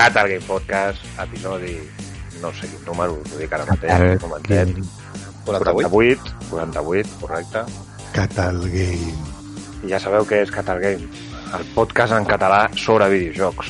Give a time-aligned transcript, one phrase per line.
[0.00, 1.76] Catal Game Podcast, episodi
[2.40, 4.70] no sé quin número, us ho dic ara mateix, momentet.
[5.44, 7.64] 48, 48, correcte.
[8.14, 9.10] Catal Game.
[9.84, 11.04] I ja sabeu què és Catal Game,
[11.52, 13.68] el podcast en català sobre videojocs.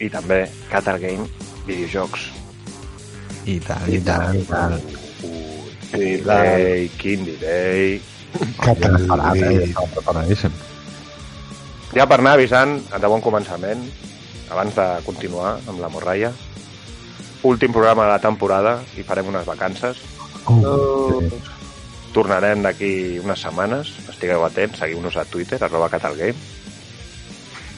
[0.00, 0.38] I també
[0.70, 1.28] Catal Game
[1.66, 2.24] Videojocs.
[3.44, 4.78] I tal, i tal, i tal.
[5.90, 7.98] Quin delay, quin delay.
[7.98, 8.00] Eh?
[8.64, 10.54] Game.
[11.92, 13.84] Ja per anar avisant de bon començament,
[14.52, 16.32] abans de continuar amb la morralla,
[17.42, 19.98] últim programa de la temporada i farem unes vacances.
[20.46, 21.40] Sí.
[22.12, 26.36] Tornarem d'aquí unes setmanes, estigueu atents, seguiu-nos a Twitter, arroba catalgame,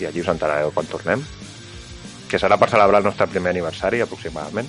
[0.00, 1.22] i allí us enterareu quan tornem,
[2.28, 4.69] que serà per celebrar el nostre primer aniversari, aproximadament.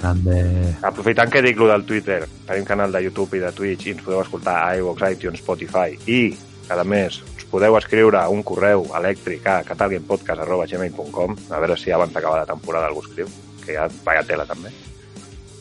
[0.00, 0.40] Grande.
[0.82, 4.02] Aprofitant que dic lo del Twitter, tenim canal de YouTube i de Twitch i ens
[4.02, 6.34] podeu escoltar a iVoox, iTunes, Spotify i,
[6.68, 7.22] a més,
[7.54, 13.04] podeu escriure un correu elèctric a catalgamepodcast.gmail.com a veure si abans d'acabar la temporada algú
[13.04, 13.28] escriu,
[13.64, 14.72] que ja vaya tela també.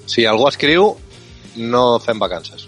[0.09, 0.95] Si algú escriu,
[1.58, 2.66] no fem vacances.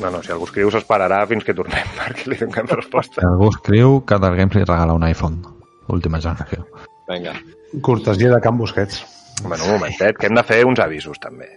[0.00, 3.24] No, no, si algú escriu s'esperarà fins que tornem perquè li donem Si resposta.
[3.26, 5.40] algú escriu, Catal Games li regala un iPhone.
[5.88, 6.66] Última generació.
[7.08, 7.34] Vinga.
[7.82, 9.00] Cortesia de Can Busquets.
[9.42, 11.48] Bueno, un momentet, que hem de fer uns avisos també.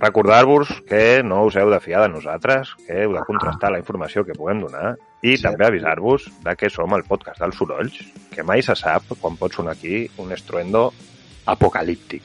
[0.00, 4.24] Recordar-vos que no us heu de fiar de nosaltres, que heu de contrastar la informació
[4.24, 5.42] que puguem donar i Sí.
[5.42, 7.98] també avisar-vos de que som el podcast dels sorolls,
[8.30, 10.92] que mai se sap quan pot sonar aquí un estruendo
[11.46, 12.22] apocalíptic.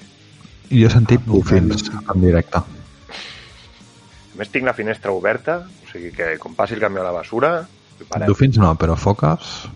[0.69, 2.57] I jo he sentit bufins en directe.
[2.57, 7.11] A més, tinc la finestra oberta, o sigui que com passi el camió a la
[7.11, 7.67] basura.
[8.27, 9.67] Dufins no, però foques...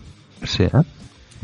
[0.44, 0.82] Sí, eh?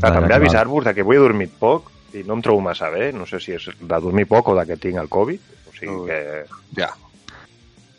[0.01, 3.11] Però també avisar-vos de que avui he dormit poc i no em trobo massa bé,
[3.13, 5.95] no sé si és de dormir poc o de que tinc el Covid, o sigui
[5.95, 6.07] Ui.
[6.09, 6.45] que...
[6.79, 6.89] Ja.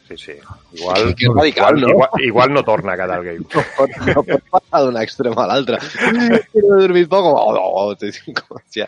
[0.09, 0.33] Sí, sí.
[0.73, 1.89] Igual, Que radical, igual, no?
[1.89, 3.45] igual, igual no torna a quedar el game.
[3.53, 5.77] No pot, no pot passar d'un extrem a l'altre.
[6.15, 8.87] No he dormit poc, oh, no, oh, ja.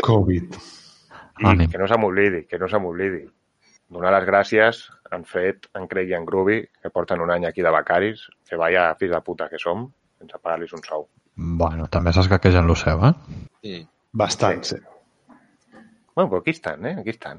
[0.00, 0.56] Covid.
[1.38, 3.20] I que no se m'oblidi, que no se m'oblidi.
[3.92, 4.80] Donar les gràcies
[5.12, 8.56] en Fred, en Craig i en Groovy, que porten un any aquí de becaris, que
[8.56, 9.86] vaya fills de puta que som,
[10.18, 11.06] sense pagar-los un sou.
[11.36, 13.12] Bueno, també saps que aquella en lo seu, eh?
[13.62, 13.86] Mm.
[14.18, 14.76] Bastant, sí.
[16.14, 16.96] Bueno, però aquí estan, eh?
[16.98, 17.38] Aquí estan.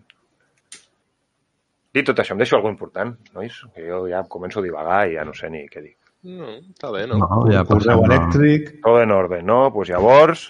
[1.92, 3.58] Dit tot això, em deixo alguna important, nois?
[3.76, 5.98] Que jo ja començo a divagar i ja no sé ni què dic.
[6.30, 7.20] No, està bé, no?
[7.20, 7.80] No, ja a...
[7.98, 8.72] elèctric.
[8.86, 9.62] Todo en orden, no?
[9.66, 10.46] Doncs pues llavors,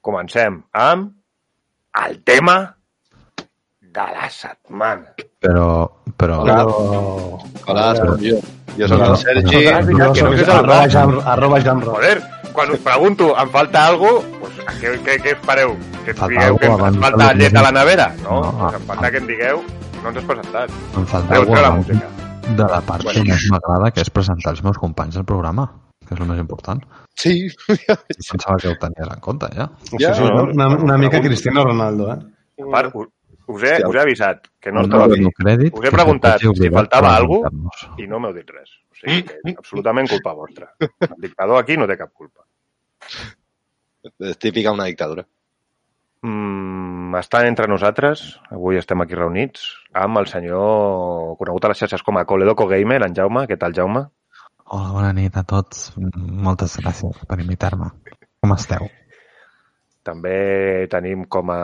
[0.00, 1.12] comencem amb
[2.06, 2.58] el tema
[3.80, 5.12] de la setmana.
[5.44, 5.66] Però,
[6.16, 6.44] però...
[6.46, 6.62] Hola.
[6.64, 7.42] Però...
[7.66, 8.40] Hola, soc jo.
[8.78, 9.64] Jo No, el Sergi.
[9.66, 10.06] no.
[10.08, 10.58] Jo que no sé saludar.
[10.58, 11.90] arroba jam, arroba jamro.
[11.96, 12.22] Joder,
[12.52, 15.74] quan us pregunto, em falta algo, pues, què, què, què espereu?
[16.04, 18.06] Que ens Falta digueu que ens falta llet a la nevera?
[18.22, 18.38] No,
[18.74, 19.62] em falta que em digueu,
[20.02, 20.70] no ens has presentat.
[20.96, 22.08] Em falta Deu la música.
[22.56, 25.66] de la part que més m'agrada, que és presentar els meus companys del programa,
[26.06, 26.80] que és el més important.
[27.18, 27.48] Sí.
[27.66, 29.68] Pensava que ho tenies en compte, ja.
[29.98, 31.26] Ja, no, una, una mica pregunto.
[31.28, 32.18] Cristiano Ronaldo, eh?
[32.62, 32.94] A part,
[33.48, 35.92] us, us, he, us he avisat que no No estava aquí dono crèdit, Us he
[35.94, 38.00] preguntat si faltava alguna preguntar-nos.
[38.04, 38.76] i no m'heu dit res.
[38.92, 40.70] O sigui, que absolutament culpa vostra.
[40.80, 42.44] El dictador aquí no té cap culpa.
[44.20, 45.24] És típica una dictadura.
[46.22, 52.02] Mm, estan entre nosaltres, avui estem aquí reunits, amb el senyor conegut a les xarxes
[52.02, 53.46] com a Coledoco Gamer, en Jaume.
[53.46, 54.04] Què tal, Jaume?
[54.68, 55.92] Hola, bona nit a tots.
[55.96, 57.92] Moltes gràcies per invitar-me.
[58.42, 58.88] Com esteu?
[60.04, 61.60] També tenim com a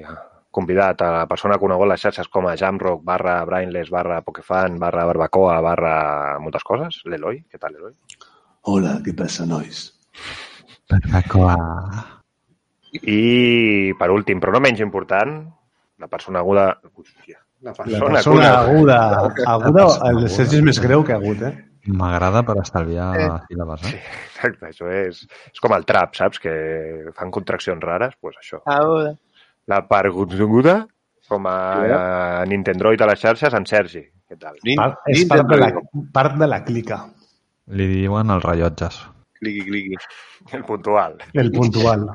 [0.00, 0.16] ja,
[0.52, 4.78] convidat a la persona coneguda a les xarxes com a Jamrock barra Brainless barra Pokefan
[4.78, 5.94] barra Barbacoa barra
[6.44, 7.00] moltes coses.
[7.08, 7.94] L'Eloi, què tal, Eloi?
[8.70, 9.86] Hola, què passa, nois?
[10.92, 11.56] Barbacoa.
[12.92, 15.38] I, per últim, però no menys important,
[16.02, 16.66] la persona aguda...
[16.92, 18.96] Hòstia, la La persona, persona aguda.
[19.22, 21.52] aguda, aguda, el Sergi és més greu que agut, eh?
[21.88, 23.28] M'agrada per estalviar Eh.
[23.48, 24.02] síl·labes, Sí, eh?
[24.34, 25.22] exacte, això és,
[25.52, 26.38] és com el trap, saps?
[26.42, 26.52] Que
[27.16, 28.60] fan contraccions rares, doncs pues això.
[28.66, 29.16] Aguda.
[29.70, 30.80] La parguda,
[31.30, 34.02] com a Nintendroid a les xarxes, en Sergi.
[34.28, 34.58] Què tal?
[34.78, 35.68] Part, és part de, la,
[36.14, 37.02] part de la clica,
[37.70, 38.98] Li diuen els rellotges.
[39.38, 39.96] Cliqui, cliqui.
[40.56, 41.18] El puntual.
[41.32, 42.08] el puntual.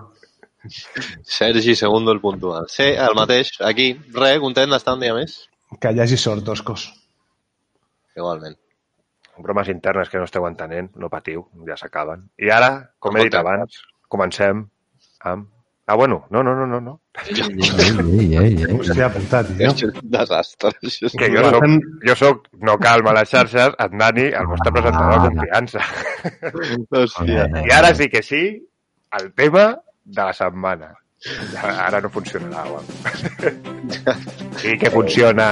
[1.24, 2.66] Sergi Segundo el puntual.
[2.68, 3.54] Sí, el mateix.
[3.64, 5.38] Aquí, re, content d'estar un dia més.
[5.80, 6.90] Que hi hagi sort, Toscos.
[8.18, 8.58] Igualment.
[9.40, 12.26] Bromes internes que no esteu entenent, no patiu, ja s'acaben.
[12.42, 13.80] I ara, com he dit abans,
[14.12, 14.66] comencem
[15.32, 15.48] amb...
[15.90, 16.82] Ah, bueno, no, no, no, no.
[16.82, 17.02] no.
[17.26, 18.74] Ei, ei, ei, ei.
[18.76, 19.70] Hòstia puta, tio.
[19.70, 20.74] És un desastre.
[20.84, 21.66] Això Que jo soc,
[22.04, 25.86] jo soc no calma les xarxes, en Dani, el vostre presentador de confiança.
[26.92, 27.48] Hòstia.
[27.64, 28.44] I ara sí que sí,
[29.22, 29.70] el tema
[30.04, 30.92] de la setmana.
[31.64, 33.56] Ara no funcionarà, home.
[34.60, 35.48] Sí que funciona.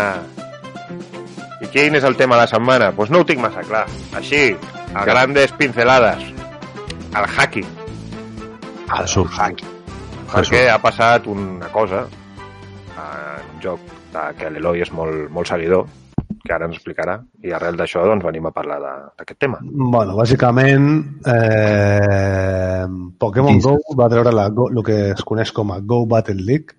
[1.63, 2.91] I quin és el tema de la setmana?
[2.91, 3.85] Doncs pues no ho tinc massa clar.
[4.19, 4.49] Així,
[4.93, 6.27] a grandes pincelades.
[7.15, 7.67] el hacking.
[8.91, 9.31] Jesús.
[10.35, 13.79] Perquè ha passat una cosa en un joc
[14.13, 15.85] de, que l'Eloi és molt, molt seguidor,
[16.45, 19.59] que ara ens explicarà, i arrel d'això doncs, venim a parlar de- d'aquest tema.
[19.63, 20.87] Bueno, bàsicament,
[21.25, 22.85] eh,
[23.17, 23.61] Pokémon Sí.
[23.67, 26.75] Go va treure la, Go, el que es coneix com a Go Battle League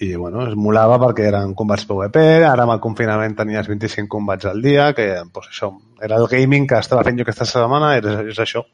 [0.00, 4.46] i, bueno, es molava perquè eren combats PvP, ara amb el confinament tenies 25 combats
[4.50, 5.70] al dia, que, pues, això,
[6.02, 8.64] era el gaming que estava fent jo aquesta setmana, és, és això.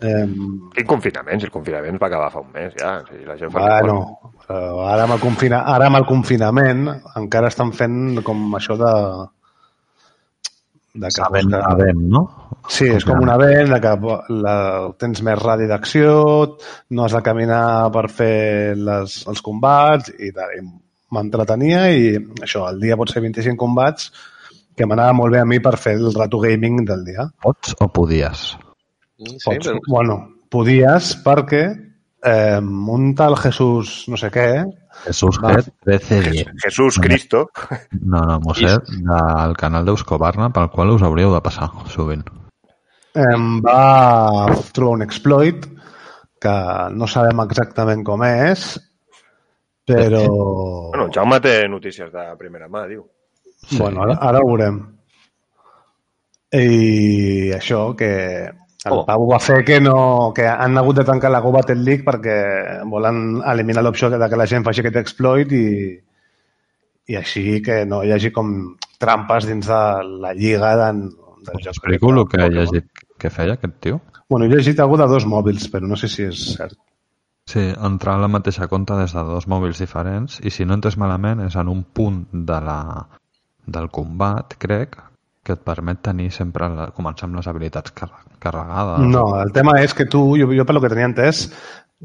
[0.00, 0.26] Eh,
[0.76, 1.40] Quin confinament?
[1.42, 2.98] Si el confinament va acabar fa un mes, ja.
[3.08, 3.96] Si la gent fa bueno,
[4.46, 6.84] però ara amb, el confina, ara amb el confinament
[7.18, 8.92] encara estan fent com això de...
[10.94, 12.22] de que, Sabent, que- sabent, no?
[12.68, 13.92] Sí, és com un event de que
[14.44, 14.54] la,
[15.00, 16.10] tens més radi d'acció,
[16.92, 20.52] no has de caminar per fer les, els combats i tal.
[20.58, 20.66] I
[21.16, 22.10] M'entretenia i
[22.44, 24.10] això, el dia pot ser 25 combats
[24.76, 27.24] que m'anava molt bé a mi per fer el rato gaming del dia.
[27.40, 28.50] Pots o podies?
[29.18, 29.80] Sí, Pots, però...
[29.88, 30.18] Bueno,
[30.50, 34.48] podies perquè eh, un tal Jesús no sé què,
[35.04, 35.52] Jesús Va.
[35.52, 36.52] Gret, 1310.
[36.64, 37.50] Jesús Cristo.
[38.00, 42.24] No, no, Moset, del canal d'Euskobarna, pel qual us hauríeu de passar sovint.
[43.18, 45.64] em va trobar un exploit
[46.38, 46.54] que
[46.94, 48.68] no sabem exactament com és,
[49.88, 50.22] però...
[50.92, 53.02] Bueno, Jaume té notícies de primera mà, diu.
[53.64, 53.80] Sí.
[53.80, 54.78] Bueno, ara, ara ho veurem.
[56.54, 58.12] I això, que
[58.84, 59.04] el Oh.
[59.06, 62.82] Pau va fer que no que han hagut de tancar la Go Battle League perquè
[62.86, 65.98] volen eliminar l'opció de que la gent faci aquest exploit i,
[67.08, 68.52] i així que no hi hagi com
[69.02, 69.80] trampes dins de
[70.22, 71.72] la lliga del Us joc.
[71.72, 72.86] explico el que he llegit
[73.18, 74.00] que feia aquest tio?
[74.28, 76.76] Bueno, he llegit alguna de dos mòbils, però no sé si és cert.
[77.48, 80.98] Sí, entrar a la mateixa compte des de dos mòbils diferents i si no entes
[81.00, 83.08] malament és en un punt de la,
[83.66, 84.98] del combat, crec,
[85.48, 89.08] que et permet tenir sempre, la, començar amb les habilitats carre- carregades.
[89.08, 91.46] No, el tema és que tu, jo, jo per lo que tenia entès,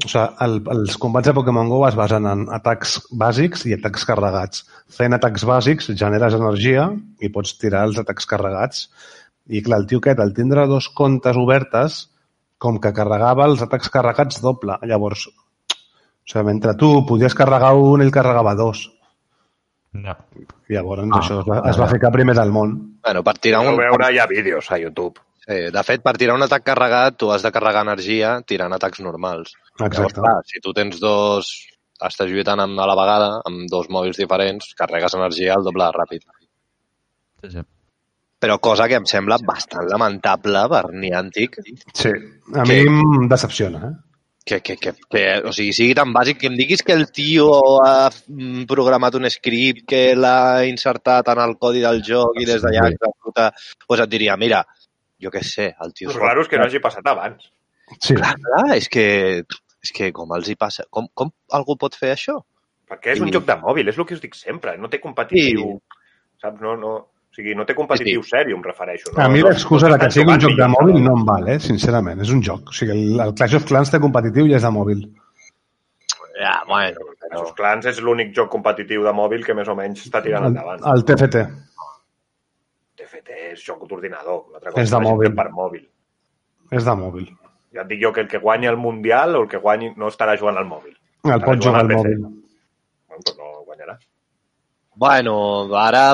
[0.02, 4.08] o sigui, el, els combats de Pokémon GO es basen en atacs bàsics i atacs
[4.08, 4.64] carregats.
[4.90, 6.88] Fent atacs bàsics generes energia
[7.22, 8.88] i pots tirar els atacs carregats.
[9.46, 12.00] I clar, el tio aquest, al tindre dos comptes obertes,
[12.58, 14.80] com que carregava els atacs carregats doble.
[14.88, 15.76] Llavors, o
[16.26, 18.86] sigui, mentre tu podies carregar un, ell carregava dos.
[19.94, 20.16] Ja.
[20.68, 22.72] Llavors, Ah, això es va, es va ficar primer al món.
[23.04, 23.78] Bueno, per tirar Podeu un...
[23.84, 25.20] veure ja vídeos a YouTube.
[25.44, 29.00] Sí, de fet, per tirar un atac carregat, tu has de carregar energia tirant atacs
[29.04, 29.52] normals.
[29.78, 30.20] Llavors, Exacte.
[30.20, 31.52] clar, si tu tens dos...
[32.04, 35.92] Estàs lluitant amb, a la vegada, amb dos mòbils diferents, carregues energia al doble de
[35.94, 36.24] ràpid.
[37.44, 37.62] Sí, sí.
[38.42, 41.60] Però cosa que em sembla bastant lamentable per Niantic,
[41.94, 42.80] Sí, a Que- mi
[43.22, 43.92] em decepciona, eh?
[44.44, 47.46] Que, que, que, que, o sigui, sigui tan bàsic que em diguis que el tio
[47.80, 52.60] ha mm, programat un script que l'ha insertat en el codi del joc i des
[52.62, 52.92] d'allà Sí.
[52.98, 53.46] executa,
[53.88, 54.60] doncs et diria, mira,
[55.22, 56.10] jo què sé, el tio...
[56.12, 57.48] El raro és que no hagi passat abans.
[58.00, 58.14] Sí.
[58.18, 59.06] Clar, clar, és que,
[59.84, 60.84] és que com els hi passa?
[60.90, 62.36] Com, com algú pot fer això?
[62.88, 64.76] Perquè és un I- joc de mòbil, és el que us dic sempre.
[64.76, 65.78] No té competitiu...
[66.44, 66.60] Saps?
[66.60, 66.94] No, no...
[67.34, 69.10] O sigui, no té competitiu Sí, seri, em refereixo.
[69.10, 71.48] No, A mi l'excusa no de que sigui un joc de mòbil no em val,
[71.50, 71.56] eh?
[71.58, 72.20] sincerament.
[72.22, 72.68] És un joc.
[72.70, 75.00] O sigui, el, el Clash of Clans té competitiu i és de mòbil.
[76.38, 80.02] Ja, bueno, Els seus clans és l'únic joc competitiu de mòbil que més o menys
[80.06, 80.82] està tirant El, endavant.
[80.94, 81.42] el TFT.
[82.98, 84.44] TFT és joc d'ordinador.
[84.52, 85.34] l'altra És cosa de mòbil.
[85.38, 85.84] Per mòbil.
[86.74, 87.28] És de mòbil.
[87.74, 90.10] Ja et dic jo que el que guanyi el Mundial o el que guanyi no
[90.12, 90.94] estarà jugant al mòbil.
[91.24, 92.18] El pots jugar al mòbil.
[92.22, 92.42] Bueno,
[93.14, 93.98] doncs no guanyarà.
[94.94, 95.34] bueno,
[95.74, 96.04] ara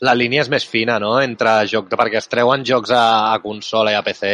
[0.00, 3.90] la línia és més fina, no?, entre jocs, perquè es treuen jocs a, a consola
[3.92, 4.32] i a PC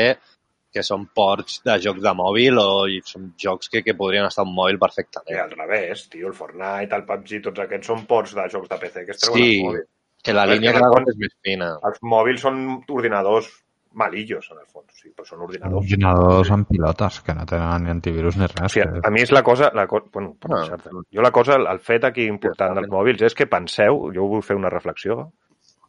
[0.74, 4.42] que són ports de jocs de mòbil o i són jocs que, que podrien estar
[4.44, 5.38] un mòbil I perfectament.
[5.38, 9.04] al revés, tio, el Fortnite, el PUBG, tots aquests són ports de jocs de PC
[9.06, 9.84] que es treuen Sí, al mòbil.
[10.24, 11.68] que la que línia cada fons- cop és més fina.
[11.90, 12.58] Els mòbils són
[12.90, 13.52] ordinadors
[13.94, 15.84] malillos, en el fons, o sigui, però són ordinadors.
[15.84, 18.72] Ordinadors amb pilotes, que no tenen ni antivirus ni O res.
[18.72, 20.58] sigui, que- a mi és la cosa, la co bueno, per Ah.
[20.58, 20.90] deixar-te.
[20.90, 24.42] jo la cosa, el, el fet aquí important dels mòbils és que penseu, jo vull
[24.42, 25.30] fer una reflexió,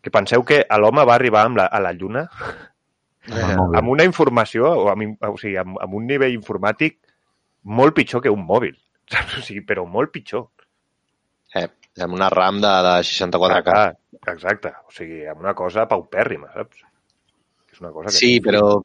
[0.06, 2.28] que penseu que l'home va arribar amb la, a la Lluna
[3.26, 3.78] mòbil.
[3.80, 7.00] amb una informació, o, amb, o sigui, amb, amb un nivell informàtic
[7.66, 8.76] molt pitjor que un mòbil.
[9.12, 9.40] Saps?
[9.40, 10.48] O sigui, però molt pitjor.
[11.56, 11.68] Eh,
[12.04, 13.76] amb una RAM de, de 64K.
[13.76, 13.94] Ah,
[14.34, 14.74] exacte.
[14.86, 16.82] O sigui, amb una cosa paupèrrima, saps?
[17.72, 18.18] És una cosa que...
[18.18, 18.82] Sí, però...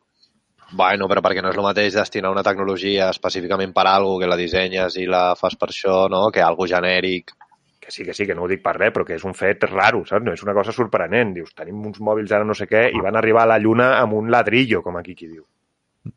[0.70, 4.28] Bueno, però perquè no és el mateix destinar una tecnologia específicament per a algo que
[4.30, 6.28] la dissenyes i la fas per això, no?
[6.30, 7.32] Que algo genèric.
[7.80, 9.64] Que sí, que sí, que no ho dic per res, però que és un fet
[9.70, 10.24] raro, saps?
[10.26, 11.32] No és una cosa sorprenent.
[11.34, 14.18] Dius, tenim uns mòbils ara no sé què i van arribar a la Lluna amb
[14.18, 15.46] un ladrillo, com aquí qui diu.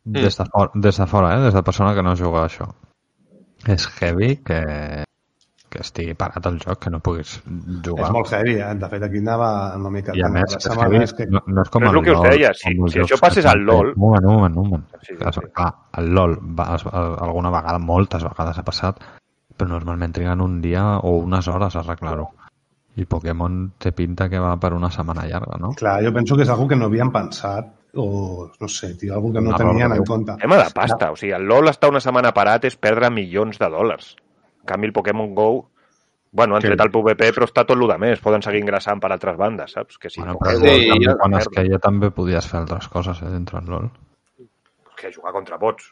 [0.03, 1.41] Des de, fora, des de fora, eh?
[1.47, 2.67] des de persona que no juga a això.
[3.67, 4.59] És heavy que,
[5.71, 8.09] que estigui parat el joc, que no puguis jugar.
[8.09, 8.69] És molt heavy, eh?
[8.79, 10.15] De fet, aquí anava una mica...
[10.19, 11.27] I a més, la és, setmana, heavy, és que...
[11.31, 13.49] no, no és com Però és el que us LOL, deia, si- si això s'han
[13.55, 13.93] al LOL-.
[13.95, 14.85] Un moment, un moment, un moment.
[15.01, 15.47] Sí, sí, sí.
[15.55, 15.71] clar,
[16.03, 19.03] el LOL va, es, alguna vegada, moltes vegades ha passat,
[19.57, 22.29] però normalment triguen un dia o unes hores a arreglar-ho.
[22.95, 25.71] I Pokémon té pinta que va per una setmana llarga, no?
[25.77, 29.31] Clar, jo penso que és algo que no havien pensat o, no sé, tio, algo
[29.33, 30.35] que no Un error tenien en compte.
[30.41, 31.11] Tema de pasta.
[31.11, 34.15] O sigui, el LoL estar una setmana parat és perdre milions de dòlars.
[34.61, 35.69] En canvi, el Pokémon GO
[36.35, 38.19] Bueno, han Que- tret el PvP, però està tot el de més.
[38.19, 39.99] Poden seguir ingressant per altres bandes, saps?
[39.99, 41.61] Que si Bueno, no, però Sí, sí, també, jo- quan es merda.
[41.61, 43.91] queia també podies fer altres coses eh, dintre del LoL.
[44.97, 45.91] que jugar contra bots.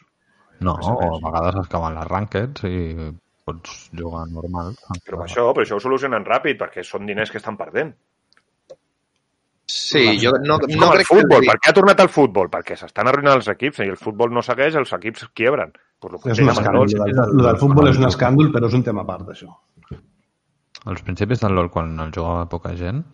[0.58, 3.12] No, Més o a vegades es cauen les rankeds i
[3.48, 4.74] pots jugar normal.
[5.04, 7.94] Però amb això, però això ho solucionen ràpid, perquè són diners que estan perdent.
[9.72, 11.40] Sí, jo no, no el crec futbol.
[11.40, 11.48] que...
[11.48, 12.50] Per què ha tornat el futbol?
[12.52, 15.72] Perquè s'estan arruïnant els equips i el futbol no segueix, els equips quiebren.
[16.02, 16.90] Pues lo que És un el escàndol.
[16.92, 19.48] Lo del, lo del futbol és un escàndol, però és un tema a part, això.
[20.92, 23.04] Als principis del LoL, quan el jugava poca gent,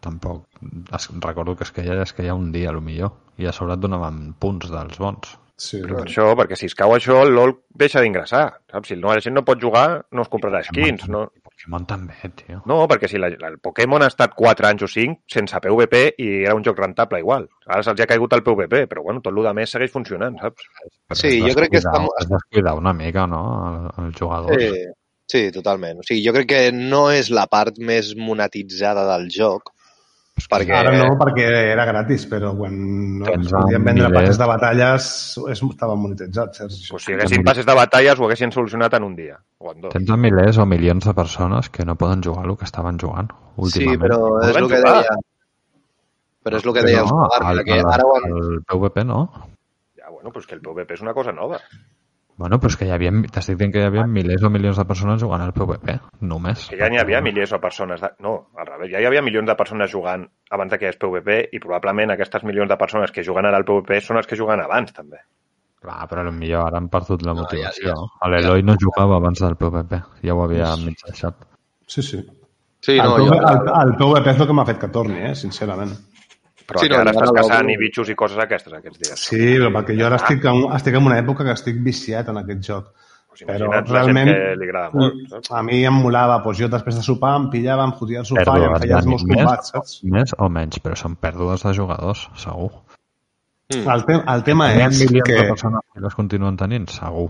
[0.00, 0.46] tampoc...
[0.94, 3.16] Es, recordo que es queia, es queia un dia, a lo millor.
[3.38, 5.34] I a sobre et donaven punts dels bons.
[5.58, 8.44] Sí, Per això, perquè si es cau això, el LOL deixa d'ingressar.
[8.70, 8.92] Saps?
[8.92, 11.08] Si no, la gent no pot jugar, no es comprarà skins.
[11.10, 12.60] No, Pokémon també, tio.
[12.70, 16.28] no perquè si la, el Pokémon ha estat 4 anys o 5 sense PvP i
[16.44, 17.48] era un joc rentable igual.
[17.66, 20.62] Ara se'ls ha caigut el PvP, però bueno, tot el més segueix funcionant, saps?
[21.10, 23.42] Però Sí, jo crec que està- Es descuidar una mica, no?,
[23.98, 24.54] el, el jugador.
[24.60, 24.70] Sí,
[25.26, 25.98] sí, totalment.
[25.98, 29.72] O sigui, jo crec que no és la part més monetitzada del joc,
[30.46, 30.74] perquè...
[30.78, 32.76] Ara no, perquè era gratis, però quan
[33.18, 35.08] no es podien vendre passes de batalles
[35.50, 36.84] és, estava monetitzat, Sergi.
[36.92, 39.92] Pues si haguessin passes de batalles ho haguessin solucionat en un dia o en dos.
[39.96, 43.82] Tens milers o milions de persones que no poden jugar el que estaven jugant Sí,
[43.82, 44.02] últimament.
[44.06, 45.18] però és el que deia...
[46.46, 48.28] Però és el que deia el no, el, que el, ara ho han...
[48.30, 49.22] el PvP no.
[49.98, 51.58] Ja, bueno, pues que el PvP és una cosa nova.
[52.38, 54.84] Bueno, però és que hi havia, t'estic dient que hi havia milers o milions de
[54.86, 56.68] persones jugant al PvP, només.
[56.70, 57.98] Que ja n'hi havia milers de persones...
[58.04, 58.12] De...
[58.22, 60.22] No, al revés, ja hi havia milions de persones jugant
[60.54, 63.66] abans que hi hagués PvP i probablement aquestes milions de persones que juguen ara al
[63.66, 65.18] PvP són les que juguen abans, també.
[65.82, 67.90] Clar, però potser ara han perdut la No, motivació.
[67.90, 71.42] ja- ja- L'Eloi no jugava abans del PvP, ja ho havia mig deixat.
[71.86, 72.22] Sí, sí.
[72.80, 73.34] Sí, el, no, PV, jo...
[73.34, 75.90] el, el PvP és el que m'ha fet que torni, eh, sincerament.
[76.68, 79.20] Però Sí, no, ara estàs caçant i bitxos i coses aquestes aquests dies.
[79.30, 82.42] Sí, però perquè jo ara estic en, estic en una època que estic viciat en
[82.42, 82.90] aquest joc.
[83.28, 85.18] Pues Però realment, que li agrada molt.
[85.30, 85.50] Saps?
[85.54, 88.56] a mi em molava, doncs jo després de sopar em pillava, em fotia al sofà
[88.58, 89.92] i em feia els meus més, combats, saps?
[90.16, 92.72] més o menys, però són pèrdues de jugadors, segur.
[93.68, 93.84] Mm.
[93.94, 97.28] El, te el tema Hi ha és que, de persones que les continuen tenint, segur.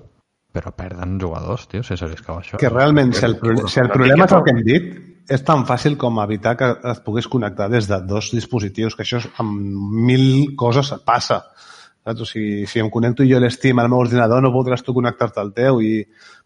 [0.55, 2.57] Però perden jugadors, tio, si se li escau això.
[2.59, 4.87] que realment, si el, pro- si el problema és el que hem dit,
[5.29, 9.21] és tan fàcil com evitar que es pogués connectar des de dos dispositius, que això
[9.21, 9.53] és, amb
[10.09, 11.43] mil coses passa.
[12.07, 12.23] Saps?
[12.25, 15.43] O sigui, si em connecto jo a l'Steam al meu ordinador, no podràs tu connectar-te
[15.43, 15.93] al teu i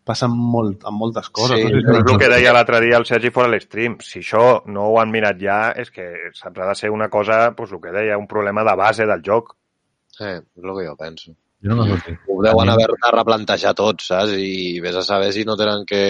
[0.04, 1.60] passa amb, molt, amb moltes coses.
[1.60, 1.98] Sí, no?
[2.00, 4.00] És el que deia l'altre dia el Sergi fora a l'stream.
[4.02, 7.52] Si això no ho han mirat ja, és que saps, ha de ser una cosa,
[7.58, 9.54] pues, el que deia, un problema de base del joc.
[10.18, 11.36] Eh, és el que jo penso.
[11.62, 11.86] Jo no.
[11.86, 14.34] Ho deuen haver de replantejar tot, saps?
[14.34, 16.02] I vés a saber si no tenen que,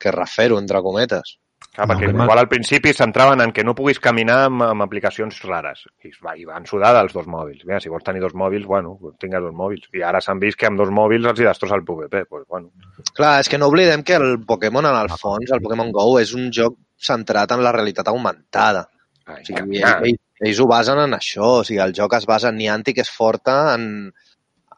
[0.00, 1.36] que refer-ho, entre cometes.
[1.80, 4.82] Clar, No, perquè tema- igual al principi centraven en que no puguis caminar amb, amb
[4.84, 5.86] aplicacions rares.
[6.04, 7.64] I, va, I van sudar dels dos mòbils.
[7.64, 9.88] Mira, si vols tenir dos mòbils, bueno, tingues dos mòbils.
[9.96, 12.26] I ara s'han vist que amb dos mòbils els hi destrossa el PvP.
[12.28, 12.70] Pues, bueno.
[13.16, 16.34] Clar, és que no oblidem que el Pokémon, en el fons, el Pokémon GO, és
[16.36, 18.86] un joc centrat en la realitat augmentada.
[19.26, 21.60] Ai, O sigui, ja, ells, ells ho basen en això.
[21.60, 24.12] O sigui, el joc es basa en Niantic, és forta en,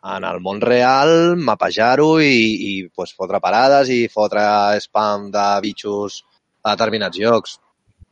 [0.04, 2.36] en el món real, mapejar-ho i,
[2.68, 4.44] i pues, fotre parades i fotre
[4.78, 6.22] spam de bitxos
[6.62, 7.58] a determinats jocs.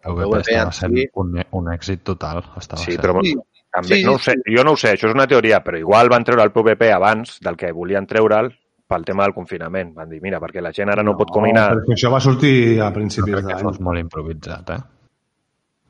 [0.02, 2.42] El PvP PvP estava en sent si- un, un èxit total.
[2.56, 3.02] Estava Sí, sent.
[3.02, 3.34] però Sí.
[3.70, 6.08] també, Sí, no ho sé, jo no ho sé, això és una teoria, però igual
[6.08, 8.50] van treure el PvP abans del que volien treure'l
[8.88, 9.94] pel tema del confinament.
[9.94, 11.74] Van dir, mira, perquè la gent ara no, pot caminar.
[11.76, 13.60] Perquè això va sortir a principis d'any.
[13.62, 14.78] fos molt improvisat, eh?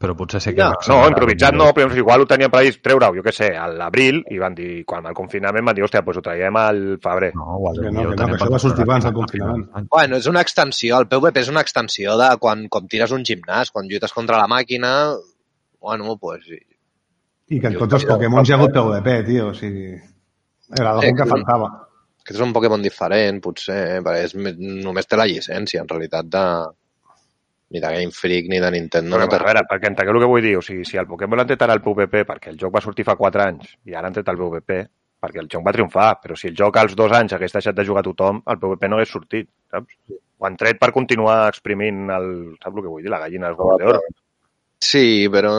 [0.00, 0.64] Però potser sí que...
[0.64, 4.22] No, No, improvisat no, però igual ho tenien previst treure-ho, jo què sé, a l'abril,
[4.32, 7.28] i van dir, quan el confinament van dir, hòstia, doncs ho traiem al febrer.
[7.36, 9.66] No, o Que no, que no, que això va sortir abans del confinament.
[9.92, 13.70] Bueno, és una extensió, el PvP és una extensió de quan com tires un gimnàs,
[13.76, 14.94] quan lluites contra la màquina,
[15.80, 16.58] bueno, pues, sí.
[17.50, 19.48] I que en tots els Pokémon hi ha hagut PvP, tio.
[19.50, 19.92] O sigui,
[20.78, 21.70] era algo Sí, que que- faltava.
[22.24, 24.00] Aquest és un Pokémon diferent, potser, eh?
[24.04, 26.42] perquè és, me- només té la llicència, en realitat, de,
[27.70, 29.16] ni de Game Freak ni de Nintendo.
[29.16, 30.56] No, No, a veure, perquè entengueu el que vull dir.
[30.58, 33.06] O sigui, si el Pokémon han tret ara el PvP perquè el joc va sortir
[33.06, 34.80] fa 4 anys i ara han tret el PvP
[35.20, 37.84] perquè el joc va triomfar, però si el joc als dos anys hagués deixat de
[37.84, 39.98] jugar tothom, el PvP no hagués sortit, saps?
[40.40, 42.30] Ho han tret per continuar exprimint el...
[42.62, 43.12] Saps el que vull dir?
[43.12, 44.00] La gallina dels huevos d'oro.
[44.80, 45.58] Sí, però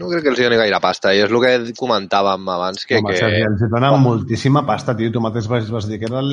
[0.00, 2.96] No crec que els doni gaire pasta, i és el que comentàvem abans, que...
[2.96, 3.18] Home, que...
[3.20, 5.10] Sergi, els donen moltíssima pasta, tio.
[5.12, 6.30] Tu mateix vas, vas dir que era el,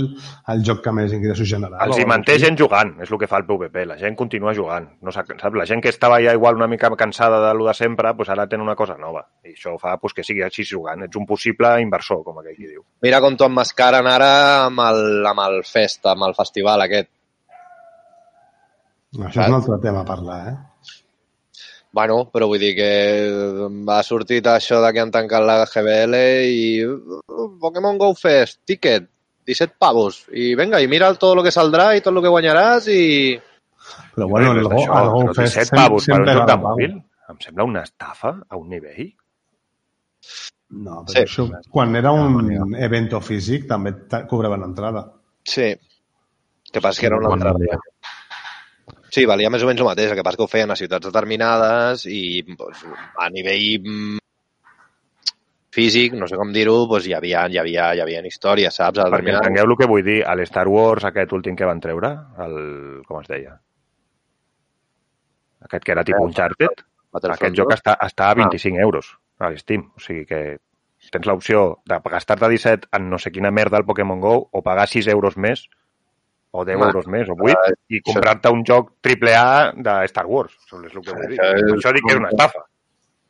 [0.54, 1.90] el joc que més ingressos generava.
[1.90, 3.84] Els hi manté gent jugant, és el que fa el PvP.
[3.90, 4.88] La gent continua jugant.
[5.04, 5.44] No saps?
[5.60, 8.48] La gent que estava ja igual una mica cansada de lo de sempre, pues ara
[8.48, 9.26] tenen una cosa nova.
[9.44, 11.04] I això fa pues, que sigui així jugant.
[11.10, 12.88] Ets un possible inversor, com aquell qui diu.
[13.04, 14.32] Mira com t'ho emmascaren ara
[14.70, 15.04] amb el,
[15.36, 17.12] amb el fest, amb el festival aquest.
[19.20, 20.58] Això és un altre tema a parlar, eh?
[21.92, 22.90] Bueno, però vull dir que
[23.88, 26.16] va sortir això de que han tancat la GBL
[26.46, 29.08] i uh, Pokémon Go Fest, ticket,
[29.50, 30.20] 17 pavos.
[30.32, 33.02] I venga, i mira tot el que saldrà i tot el que guanyaràs i...
[34.14, 36.94] Però bueno, el, Go, el Go Fest 17 pavos per un joc de mòbil?
[37.30, 39.10] Em sembla una estafa a un nivell.
[40.70, 41.24] No, però Sí.
[41.26, 45.08] això, quan era un evento físic també ta- cobraven entrada.
[45.44, 45.72] Sí.
[46.72, 47.80] Que passa que era una valia.
[49.14, 51.10] Sí, valia més o menys el mateix, el que passa que ho feien a ciutats
[51.10, 52.84] determinades i doncs,
[53.18, 54.20] a nivell mm,
[55.74, 59.02] físic, no sé com dir-ho, doncs hi havia, hi havia, hi havia històries, saps?
[59.02, 60.20] A Perquè entengueu el que vull dir.
[60.28, 62.14] A l'Star Wars, aquest últim que van treure,
[62.46, 62.56] el...
[63.08, 63.58] com es deia?
[65.66, 69.90] Aquest que era tipus Uncharted, Battlefront aquest joc està, està a 25 euros a l'Steam.
[69.98, 70.42] O sigui que
[71.12, 74.88] tens l'opció de gastar-te 17 en no sé quina merda al Pokémon GO o pagar
[74.92, 75.66] 6 euros més
[76.52, 79.96] o 10 Home, euros més o 8 eh, i comprar-te un joc triple A de
[80.10, 80.56] Star Wars.
[80.66, 81.38] Això és el que vull dir.
[81.38, 82.64] Això és- Això dic que és una estafa.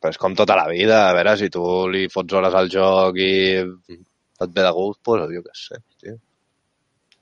[0.00, 1.62] Però és com tota la vida, a veure, si tu
[1.92, 6.16] li fots hores al joc i et ve de gust, doncs jo què sé, tio.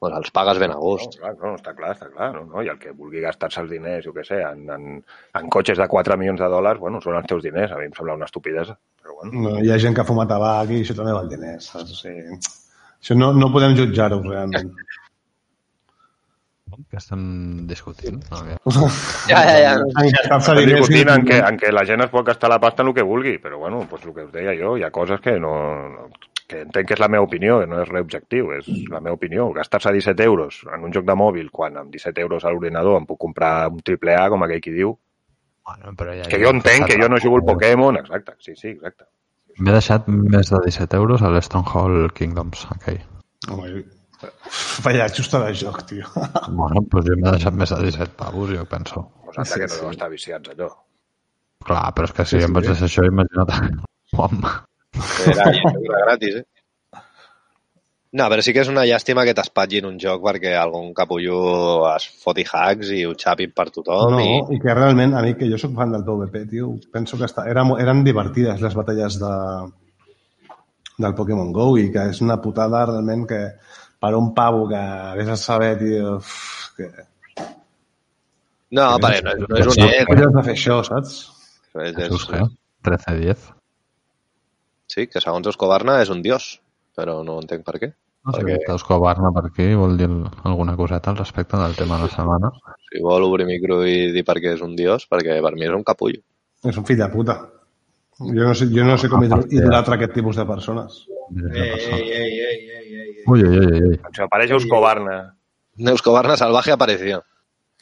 [0.01, 1.17] Doncs els pagues ben a No, gust.
[1.19, 2.29] clar, no, està clar, està clar.
[2.37, 2.63] No, no?
[2.63, 5.03] I el que vulgui gastar-se els diners, jo què sé, en, en,
[5.35, 7.73] en cotxes de 4 milions de dòlars, bueno, són els teus diners.
[7.73, 8.79] A mi em sembla una estupidesa.
[9.03, 11.67] Però bueno, No, hi ha gent que fuma tabac i això també val diners.
[11.73, 11.91] Saps?
[11.91, 12.39] O sigui,
[13.03, 14.71] això no, no podem jutjar-ho realment.
[16.91, 17.23] Que estem
[17.67, 18.23] discutint?
[18.31, 18.59] No, que...
[19.31, 19.75] Ja, ja, ja.
[19.79, 22.85] Gastar-se estem diners discutint en què, en què la gent es pot gastar la pasta
[22.85, 25.21] en el que vulgui, però bueno, pues el que us deia jo, hi ha coses
[25.25, 25.55] que no...
[25.93, 26.11] no
[26.49, 29.51] que entenc que és la meva opinió, que no és reobjectiu, és la meva opinió.
[29.53, 33.05] Gastar-se 17 euros en un joc de mòbil, quan amb 17 euros a l'ordinador em
[33.05, 34.95] puc comprar un triple A, com aquell qui diu,
[35.69, 38.71] Bueno, però ja que jo entenc que jo no jugo al Pokémon, exacte, sí, sí,
[38.73, 39.05] exacte.
[39.59, 43.03] M'he deixat més de 17 euros a l'Stonehall Kingdoms, aquell.
[43.51, 43.83] Home,
[44.85, 46.07] Vaya xusta de joc, tio.
[46.49, 49.05] Bueno, doncs jo m'he deixat més de 17 pavos, jo penso.
[49.25, 49.81] Pues anda Sí, que no sí.
[49.83, 50.69] deu estar viciats allò.
[51.69, 52.55] Clar, però és que si Sí, sí, em sí.
[52.59, 53.83] vaig deixar això, imagina't.
[54.19, 54.41] Uam.
[55.29, 56.47] Era, era gratis, eh?
[58.19, 61.41] No, però sí que és una llàstima que t'espatllin un joc perquè algun capullo
[61.91, 64.15] es foti hacks i ho xapin per tothom.
[64.17, 64.57] No, i...
[64.57, 67.45] i que realment, a mi, que jo sóc fan del PvP, tio, penso que està,
[67.53, 69.35] era, eren divertides les batalles de,
[71.05, 73.43] del Pokémon GO i que és una putada realment que
[73.99, 74.81] per un pavo que
[75.19, 76.89] vés a saber, tio, uf, que...
[78.77, 80.11] No, perquè no, no és un No net.
[80.11, 81.15] hauries de fer això, saps?
[81.79, 82.43] És, Jesús, és, què?
[82.89, 83.47] 13-10.
[84.89, 86.59] sí, que segons Escobarna és un dios,
[86.97, 87.89] però no entenc per què.
[88.27, 88.75] No sé, Perquè-.
[88.75, 90.09] Escobarna per aquí vol dir
[90.45, 92.51] alguna coseta al respecte del tema de la setmana.
[92.89, 95.73] Si vol obrir micro i dir per què és un dios, perquè per mi és
[95.77, 96.21] un capullo.
[96.65, 97.39] És un fill de puta.
[98.19, 101.05] Jo no sé, jo no sé com idol- idolatra aquest tipus de persones.
[101.55, 102.95] Ei, ei, ei, ei, ei,
[103.29, 103.99] Ui, ui, ui, ui.
[103.99, 105.19] Em apareix Euskobarna.
[105.93, 107.23] Escobarna salvaje apareció.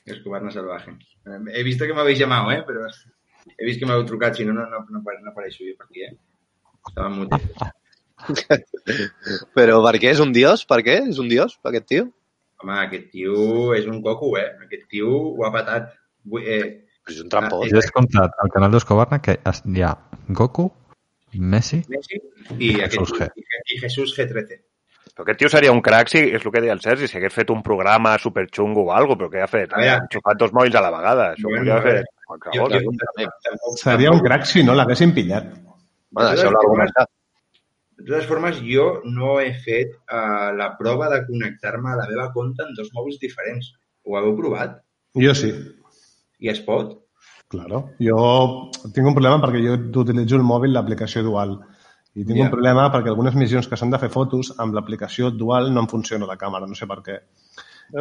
[0.05, 0.91] Escobarna salvaje.
[1.27, 2.63] Eh, He visto que m'habéis llamado, eh?
[2.67, 2.87] Però
[3.57, 6.05] he vist que m'heu trucat, si no, no, no, no, no apareixo jo per aquí,
[6.07, 6.17] eh?
[6.89, 7.41] Estava en mute.
[9.57, 10.65] Però per què és un dios?
[10.69, 12.09] Per què és un dios, aquest tio?
[12.63, 14.49] Home, aquest tio és un coco, eh?
[14.67, 15.93] Aquest tio ho ha patat.
[16.43, 17.69] Eh, És un trampós.
[17.71, 19.93] Jo he comptat al canal d'Escobarna que hi ha
[20.35, 20.65] Goku,
[21.39, 22.19] Messi, Messi
[22.59, 23.29] i, aquest, Jesús G.
[23.37, 23.45] i,
[23.77, 24.59] i Jesús G13.
[25.17, 27.33] Però aquest tio seria un crac, si, és el que deia el Sergi, si hagués
[27.33, 29.73] fet un programa superxungo o alguna però què ha fet?
[29.73, 31.29] Ha enxufat dos mòbils a la vegada.
[31.33, 32.03] Això Bueno, podria a haver veure.
[32.05, 32.17] fet
[32.53, 35.47] Jo, jo, Seria un crac si no l'haguessin pillat.
[36.11, 37.09] Bueno, De això l'ha argumentat.
[37.97, 42.29] De totes formes, jo no he fet uh, la prova de connectar-me a la meva
[42.35, 43.73] compte en dos mòbils diferents.
[44.05, 44.77] Ho haveu provat?
[45.17, 45.55] Jo sí.
[46.45, 46.93] I es pot?
[47.49, 47.87] Claro.
[48.03, 48.19] Jo
[48.93, 51.57] tinc un problema perquè jo utilitzo el mòbil l'aplicació Dual.
[52.17, 52.45] I tinc Ja.
[52.47, 55.89] un problema perquè algunes missions que s'han de fer fotos amb l'aplicació Dual no em
[55.91, 57.19] funciona la càmera, no sé per què.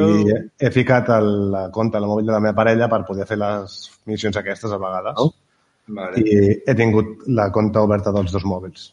[0.02, 0.34] I
[0.66, 3.76] he ficat el, la compte al mòbil de la meva parella per poder fer les
[4.10, 5.20] missions aquestes a vegades.
[5.22, 5.34] Oh.
[5.88, 6.18] Vale.
[6.24, 8.88] I he tingut la compte oberta dels dos mòbils.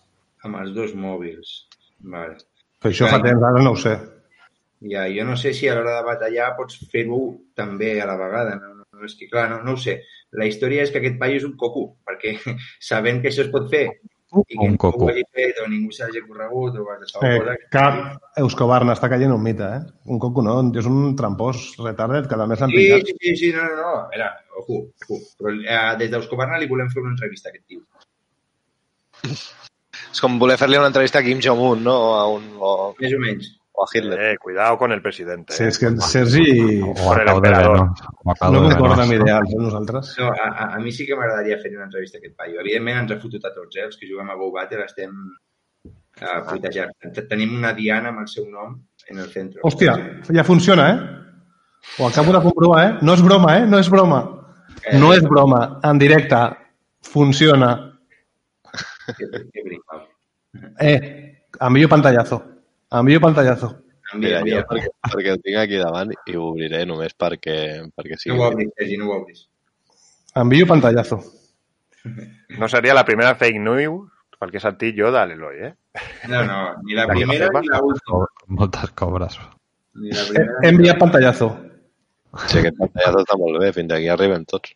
[0.44, 1.52] Amb els dos mòbils.
[2.00, 2.36] Vale.
[2.82, 3.20] Però això Clar.
[3.20, 3.94] fa temps, ara no ho sé.
[4.90, 7.22] Ja, jo no sé si a l'hora de batallar pots fer-ho
[7.54, 8.56] també a la vegada.
[8.58, 10.00] No, no, no, és que, clar, no, no ho sé.
[10.32, 12.34] La història és que aquest paio és un coco, perquè
[12.90, 13.86] sabent que això es pot fer
[14.40, 15.04] i que un ningú coco.
[15.04, 17.56] ho hagi fet o ningú s'hagi corregut o qualsevol Eh, cosa...
[17.70, 19.80] cap Euskobarna està caient un mite, eh?
[20.08, 23.06] Un coco no, és un trampós retarded que a més l'han Sí, pillat.
[23.06, 23.92] sí, sí, sí, no, no, no.
[24.02, 24.30] A veure,
[24.62, 25.20] ojo, ojo.
[25.38, 27.80] Però eh, des d'Euskobarna li volem fer una entrevista a aquest tio.
[30.12, 31.96] És com voler fer-li una entrevista a Kim Jong-un, no?
[32.18, 33.52] A un, o, Més o menys.
[33.72, 34.20] O a Hitler.
[34.20, 35.52] Eh, cuidado con el presidente.
[35.54, 35.68] Sí, eh.
[35.68, 37.90] és que el Sergi O el emperador.
[38.24, 40.14] No de concorda amb ideals, eh, nosaltres.
[40.18, 42.60] No, a, a, a mi sí que m'agradaria fer una entrevista a aquest paio.
[42.60, 43.86] Evidentment ens ha fotut a tots, eh?
[43.88, 45.16] Els que juguem a Go Battle estem
[45.88, 47.24] uh, puitejats.
[47.30, 48.76] Tenim una Diana amb el seu nom
[49.08, 49.64] en el centre.
[49.64, 49.96] Hòstia,
[50.28, 51.00] ja funciona, eh?
[51.98, 52.92] Ho acabo de comprovar, eh?
[53.02, 53.66] No és broma, eh?
[53.66, 54.22] No és broma.
[54.84, 55.80] Eh, No és broma.
[55.82, 56.38] En directe.
[57.02, 57.74] Funciona.
[59.18, 59.80] Que, que.
[60.78, 62.51] Eh, envio pantallazo.
[62.92, 63.70] Envio pantallazo.
[64.12, 64.64] Envia, Mira, jo envia.
[64.68, 67.56] perquè, perquè el tinc aquí davant i ho obriré només perquè,
[67.96, 68.36] perquè sigui...
[68.36, 69.46] No ho obris, Sergi, no ho obris.
[70.42, 71.20] Envio pantallazo.
[72.58, 75.72] No seria la primera fake news pel que he sentit jo de l'Eloi, eh?
[76.28, 78.26] No, no, ni la primera ni la última.
[78.58, 79.38] Moltes cobres.
[79.94, 81.48] Ni la He primera, he enviat pantallazo.
[82.48, 84.74] Sí, aquest pantallazo està molt bé, fins aquí arribem tots.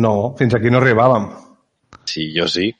[0.00, 1.28] No, fins aquí no arribàvem.
[2.08, 2.70] Sí, jo sí.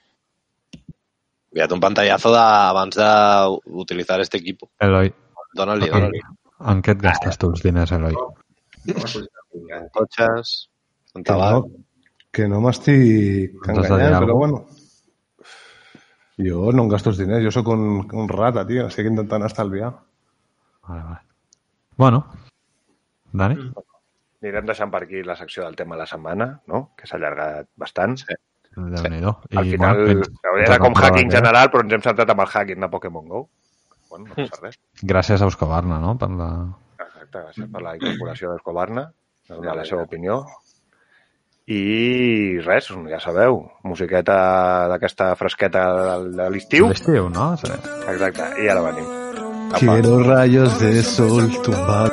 [1.53, 4.71] Enviat un pantallazo de, abans d'utilitzar este equipo.
[4.81, 5.13] Eloi,
[5.55, 6.21] Dóna-li, en, dóna-li.
[6.73, 8.15] en què et gastes tu els diners, Eloi?
[8.17, 9.03] no,
[9.53, 9.89] pingant.
[9.93, 10.53] Cotxes,
[11.15, 11.67] en Que tabac...
[11.69, 11.83] no,
[12.33, 14.63] que no m'estic de dir enganyant, però bueno.
[16.43, 18.87] Jo no em gasto els diners, jo sóc un, un rata, tio.
[18.89, 19.93] Estic intentant estalviar.
[20.89, 21.21] Vale, vale.
[22.01, 22.23] Bueno,
[23.33, 23.59] Dani?
[24.43, 26.81] Anirem deixant per aquí la secció del tema de la setmana, no?
[26.97, 28.17] que s'ha allargat bastant.
[28.25, 28.35] Sí.
[28.77, 29.33] Déu-n'hi-do.
[29.57, 30.01] Al final
[30.65, 33.43] era com hacking general, però ens hem centrat amb el hacking de Pokémon GO.
[34.11, 34.79] Bueno, no passa res.
[35.03, 36.17] Gràcies a Euskobarna, no?
[36.21, 36.49] Per la...
[37.01, 39.07] Exacte, gràcies per la incorporació d'Escobarna,
[39.49, 40.43] de donar la seva opinió.
[41.73, 44.37] I res, ja sabeu, musiqueta
[44.91, 45.85] d'aquesta fresqueta
[46.27, 46.89] de- l'estiu.
[46.91, 47.53] L'estiu, no?
[47.61, 47.71] Sí.
[48.11, 49.07] Exacte, i ara venim.
[49.71, 49.79] Apa.
[49.79, 52.11] Quiero rayos de sol tumbar.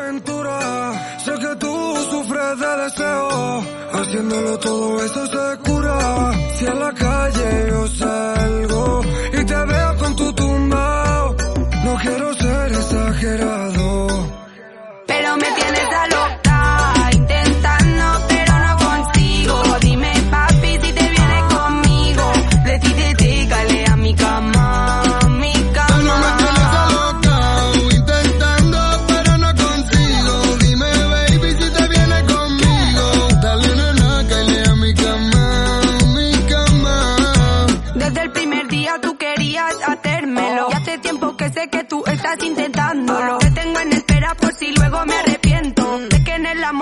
[1.26, 1.74] Sé que tú
[2.12, 3.28] sufres de deseo,
[3.91, 4.68] haciéndolo todo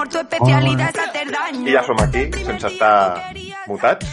[0.07, 1.67] amor tu especialidad es hacer daño.
[1.67, 3.33] I ja som aquí, sense estar
[3.67, 4.05] mutats.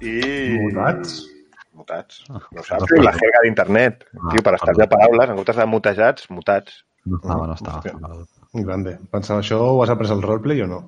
[0.00, 0.58] I...
[0.58, 1.26] Mutats?
[1.72, 2.24] Mutats.
[2.28, 4.04] No saps, la jerga d'internet.
[4.14, 6.84] Ah, Tio, per estar de paraules, en comptes de mutejats, mutats.
[7.04, 7.78] No estava, no estava.
[7.78, 8.64] Hòstia.
[8.64, 8.98] Grande.
[9.10, 10.82] Pensava, això ho has après al roleplay o no?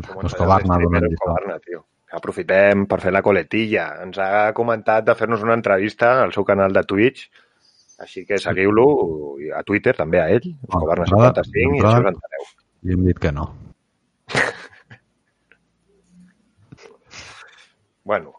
[0.00, 1.20] Euskobarna donant lliçons.
[1.20, 1.84] Euskobarna, tio.
[2.10, 3.86] Aprofitem per fer la coletilla.
[4.02, 7.28] Ens ha comentat de fer-nos una entrevista al seu canal de Twitch,
[8.00, 8.86] així que seguiu-lo
[9.54, 12.50] a Twitter, també a ell, Euskobarna 55, i això us enteneu.
[12.82, 13.50] I hem dit que no.
[18.04, 18.32] Bueno,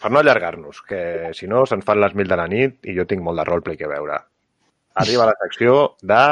[0.00, 3.04] per no allargar-nos, que si no se'ns fan les mil de la nit i jo
[3.08, 4.18] tinc molt de roleplay que veure.
[5.02, 6.22] Arriba la secció de...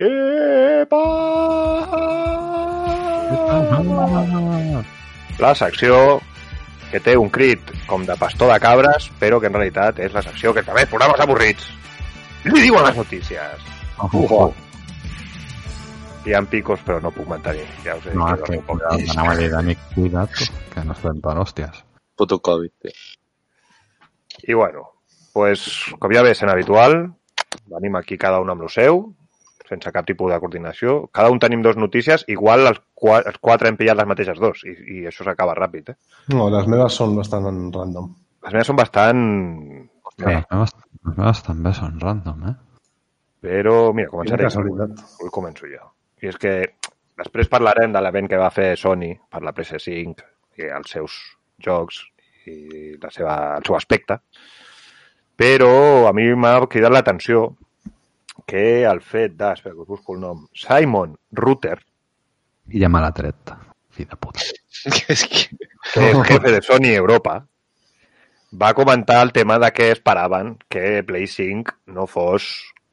[0.00, 1.04] Epa!
[5.40, 6.20] La secció
[6.90, 10.24] que té un crit com de pastor de cabres, però que en realitat és la
[10.26, 11.68] secció que també programes avorrits.
[12.48, 13.70] Li diuen les notícies.
[14.12, 14.50] Ujo.
[16.26, 17.64] Hi ha picos, però no puc mantenir.
[17.84, 18.82] Ja us he No, dit és que que no puc
[19.14, 20.42] anava a dir, Dani, cuida't,
[20.74, 21.78] que no estem per hòsties.
[22.20, 22.92] Puto Covid, tio.
[24.44, 24.84] I bueno,
[25.32, 25.64] pues,
[25.98, 26.98] com ja ve sent habitual,
[27.72, 29.00] venim aquí cada un amb el seu,
[29.70, 30.96] sense cap tipus de coordinació.
[31.16, 34.64] Cada un tenim dos notícies, igual els, qua els quatre hem pillat les mateixes dos,
[34.68, 35.94] i, i això s'acaba ràpid.
[35.94, 35.96] Eh?
[36.34, 38.10] No, les meves són bastant random.
[38.44, 39.22] Les meves són bastant...
[40.18, 40.26] Sí.
[40.26, 40.74] Les meves,
[41.06, 42.54] les meves també són random, eh?
[43.40, 44.50] Però, mira, començaré.
[44.52, 45.86] Avui començo jo.
[46.20, 46.54] I és que
[47.20, 50.24] després parlarem de l'event que va fer Sony per la PS5
[50.60, 51.16] i els seus
[51.60, 52.02] jocs
[52.48, 54.20] i la seva, el seu aspecte.
[55.40, 57.46] Però a mi m'ha cridat l'atenció
[58.46, 61.78] que el fet de, espera que us busco el nom, Simon Rutter,
[62.70, 63.52] I ja me l'ha tret.
[63.90, 64.44] Fi de puta.
[65.14, 65.46] és que...
[65.92, 67.40] que és jefe de Sony Europa,
[68.62, 72.50] va comentar el tema de que esperaven que Play 5 no fos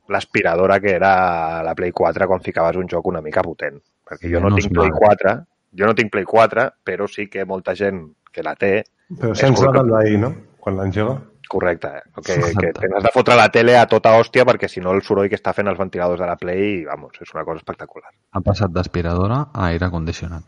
[0.09, 3.79] l'aspiradora que era la Play 4 quan ficaves un joc una mica potent.
[4.07, 4.99] Perquè jo no Menos tinc Play mal.
[4.99, 5.33] 4,
[5.79, 9.83] jo no tinc Play 4, però sí que molta gent que la té, Però correcte.
[9.87, 10.33] la d'ahir, no?
[10.59, 11.17] Quan l'engega.
[11.47, 12.01] correcte, eh?
[12.25, 12.73] que, Exacte.
[12.73, 15.35] que tens de fotre la tele a tota hòstia perquè si no el soroll que
[15.39, 18.11] està fent els ventiladors de la Play, vamos, és una cosa espectacular.
[18.33, 20.43] Ha passat d'aspiradora a aire condicionat.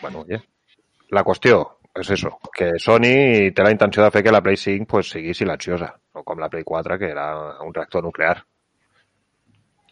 [0.00, 0.40] Bueno, oye.
[1.10, 4.86] La qüestió, és això, que Sony té la intenció de fer que la Play 5
[4.90, 7.28] pues, sigui silenciosa, no com la Play 4, que era
[7.64, 8.36] un reactor nuclear.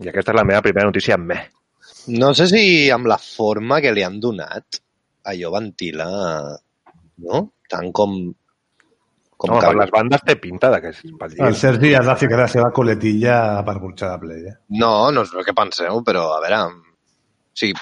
[0.02, 1.38] I aquesta és la meva primera notícia amb me.
[2.18, 4.80] No sé si amb la forma que li han donat
[5.26, 6.08] allò ventila,
[7.26, 7.40] no?
[7.70, 8.16] Tant com...
[9.36, 11.54] com Home, que- per les bandes té pinta de que és El.
[11.58, 14.44] Sergi ja ha ficat la seva coletilla per burxar de Play.
[14.52, 14.56] Eh?
[14.80, 16.60] No, no és el que penseu, però a veure...
[17.56, 17.72] Sí,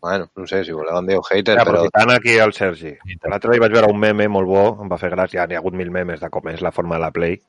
[0.00, 1.82] bueno, no sé si voleu em diu hater, Ja, però...
[1.84, 2.94] aprofitant aquí el Sergi.
[3.28, 5.76] L'altre dia vaig veure un meme molt bo, em va fer gràcia, n'hi ha hagut
[5.76, 7.40] mil memes de com és la forma de la Play,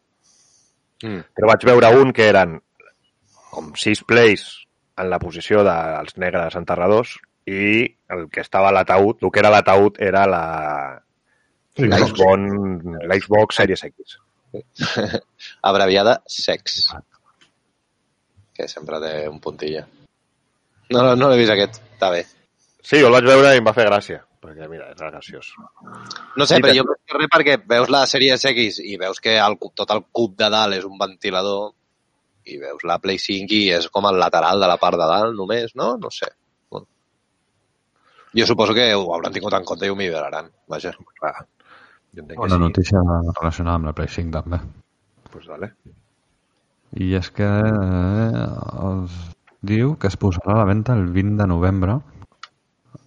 [1.01, 1.23] Mm.
[1.33, 2.59] però vaig veure un que eren
[3.49, 4.43] com sis plays
[5.01, 7.15] en la posició dels negres enterradors
[7.49, 10.43] i el que estava a l'ataúd, el que era l'ataúd era la
[11.79, 14.19] l'Xbox Series X.
[15.63, 16.93] abreviada sex.
[18.53, 19.87] Que sempre té un puntilla.
[20.91, 21.81] No, no, no l'he vist aquest.
[21.95, 22.25] Està bé.
[22.81, 25.51] Sí, jo el vaig veure i em va fer gràcia, perquè mira, és graciós.
[26.37, 28.97] No sé, I però te- jo més que res perquè veus la sèrie X i
[28.97, 31.71] veus que el, cub- tot el cub de dalt és un ventilador
[32.49, 35.37] i veus la Play 5 i és com el lateral de la part de dalt
[35.37, 35.91] només, no?
[36.01, 36.31] No sé.
[36.71, 36.87] Bueno.
[38.33, 40.49] Jo suposo que ho hauran tingut en compte i ho milloraran.
[40.67, 40.93] Vaja.
[41.19, 41.35] Clar,
[42.15, 42.61] jo entenc que Una sí.
[42.65, 42.99] notícia
[43.39, 44.59] relacionada amb la Play 5 també.
[45.31, 45.73] Pues dale.
[46.97, 48.47] I és que eh,
[48.89, 49.19] es
[49.61, 51.99] diu que es posarà a la venda el 20 de novembre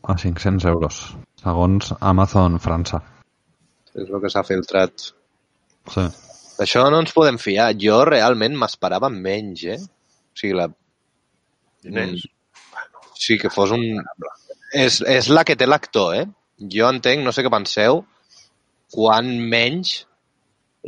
[0.03, 1.01] a 500 euros,
[1.41, 3.01] segons Amazon França.
[3.95, 5.11] És el que s'ha filtrat.
[5.93, 6.07] Sí.
[6.59, 7.73] D'això no ens podem fiar.
[7.81, 9.81] Jo realment m'esperava menys, eh?
[9.81, 10.69] O sigui, la...
[11.85, 12.25] Diners.
[13.19, 13.85] Sí, que fos un...
[14.75, 16.25] És, és la que té l'actor, eh?
[16.75, 18.03] Jo entenc, no sé què penseu,
[18.95, 20.05] quan menys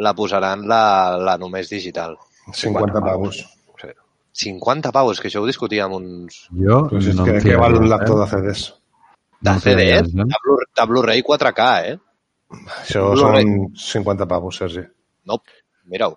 [0.02, 2.16] la posaran la, la només digital.
[2.52, 3.42] 50 pavos.
[3.80, 3.92] Sí.
[4.46, 6.42] 50 pavos, que això ho discutia amb uns...
[6.62, 8.24] Jo Pues és no que, que val un lector eh?
[8.24, 8.66] de CDs.
[9.40, 9.98] De No CD, eh?
[9.98, 10.02] eh?
[10.02, 11.96] de Blu- Blu-ray 4K, eh?
[12.80, 14.84] Això són 50 pavos, Sergi.
[15.26, 15.40] No,
[15.90, 16.16] mira-ho.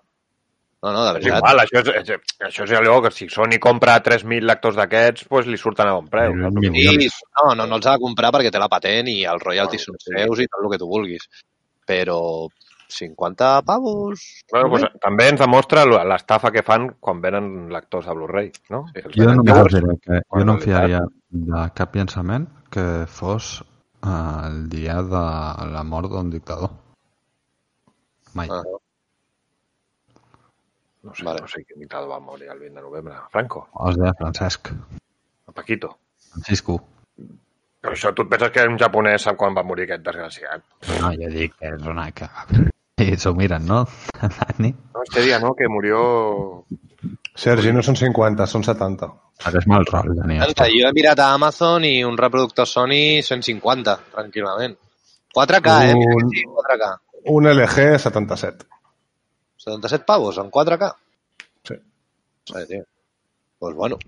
[0.82, 1.42] No, no, de És veritat.
[1.42, 5.46] igual, això és, és, això és allò que si Sony compra 3.000 lectors d'aquests, pues
[5.50, 6.32] li surten a bon preu.
[6.32, 9.84] Sí, no, no, no els ha de comprar perquè té la patent i els royalties
[9.84, 11.26] són seus i tot el que tu vulguis.
[11.84, 12.48] Però
[12.88, 14.24] 50 pavos...
[14.50, 18.86] Bueno, pues, també ens demostra l'estafa que fan quan venen lectors de Blu-ray, no?
[18.96, 23.62] Jo que jo no em fiaria de cap llançament que fos
[24.02, 24.08] eh,
[24.46, 25.24] el dia de
[25.72, 26.70] la mort d'un dictador.
[28.34, 28.48] Mai.
[28.50, 28.62] Ah.
[31.02, 31.40] No sé, Vale.
[31.40, 33.14] no sé quin dictador va morir el 20 de novembre.
[33.32, 34.68] Franco, Es deia Francesc.
[35.48, 35.96] a Paquito.
[36.32, 36.76] Francisco.
[37.80, 40.62] Però això tu et penses que un japonès sap quan va morir aquest desgraciat?
[41.00, 42.10] No, jo dic que és una...
[42.12, 42.28] Que...
[43.00, 43.86] I s'ho miren, no?
[44.20, 44.74] Dani?
[44.94, 46.02] No, este dia, no?, que murió...
[47.34, 49.08] Sergi, no són 50, són 70.
[49.40, 50.38] Faràs mal rol, Dani.
[50.44, 54.76] Anta, jo he mirat a Amazon i un reproductor Sony 150, tranquil·lament.
[55.34, 55.94] 4K, eh?
[55.96, 56.90] Un- sí, 4K.
[57.32, 58.66] Un LG 77.
[59.56, 60.92] 77 pavos en 4K.
[61.68, 61.74] Sí.
[62.44, 62.84] Sí, tio.
[63.58, 63.98] Pues bueno,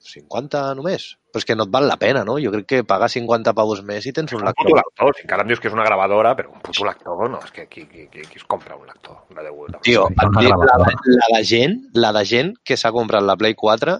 [0.00, 1.16] 50 només.
[1.32, 2.38] Però és que no et val la pena, no?
[2.40, 4.64] Jo crec que pagar 50 pavos més i tens un Un lector.
[4.64, 5.14] puto lector.
[5.16, 7.66] Si encara em dius que és una gravadora, però un puto lector, no, és que
[7.68, 9.18] qui, qui, qui, qui es compra un lector?
[9.28, 9.82] De 10 euros.
[9.82, 13.98] Tio, la, la de gent, la de gent que s'ha comprat la Play 4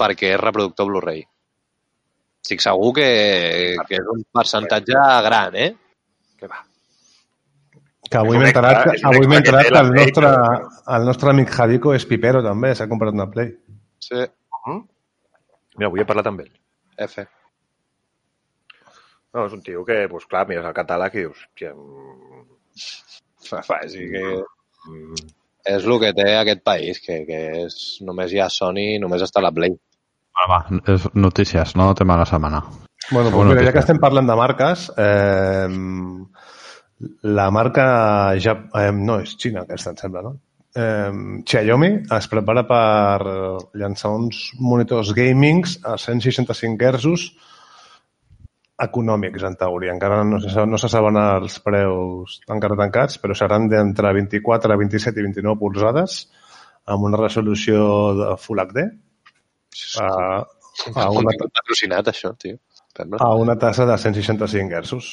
[0.00, 1.22] perquè és reproductor Blu-ray.
[2.40, 3.06] Estic segur que,
[3.86, 5.70] que és un percentatge gran, eh?
[6.40, 6.64] Què va?
[8.10, 10.30] Que avui m'he enterat, que, avui m'he que enterat que el nostre,
[10.96, 13.52] el nostre amic Jadico és pipero també, s'ha comprat una Play.
[14.02, 14.24] Sí,
[15.80, 16.50] Mira, avui he parlat amb ell.
[17.06, 17.22] F.
[19.32, 22.42] No, és un tio que, doncs clar, mires el catàleg i dius, hòstia, mm,
[23.50, 25.30] Fa, fa, sí que mm,
[25.72, 29.40] és el que té aquest país, que, que és, només hi ha Sony, només està
[29.40, 29.72] la Play.
[30.40, 32.62] Va, va, és notícies, no tema de la setmana.
[33.10, 35.68] Bueno, pues mira, ja que estem parlant de marques, eh,
[37.28, 37.84] la marca
[38.40, 40.38] ja, eh, no, és Xina aquesta, em sembla, no?
[40.80, 41.10] Eh,
[41.50, 43.20] Xiaomi es prepara per
[43.82, 47.30] llançar uns monitors gamings a 165 Hz
[48.80, 49.92] econòmics, en teoria.
[49.92, 55.20] Encara no se, no se saben els preus encara tancats, però seran d'entre 24, 27
[55.20, 56.22] i 29 polzades
[56.88, 57.82] amb una resolució
[58.16, 58.86] de Full HD
[60.00, 60.08] a,
[60.40, 62.58] a una, Contingut patrocinat, això, tio.
[62.96, 63.20] Sembla.
[63.22, 65.12] a una tassa de 165 Hz,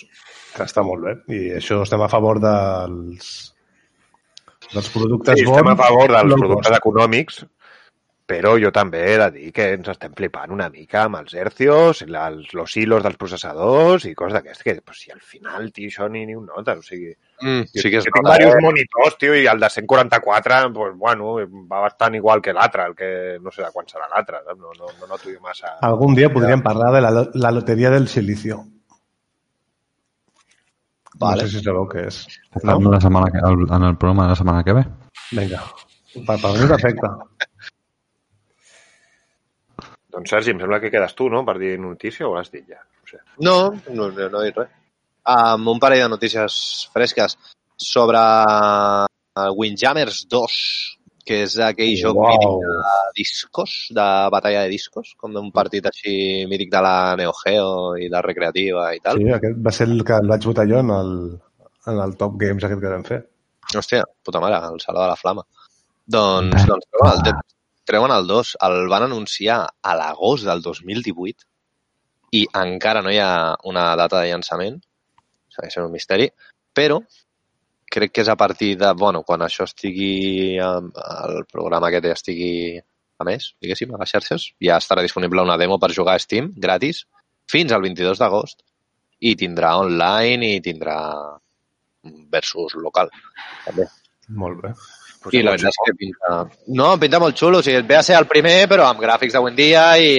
[0.56, 1.14] que està molt bé.
[1.36, 3.30] I això estem a favor dels,
[4.74, 5.84] dels productes Sí, estem a bons.
[5.86, 6.80] favor dels productes cost.
[6.82, 7.40] econòmics,
[8.28, 12.02] però jo també he de dir que ens estem flipant una mica amb els hercios,
[12.04, 16.10] els, los hilos dels processadors i coses d'aquestes, que pues, si al final, tio, això
[16.12, 17.14] ni, ni un nota, o sigui...
[17.40, 18.62] Mm, sí que jo tinc diversos eh?
[18.66, 21.36] monitors, tio, i el de 144, pues, bueno,
[21.70, 23.10] va bastant igual que l'altre, el que
[23.42, 25.76] no sé de quan serà l'altre, no, no, no noto jo massa...
[25.86, 28.64] Algun dia podríem parlar de la, la loteria del silicio.
[31.20, 31.44] Vale.
[31.44, 32.24] No sé si sabeu què és.
[32.64, 32.80] No?
[32.90, 34.84] La setmana que, el, en el programa de la setmana que ve.
[35.32, 35.62] Vinga.
[36.18, 37.14] Per, per mi perfecte.
[40.18, 42.82] Doncs Sergi, em sembla que quedes tu, no?, per dir notícia o l'has dit ja?
[42.82, 43.24] No sé.
[43.46, 43.58] No,
[43.94, 44.74] no, no, no he dit res.
[45.28, 47.36] Amb un parell de notícies fresques
[47.78, 48.20] sobre
[49.38, 50.60] el Windjammers 2,
[51.28, 56.46] que és aquell joc mític de discos, de batalla de discos, com d'un partit així
[56.50, 59.20] mític de la Neo Geo i la recreativa i tal.
[59.20, 61.12] Sí, aquest va ser el que el vaig votar jo en el,
[61.92, 63.22] en el Top Games aquest que vam fer.
[63.76, 65.44] Hòstia, puta mare, el Saló de la Flama.
[66.08, 67.40] Doncs, doncs treuen, el,
[67.92, 68.56] treuen el 2.
[68.70, 71.44] El van anunciar a l'agost del 2018
[72.40, 73.32] i encara no hi ha
[73.68, 74.80] una data de llançament.
[75.58, 76.30] Segueix sent un misteri.
[76.78, 77.02] Però
[77.92, 78.94] crec que és a partir de...
[78.94, 80.58] Bueno, quan això estigui...
[80.62, 82.54] El programa aquest ja estigui
[83.18, 86.52] a més, diguéssim, a les xarxes, ja estarà disponible una demo per jugar a Steam,
[86.56, 87.02] gratis,
[87.50, 88.62] fins al 22 d'agost.
[89.26, 90.98] I tindrà online i tindrà
[92.30, 93.10] versus local,
[93.66, 93.88] també.
[94.38, 94.74] Molt bé.
[95.24, 96.34] Pues I la veritat és que pinta...
[96.78, 97.64] No, pinta molt xulo.
[97.64, 100.12] O sigui, ve a ser el primer, però amb gràfics d'avui en dia i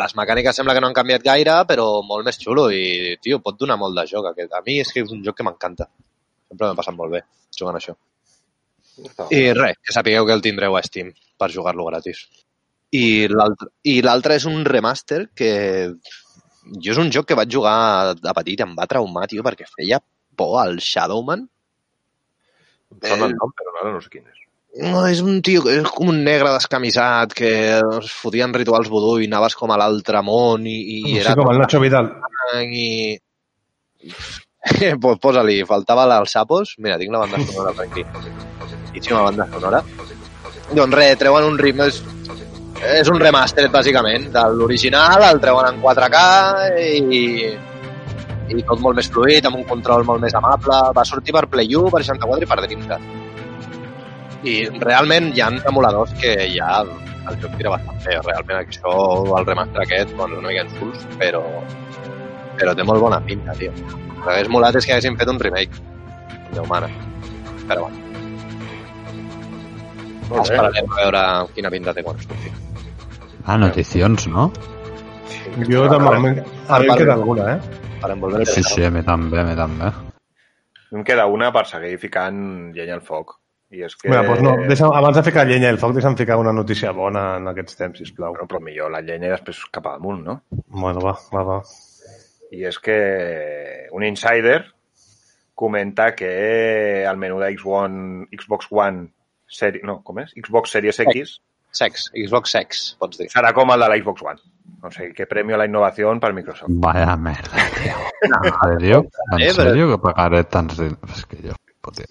[0.00, 3.58] les mecàniques sembla que no han canviat gaire, però molt més xulo i, tio, pot
[3.60, 4.30] donar molt de joc.
[4.32, 4.54] Aquest.
[4.56, 5.88] A mi és que és un joc que m'encanta.
[6.50, 7.24] Sempre m'he passat molt bé
[7.58, 7.96] jugant això.
[9.32, 12.24] I res, que sapigueu que el tindreu a Steam per jugar-lo gratis.
[12.96, 15.50] I l'altre i l'altre és un remaster que
[16.66, 19.68] jo és un joc que vaig jugar de petit i em va traumar, tio, perquè
[19.70, 20.00] feia
[20.36, 21.46] por al Shadowman.
[22.90, 24.46] Em sona el nom, però ara no sé quin és.
[24.78, 29.26] No, és un tio, és com un negre descamisat que es fotien rituals vudú i
[29.26, 32.12] anaves com a l'altre món i, i I era sí, com el Nacho Vidal.
[32.70, 32.86] i...
[35.02, 36.76] pues posa-li, faltava els sapos.
[36.78, 38.04] Mira, tinc la banda sonora per aquí.
[38.90, 39.82] Boníssima banda sonora.
[40.70, 41.88] Doncs res, treuen un ritme...
[41.90, 42.02] És,
[43.00, 46.20] és un remaster, bàsicament, de l'original, el treuen en 4K
[47.10, 47.24] i,
[48.54, 50.78] i tot molt més fluid, amb un control molt més amable.
[50.96, 53.19] Va sortir per Play 1, per 64 i per Dreamcast.
[54.42, 58.16] I realment hi ha emuladors que ja el joc tira bastant bé.
[58.24, 58.92] Realment això,
[59.38, 61.42] el remaster aquest, bueno, és una mica insults, però,
[62.60, 63.72] però té molt bona pinta, tio.
[63.72, 65.82] El que hagués molat és que haguessin fet un remake.
[66.54, 66.88] Déu mare.
[67.68, 68.06] Però bueno,
[70.30, 71.20] Molt esperarem a veure
[71.56, 72.52] quina pinta té quan surti.
[73.44, 74.46] Ah, noticions, no?
[75.66, 76.38] Jo de moment...
[76.68, 77.80] A mi em queda alguna, eh?
[78.00, 79.90] Per envolver Sí, sí, a mi també, a mi també.
[80.94, 82.38] Em queda una per seguir ficant
[82.76, 83.40] llenya al foc.
[83.70, 84.08] I és que...
[84.10, 87.36] Mira, doncs no, deixa, abans de ficar llenya al foc, deixa'm ficar una notícia bona
[87.38, 88.32] en aquests temps, sisplau.
[88.34, 90.40] Bueno, però millor la llenya i després cap amunt, no?
[90.66, 91.58] Bueno, va, va, va.
[92.50, 92.96] I és que
[93.94, 94.64] un insider
[95.54, 99.06] comenta que el menú de X1, Xbox One
[99.46, 99.82] seri...
[99.84, 100.32] no, com és?
[100.34, 101.36] Xbox Series X
[101.70, 103.28] Sex, Xbox Sex, pots dir.
[103.30, 104.40] serà com el de la Xbox One.
[104.82, 106.72] O sigui, que premio a la innovació per Microsoft.
[106.82, 108.00] Vaya merda, tio.
[108.26, 108.98] En sèrio?
[109.30, 111.14] En Eh, però- sèrio que pagaré tants diners?
[111.20, 111.54] És que jo...
[111.80, 112.02] Puti.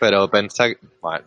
[0.00, 0.66] Però pensa...
[1.02, 1.26] Bueno,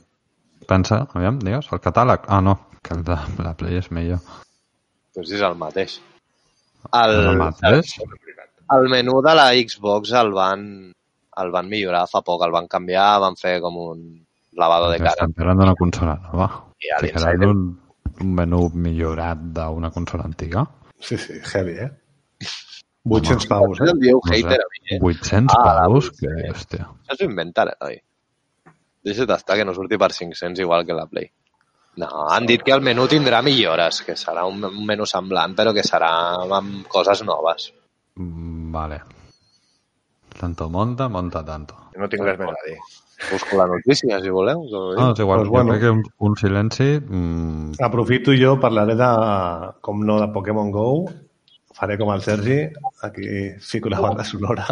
[0.67, 2.23] Pensa, aviam, digues, el catàleg.
[2.31, 4.19] Ah, no, que el de la Play és millor.
[5.13, 5.97] doncs és el mateix.
[6.95, 7.91] El, El mateix?
[8.73, 10.63] el menú de la Xbox el van,
[11.43, 13.99] el van millorar fa poc, el van canviar, van fer com un
[14.57, 15.11] lavado de cara.
[15.17, 16.47] Estem parlant d'una consola nova.
[16.79, 17.61] I a Ficaran l'Insider- un,
[18.23, 20.63] un menú millorat d'una consola antiga.
[20.99, 21.91] Sí, sí, heavy, eh?
[23.03, 23.91] 800 paus, No eh?
[23.91, 24.99] em dieu No sé, hater a mi, eh?
[25.03, 26.23] 800 Ah, paus, sí.
[26.25, 26.87] que hòstia.
[27.03, 27.99] Això s'ho inventa, oi?
[29.03, 31.29] Deixa't estar, que no surti per 500 igual que la Play.
[31.97, 35.73] No, han dit que el menú tindrà millores, que serà un, un menú semblant, però
[35.75, 36.09] que serà
[36.57, 37.71] amb coses noves.
[38.15, 39.01] Mm, Vale.
[40.39, 41.75] Tanto monta, monta tanto.
[41.95, 42.77] No tinc res més a dir.
[43.29, 44.63] Busco la notícia, si voleu.
[44.97, 45.69] No, és igual, Pues jo bueno.
[45.75, 46.87] crec que un, un silenci...
[46.99, 49.11] Mm, Aprofito jo, parlaré de,
[49.81, 50.87] com no, de Pokémon GO.
[51.73, 52.57] Faré com el Sergi,
[53.01, 53.27] aquí
[53.59, 54.65] fico la banda sonora.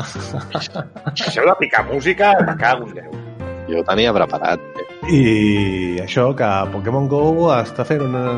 [1.14, 3.31] Deixeu de picar música, me cago en Déu.
[3.72, 4.64] Jo tenia preparat.
[5.10, 8.36] I això, que Pokémon GO està fent una,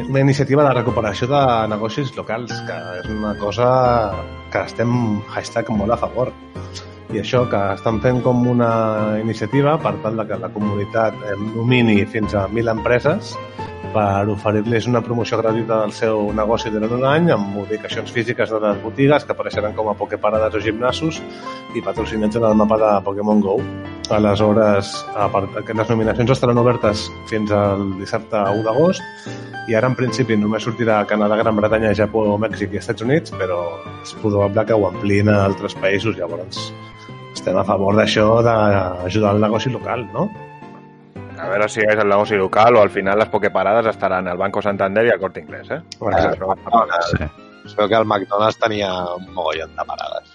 [0.00, 1.42] una iniciativa de recuperació de
[1.72, 3.68] negocis locals, que és una cosa
[4.52, 4.94] que estem
[5.34, 6.32] hashtag molt a favor.
[7.10, 8.70] I això, que estan fent com una
[9.18, 11.16] iniciativa per tal de que la comunitat
[11.56, 13.34] nomini fins a 1.000 empreses
[13.94, 18.60] per oferir-los una promoció gratuïta del seu negoci durant un any amb ubicacions físiques de
[18.62, 21.20] les botigues que apareixeran com a pokeparades o gimnasos
[21.74, 23.56] i patrocinats en el mapa de Pokémon GO.
[24.10, 29.02] Aleshores, a part, que les nominacions estaran obertes fins al dissabte 1 d'agost
[29.70, 33.34] i ara en principi només sortirà a Canadà, Gran Bretanya, Japó, Mèxic i Estats Units,
[33.38, 33.60] però
[34.02, 36.70] és probable que ho ampliïn a altres països, llavors
[37.34, 40.28] estem a favor d'això d'ajudar el negoci local, no?
[41.40, 44.62] A veure si és el negoci local o al final les pokeparades estaran al Banco
[44.62, 45.80] Santander i al Corte Inglés, eh?
[45.80, 46.34] Exacte.
[46.34, 47.02] Això va a pagar.
[47.12, 47.30] sí.
[47.64, 50.32] Espero que el McDonald's tenia un mogollon de parades.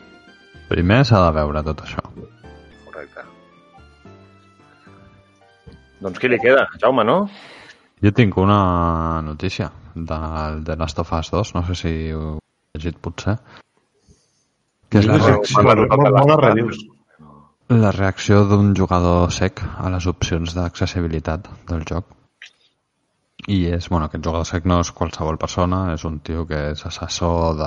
[0.70, 2.04] Primer s'ha de veure tot això.
[2.86, 3.26] Correcte.
[6.06, 6.68] Doncs qui li queda?
[6.82, 7.18] Jaume, no?
[8.04, 12.78] Jo tinc una notícia del The Last of Us 2, no sé si ho he
[12.78, 13.38] llegit potser,
[14.92, 16.82] que és la reacció, molt, molt, molt reviews.
[17.70, 22.06] La reacció d'un jugador sec a les opcions d'accessibilitat del joc.
[23.48, 26.86] I és, bueno, aquest jugador sec no és qualsevol persona, és un tio que és
[26.86, 27.58] assessor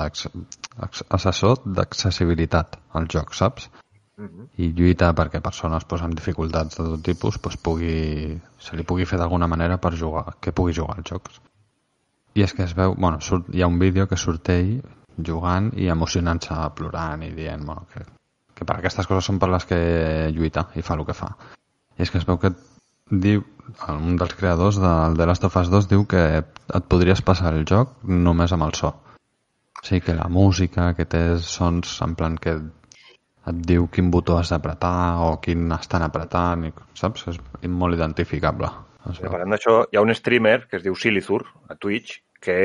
[1.09, 3.69] assessor d'accessibilitat al joc, saps?
[4.59, 9.05] i lluita perquè persones pues, amb dificultats de tot tipus pues, pugui, se li pugui
[9.05, 11.39] fer d'alguna manera per jugar, que pugui jugar als jocs.
[12.35, 14.81] I és que es veu, bueno, surt, hi ha un vídeo que surt ell
[15.25, 18.03] jugant i emocionant-se, plorant i dient bueno, que,
[18.59, 19.79] que per aquestes coses són per les que
[20.35, 21.31] lluita i fa el que fa.
[21.97, 22.51] I és que es veu que
[23.09, 23.43] diu,
[23.87, 27.65] un dels creadors del The Last of Us 2 diu que et podries passar el
[27.69, 28.91] joc només amb el so.
[29.79, 32.57] O sigui que la música, que té sons en plan que
[33.49, 37.29] et diu quin botó has d'apretar o quin estan apretant, i, saps?
[37.31, 37.39] És
[37.81, 38.69] molt identificable.
[39.09, 39.31] Veu.
[39.31, 41.39] parlant d'això, hi ha un streamer que es diu Silithur
[41.71, 42.57] a Twitch que,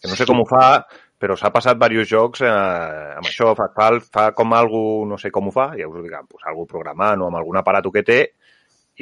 [0.00, 0.86] que no sé com ho fa,
[1.22, 5.30] però s'ha passat diversos jocs eh, amb això, fa, fa, fa com algú, no sé
[5.30, 8.02] com ho fa, ja us ho dic, pues, algú programant o amb algun aparato que
[8.06, 8.22] té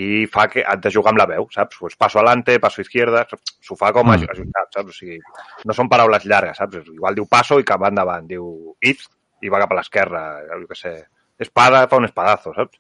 [0.01, 1.79] i fa que has de jugar amb la veu, saps?
[1.81, 4.21] Pues passo alante, passo izquierda, s'ho fa com Mm.
[4.21, 4.35] mm.
[4.35, 4.91] ajustat, saps?
[4.91, 5.19] O sigui,
[5.65, 6.85] no són paraules llargues, saps?
[6.93, 9.07] Igual diu passo i cap va endavant, diu if
[9.41, 10.95] i va cap a l'esquerra, jo què sé.
[11.41, 12.79] Espada fa un espadazo, saps?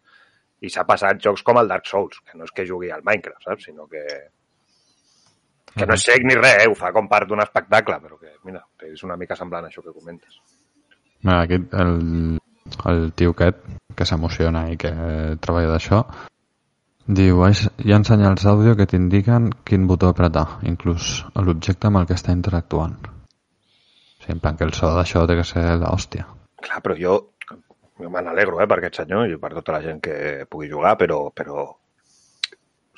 [0.60, 3.42] I s'ha passat jocs com el Dark Souls, que no és que jugui al Minecraft,
[3.48, 3.64] saps?
[3.64, 4.04] Sinó que...
[5.76, 6.68] Que no és sec ni res, eh?
[6.68, 9.92] ho fa com part d'un espectacle, però que, mira, és una mica semblant això que
[9.94, 10.40] comentes.
[11.22, 12.38] Mira, aquí el,
[12.90, 13.62] el tio aquest,
[13.96, 14.90] que s'emociona i que
[15.40, 16.02] treballa d'això,
[17.06, 21.98] diu, "Hi ha- hi ha senyals d'àudio que t'indiquen quin botó apretar, inclús l'objecte amb
[22.02, 22.96] el que està interactuant.
[23.06, 26.26] O sigui, en plan que el so d'això té que ser l'hòstia.
[26.60, 27.32] Clar, però jo,
[27.98, 30.96] jo me n'alegro eh, per aquest senyor i per tota la gent que pugui jugar,
[30.98, 31.68] però, però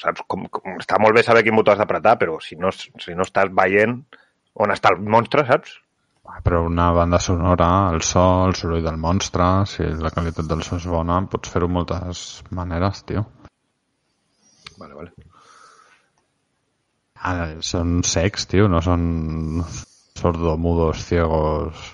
[0.03, 3.17] saps, com, com, està molt bé saber quin botó has d'apretar, però si no, si
[3.17, 4.01] no estàs veient
[4.63, 5.79] on està el monstre, saps?
[6.47, 10.79] Però una banda sonora, el so, el soroll del monstre, si la qualitat del so
[10.79, 13.25] és bona, pots fer-ho moltes maneres, tio.
[14.79, 15.11] Vale, vale.
[17.23, 19.03] Ah, són secs, tio, no són
[20.19, 21.91] sordomudos, ciegos...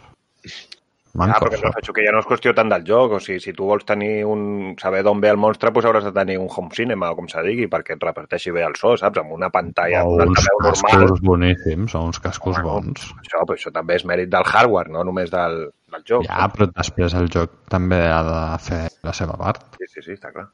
[1.15, 1.41] Ah, Mancos.
[1.43, 3.87] perquè penso que ja no és qüestió tant del joc, o sigui, si tu vols
[3.89, 4.75] tenir un...
[4.79, 7.43] saber d'on ve el monstre, doncs hauràs de tenir un home cinema, o com se
[7.47, 9.23] digui, perquè et reparteixi bé el so, saps?
[9.23, 10.93] Amb una pantalla, o un uns altaveu normal.
[10.93, 13.09] cascos boníssims, o uns cascos Bueno, bons.
[13.25, 15.59] Això, però això també és mèrit del hardware, no només del,
[15.95, 16.29] del joc.
[16.29, 19.65] Ja, però després el joc també ha de fer la seva part.
[19.81, 20.51] Sí, sí, sí, està clar.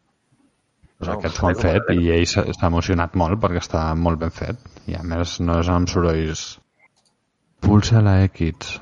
[0.94, 4.30] Pues No, aquests ho han fet i ell s'ha emocionat molt perquè està molt ben
[4.30, 4.60] fet.
[4.86, 6.44] I a més no és amb sorolls...
[7.64, 8.76] Pulsa la X.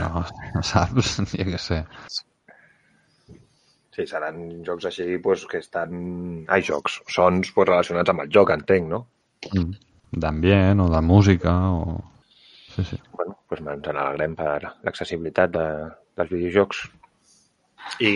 [0.00, 0.22] No,
[0.66, 1.16] saps?
[1.38, 1.80] Jo què sé.
[3.92, 5.92] Sí, seran jocs així pues, que estan...
[6.48, 9.02] Ai, jocs, sons pues, relacionats amb el joc, entenc, no?
[9.52, 9.74] Mm.
[10.22, 11.98] D'ambient o de música o...
[12.72, 12.96] Sí, sí.
[13.18, 15.66] Bueno, pues ens n'alegrem per l'accessibilitat de,
[16.16, 16.86] dels videojocs.
[18.00, 18.12] I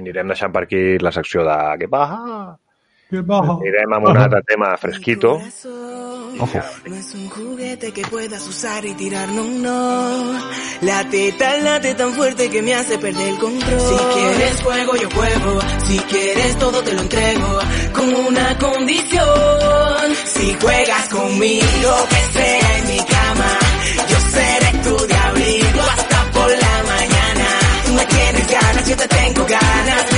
[0.00, 2.18] anirem deixant per aquí la secció de què paja.
[3.12, 5.38] Amb un altre tema fresquito.
[6.40, 6.60] Ojo.
[6.86, 10.40] No es un juguete que puedas usar y tirar, no, no.
[10.80, 13.80] La teta late tan fuerte que me hace perder el control.
[13.80, 15.60] Si quieres fuego, yo juego.
[15.86, 17.58] Si quieres todo, te lo entrego.
[17.92, 20.14] Con una condición.
[20.24, 23.58] Si juegas conmigo, que sea en mi cama.
[24.08, 27.46] Yo seré tu diablito hasta por la mañana.
[27.84, 30.11] Tú me tienes ganas, yo te tengo ganas.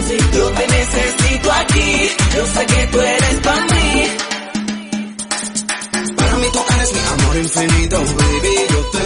[0.00, 0.38] Corazoncito.
[0.38, 4.06] Yo te necesito aquí, yo sé que tú eres para mí.
[6.16, 8.54] Para mí tú eres mi amor infinito, baby.
[8.70, 8.98] Yo te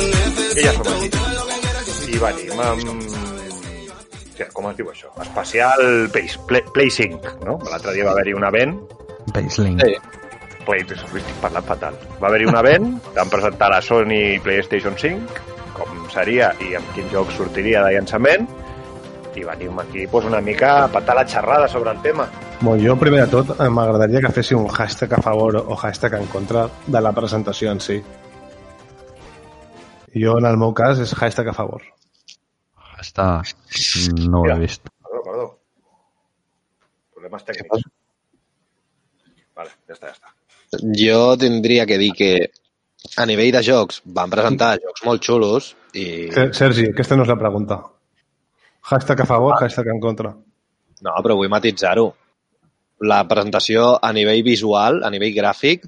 [0.53, 0.85] necesito.
[0.85, 2.15] Som aquí.
[2.15, 2.83] I venim amb...
[4.35, 5.13] Hòstia, com es diu això?
[5.23, 5.81] Especial
[6.11, 7.59] Place, Play, Play 5, no?
[7.71, 8.75] L'altre dia va haver-hi un event
[9.35, 9.79] Baseling.
[9.79, 9.95] Sí.
[10.67, 11.99] Play, estic parlant fatal.
[12.23, 15.39] Va haver-hi un event, van presentar la Sony PlayStation 5,
[15.77, 18.49] com seria i amb quin joc sortiria de llançament,
[19.37, 22.29] i venim aquí pues, una mica a patar la xerrada sobre el tema.
[22.61, 26.27] Bon, jo, primer de tot, m'agradaria que fessi un hashtag a favor o hashtag en
[26.33, 28.01] contra de la presentació en si.
[30.15, 31.83] Jo, en el meu cas, és hashtag a favor.
[33.03, 33.29] Està...
[34.31, 34.87] No ho he vist.
[35.03, 35.47] Perdó, perdó.
[37.17, 37.89] Problemes tècnics.
[39.55, 40.35] Vale, ja està, ja està.
[40.99, 42.31] Jo tindria que dir que
[43.21, 46.05] A nivell de jocs, van presentar jocs molt xulos i...
[46.33, 47.77] Ser- Sergi, aquesta no és la pregunta.
[48.91, 50.35] Hashtag a favor, hashtag en contra.
[51.05, 52.07] No, però vull matitzar-ho.
[53.09, 55.87] La presentació a nivell visual, a nivell gràfic,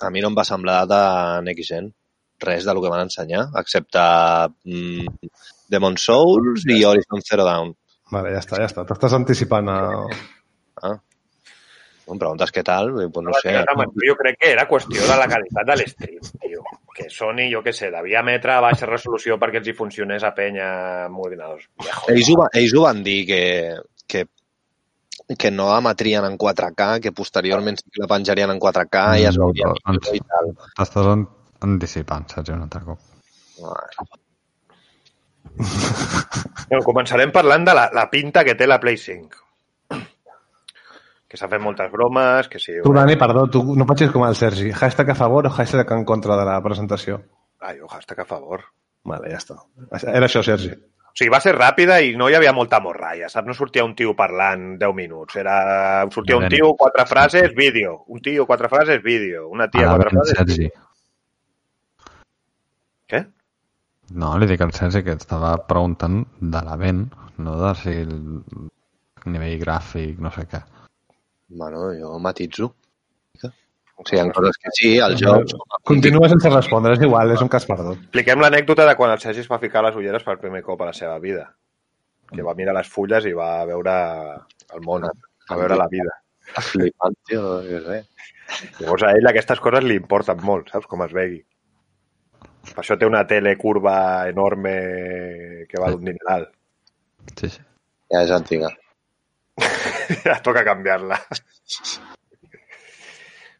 [0.00, 1.00] a mi no em va semblar de
[1.46, 1.90] Nexen.
[2.40, 4.00] Res del que van ensenyar, excepte
[4.64, 5.32] mm,
[5.68, 7.74] Demon Souls i Horizon Zero Dawn.
[8.14, 8.86] Vale, ja està, ja està.
[8.88, 9.80] T'estàs anticipant a...
[10.80, 10.94] Ah.
[12.10, 12.94] Em preguntes què tal?
[13.12, 13.52] Pues no sé.
[14.06, 16.64] Jo crec que era qüestió de la qualitat de l'stream, tio.
[17.00, 20.34] Que Sony, jo què sé, devia emetre a baixa resolució perquè els hi funcionés a
[20.36, 20.66] penya
[21.06, 21.64] amb ordinadors.
[22.12, 23.40] Ells ho, va- ells ho van dir que,
[24.06, 24.24] que,
[25.38, 29.38] que no emetrien en 4K, que posteriorment sí que la penjarien en 4K i es
[29.38, 30.52] No, veuria no, i tal.
[30.78, 31.26] T'estàs an-
[31.66, 32.98] anticipant, Sergi, un altre cop.
[35.60, 39.40] Bueno, començarem parlant de la, la pinta que té la Play 5.
[41.30, 42.74] Que s'ha fet moltes bromes, que si...
[42.82, 44.72] Tu, Dani, perdó, tu no facis com el Sergi.
[44.74, 47.20] Hashtag a favor o hashtag en contra de la presentació?
[47.62, 48.64] Ai, jo hashtag a favor.
[49.06, 49.60] Vale, ja està.
[50.10, 50.72] Era això, Sergi.
[51.10, 53.46] O sigui, va ser ràpida i no hi havia molta morralla, saps?
[53.46, 55.38] No sortia un tio parlant 10 minuts.
[55.38, 55.54] Era...
[56.14, 57.96] Sortia un tio, quatre frases, vídeo.
[58.08, 59.48] Un tio, quatre frases, vídeo.
[59.50, 60.38] Una tia, Ara quatre frases...
[60.38, 60.68] Sergi.
[63.10, 63.22] Què?
[64.18, 67.06] No, li dic al Sergi que estava preguntant de la vent,
[67.38, 68.14] no de si el
[69.30, 70.62] nivell gràfic, no sé què.
[71.50, 72.74] Bueno, jo matitzo.
[74.00, 75.52] O sigui, hi ha coses que sí, els jocs...
[75.84, 77.98] Continua sense respondre, és igual, és un cas perdut.
[78.06, 80.88] Expliquem l'anècdota de quan el Sergi es va ficar les ulleres per primer cop a
[80.88, 81.50] la seva vida.
[82.30, 83.92] Que va mirar les fulles i va veure
[84.72, 86.16] el món, va veure la vida.
[86.70, 88.00] Flipant, tio, què sé.
[88.80, 90.88] Llavors a ell aquestes coses li importen molt, saps?
[90.88, 91.42] Com es vegui.
[92.70, 93.96] Per això té una tele curva
[94.30, 94.72] enorme
[95.68, 96.48] que val un dineral.
[97.36, 97.60] Sí, sí.
[98.10, 98.72] Ja és antiga.
[100.26, 101.18] ja toca canviar-la.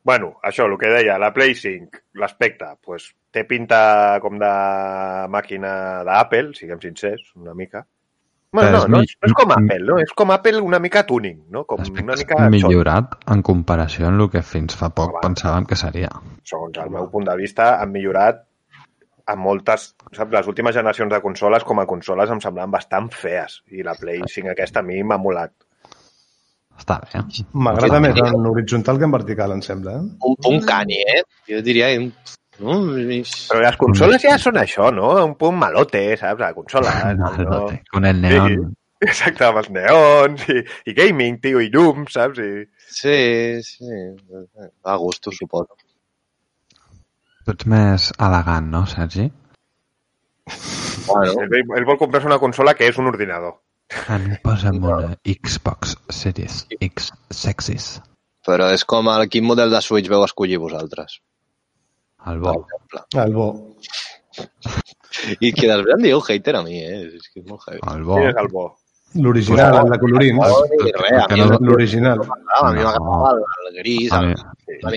[0.02, 4.50] bueno, això, el que deia, la Play 5, l'aspecte, pues, té pinta com de
[5.30, 5.72] màquina
[6.08, 7.84] d'Apple, siguem sincers, una mica.
[8.52, 9.98] Bueno, no, no, mi- és, no és com Apple, no?
[10.02, 11.62] És com Apple una mica tuning, no?
[11.70, 15.78] Com una mica xot, millorat en comparació amb el que fins fa poc pensàvem que
[15.78, 16.08] seria.
[16.42, 18.40] segons el meu punt de vista, han millorat
[19.30, 19.92] en moltes...
[20.16, 20.32] Saps?
[20.34, 23.60] Les últimes generacions de consoles, com a consoles, em semblaven bastant fees.
[23.70, 25.52] I la Play 5 aquesta a mi m'ha molat.
[26.80, 27.22] Està bé.
[27.66, 29.98] M'agrada més en horitzontal que en vertical, em sembla.
[30.00, 30.28] Eh?
[30.30, 31.22] Un punt cani, eh?
[31.50, 31.92] Jo diria...
[32.00, 32.10] Un...
[32.60, 32.76] No?
[32.92, 35.14] Però les consoles ja són això, no?
[35.24, 36.42] Un punt malote, saps?
[36.42, 36.92] La consola.
[37.20, 37.62] No,
[37.92, 38.56] con el neón.
[38.56, 40.58] Sí, exacte, amb els neons i,
[40.92, 42.40] i gaming, tio, i llums, saps?
[42.44, 42.66] I...
[43.00, 43.16] Sí,
[43.64, 44.02] sí.
[44.84, 45.78] A gusto, suposo.
[47.46, 49.30] Tu ets més elegant, no, Sergi?
[51.06, 53.56] Bueno, Ell, ell vol comprar-se una consola que és un ordinador.
[54.08, 57.88] A mi posa'm una Xbox Series X Sexis.
[58.46, 61.18] però és com el quin model de Switch veu escollir vosaltres.
[62.26, 62.54] El bo.
[63.14, 63.48] El bo.
[65.44, 67.00] I que després em dieu hater a mi, eh?
[67.18, 67.80] És que és molt heavy.
[67.94, 68.16] El bo.
[68.20, 68.64] Quin és el bo?
[69.20, 70.38] L'original, el de colorins.
[70.38, 72.20] No, no- L'original.
[72.22, 74.12] a mi m'agradava el, el gris,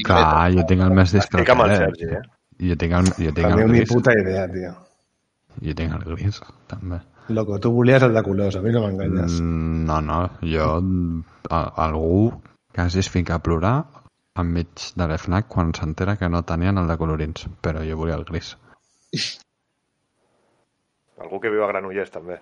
[0.06, 1.42] clar, jo tinc el més discret.
[1.42, 2.22] Estic amb el Sergi, eh?
[2.70, 3.90] Jo tinc el, jo tinc el ni gris.
[3.90, 4.76] puta idea, tio.
[5.66, 6.40] Jo tinc el gris,
[6.70, 7.02] també.
[7.30, 9.40] Loco, tu volies el de colors, a mi no m'enganyes.
[9.40, 10.68] Mm, no, no, jo...
[11.50, 12.34] A, algú
[12.74, 13.76] quasi es fica a plorar
[14.40, 18.26] enmig de l'FNAC quan s'entera que no tenien el de colorins, però jo volia el
[18.28, 18.56] gris.
[21.24, 22.40] Algú que viu a Granollers, també.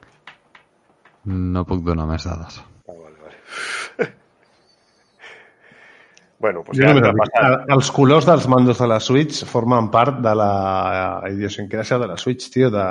[1.29, 2.61] No puc donar més dades.
[2.87, 4.07] Ah, vale, vale.
[6.41, 10.51] bueno, Jo ja el- els colors dels mandos de la Switch formen part de la
[11.29, 12.85] idiosincràsia de la Switch, tio, de...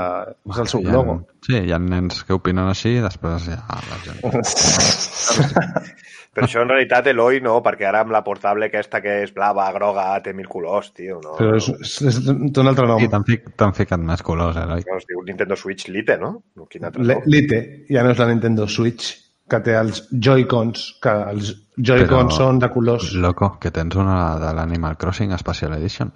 [0.51, 1.18] és el seu ha, logo.
[1.46, 4.20] sí, hi ha nens que opinen així i després hi ha la gent.
[6.30, 9.64] Però això en realitat Eloi no, perquè ara amb la portable aquesta que és blava,
[9.74, 11.16] groga, té mil colors, tio.
[11.24, 13.03] No, Però és, és, és, té un altre nom.
[13.03, 14.84] I t'han fic, ficat més colors, eh, Eloi?
[14.86, 16.30] no, es diu Nintendo Switch Lite, no?
[16.55, 17.26] no quin altre nom?
[17.26, 17.59] Lite,
[17.90, 19.11] ja no és la Nintendo Switch,
[19.51, 21.48] que té els Joy-Cons, que els
[21.90, 23.11] Joy-Cons són de colors.
[23.18, 26.12] Loco, que tens una de l'Animal Crossing Special Edition.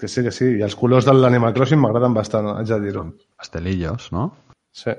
[0.00, 0.48] Que sí, que sí.
[0.58, 3.04] I els colors de l'Animal Crossing m'agraden bastant, haig de dir-ho.
[3.36, 4.30] Pastelillos, no?
[4.72, 4.92] Sí.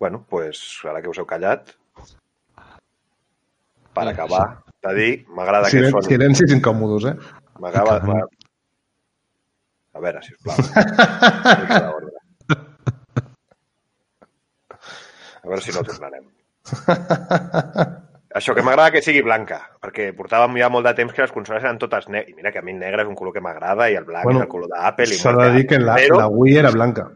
[0.00, 1.74] Bueno, pues ara que us heu callat,
[3.94, 4.44] per acabar
[4.86, 6.06] de dir, m'agrada que Silen són...
[6.08, 7.16] silencis incòmodos, eh?
[7.60, 7.98] M'agrada...
[8.00, 8.28] m'agrada-
[9.92, 10.56] A veure, sisplau.
[10.56, 12.10] Una mica d'ordre.
[15.39, 16.24] A veure si no tornarem.
[18.30, 21.64] Això, que m'agrada que sigui blanca, perquè portàvem ja molt de temps que les consoles
[21.64, 22.30] eren totes negres.
[22.30, 24.24] I mira que a mi el negre és un color que m'agrada i el blanc
[24.28, 25.08] Bueno, és el color d'Apple.
[25.10, 27.08] i S'ha molt de dir que la, Però- la Wii era blanca.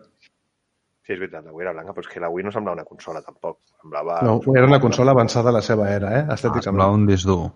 [1.05, 2.85] Sí, és veritat, la Wii era blanca, però és que la Wii no semblava una
[2.89, 3.59] consola tampoc.
[3.81, 4.23] Semblava...
[4.25, 6.23] No, era una consola avançada a la seva era, eh?
[6.27, 6.65] Ah, Estèticament.
[6.65, 7.51] semblava un disc dur.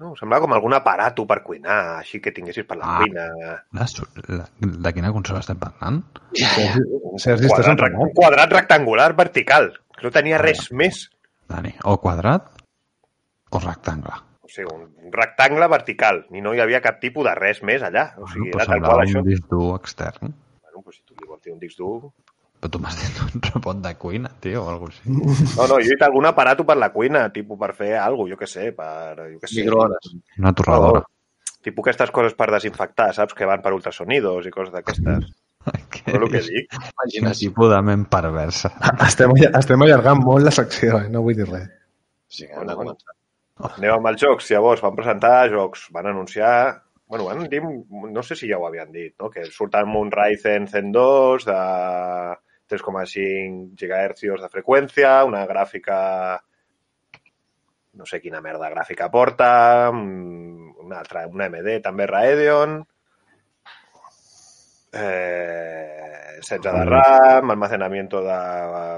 [0.00, 0.14] No?
[0.16, 2.98] Semblava com algun aparato per cuinar, així que tinguessis per la Ah.
[3.02, 3.26] cuina.
[3.76, 3.86] La,
[4.38, 4.46] la,
[4.86, 6.00] de quina consola estem parlant?
[7.20, 9.72] Sergi, estàs Quadrat, rec- un quadrat rectangular vertical.
[9.96, 11.10] que No tenia res més.
[11.48, 12.46] Dani, o quadrat
[13.50, 14.14] o rectangle.
[14.40, 16.24] O sigui, un, un rectangle vertical.
[16.32, 18.14] I no hi havia cap tipus de res més allà.
[18.16, 19.18] O sigui, Bueno, era tal qual això.
[19.20, 20.32] un disc dur extern.
[20.62, 22.10] Bueno, pues si tu li vols dir un disc dur...
[22.60, 25.46] Però tu m'has dit un robot de cuina, tio, o alguna cosa així.
[25.56, 28.40] No, no, jo he dit algun aparato per la cuina, tipus per fer alguna jo
[28.40, 28.90] què sé, per...
[29.16, 30.10] Jo què sé, Microones.
[30.42, 31.00] Una torradora.
[31.64, 33.36] Tipus aquestes coses per desinfectar, saps?
[33.36, 35.30] Que van per ultrasonidos i coses d'aquestes.
[35.92, 36.76] Què No el que dic.
[36.76, 37.50] Imaginació.
[37.50, 38.70] tipus de ment perversa.
[39.06, 41.08] Estem, estem allargant molt la secció, eh?
[41.12, 41.66] no vull dir res.
[42.32, 43.16] Sí, hem de començar.
[43.68, 44.48] Anem amb els jocs.
[44.54, 46.54] Llavors, van presentar jocs, van anunciar...
[47.10, 47.60] Bueno, van dir,
[48.14, 49.32] no sé si ja ho havien dit, no?
[49.34, 51.56] que surten amb un Ryzen Zen 2 de
[52.70, 55.98] 3,5 GHz de freqüència, una gràfica...
[58.00, 62.76] No sé quina merda gràfica porta, mm, una altra, una AMD també Radeon,
[64.92, 68.38] eh, 16 de RAM, almacenamiento de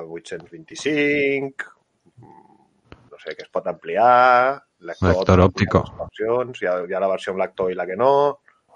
[0.06, 1.72] 825,
[2.20, 5.82] no sé, que es pot ampliar, lector, Lector òptico.
[6.06, 8.12] Opcions, hi, ha, hi ha la versió amb lector i la que no,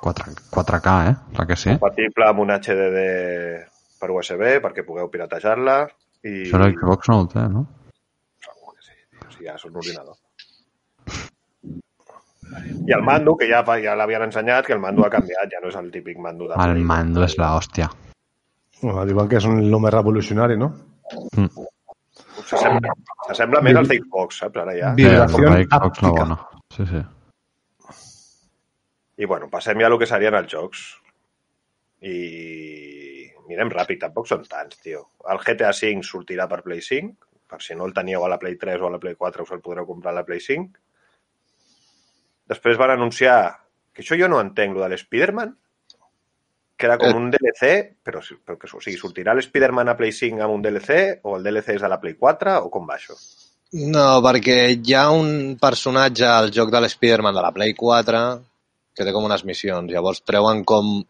[0.01, 1.15] 4, 4K, eh?
[1.39, 1.71] La que sí.
[1.71, 3.07] compatible amb un HDD
[4.01, 5.77] per USB perquè pugueu piratejar-la
[6.27, 7.65] i Això l'Xbox no ho té, no?
[8.45, 8.95] segur que sí,
[9.37, 10.17] sigui, ja és un ordinador.
[12.87, 15.69] I el mando, que ja, ja l'havien ensenyat, que el mando ha canviat, ja no
[15.73, 16.85] és el típic mando de El Play.
[16.87, 17.89] mando és la hòstia.
[18.83, 20.69] Bueno, diuen que és un lo més revolucionari, no?
[21.37, 21.67] Mm.
[22.47, 22.93] S'assembla,
[23.27, 24.61] s'assembla més al Xbox, saps?
[24.63, 24.93] Ara ja.
[24.95, 26.13] Vibració Sí, el Xbox no, àptica.
[26.13, 26.39] bueno.
[26.77, 27.03] Sí, sí.
[29.19, 30.85] I bueno, passem ja a lo que serien els jocs.
[32.05, 32.17] I
[33.49, 35.05] mirem ràpid, tampoc són tants, tio.
[35.31, 37.15] El GTA V sortirà per Play 5,
[37.47, 39.53] per si no el teníeu a la Play 3 o a la Play 4 us
[39.55, 40.81] el podreu comprar a la Play 5.
[42.53, 43.39] Després van anunciar,
[43.93, 45.55] que això jo no entenc, lo de l'Spiderman,
[46.77, 47.17] que era com Eh.
[47.17, 47.71] un DLC,
[48.05, 51.43] però, però que, o sigui, sortirà l'Spiderman a Play 5 amb un DLC o el
[51.47, 53.17] DLC és a la Play 4 o com va això?
[53.73, 58.21] No, perquè hi ha un personatge al joc de l'Spiderman de la Play 4
[58.95, 59.91] que té com unes missions.
[59.91, 61.03] Llavors treuen com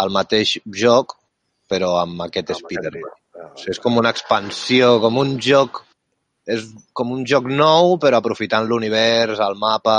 [0.00, 1.14] el mateix joc,
[1.74, 3.10] però amb aquest Amb Spiderman.
[3.34, 5.82] Ah, O sigui, és com una expansió, com un joc
[6.54, 9.96] és com un joc nou, però aprofitant l'univers, el mapa,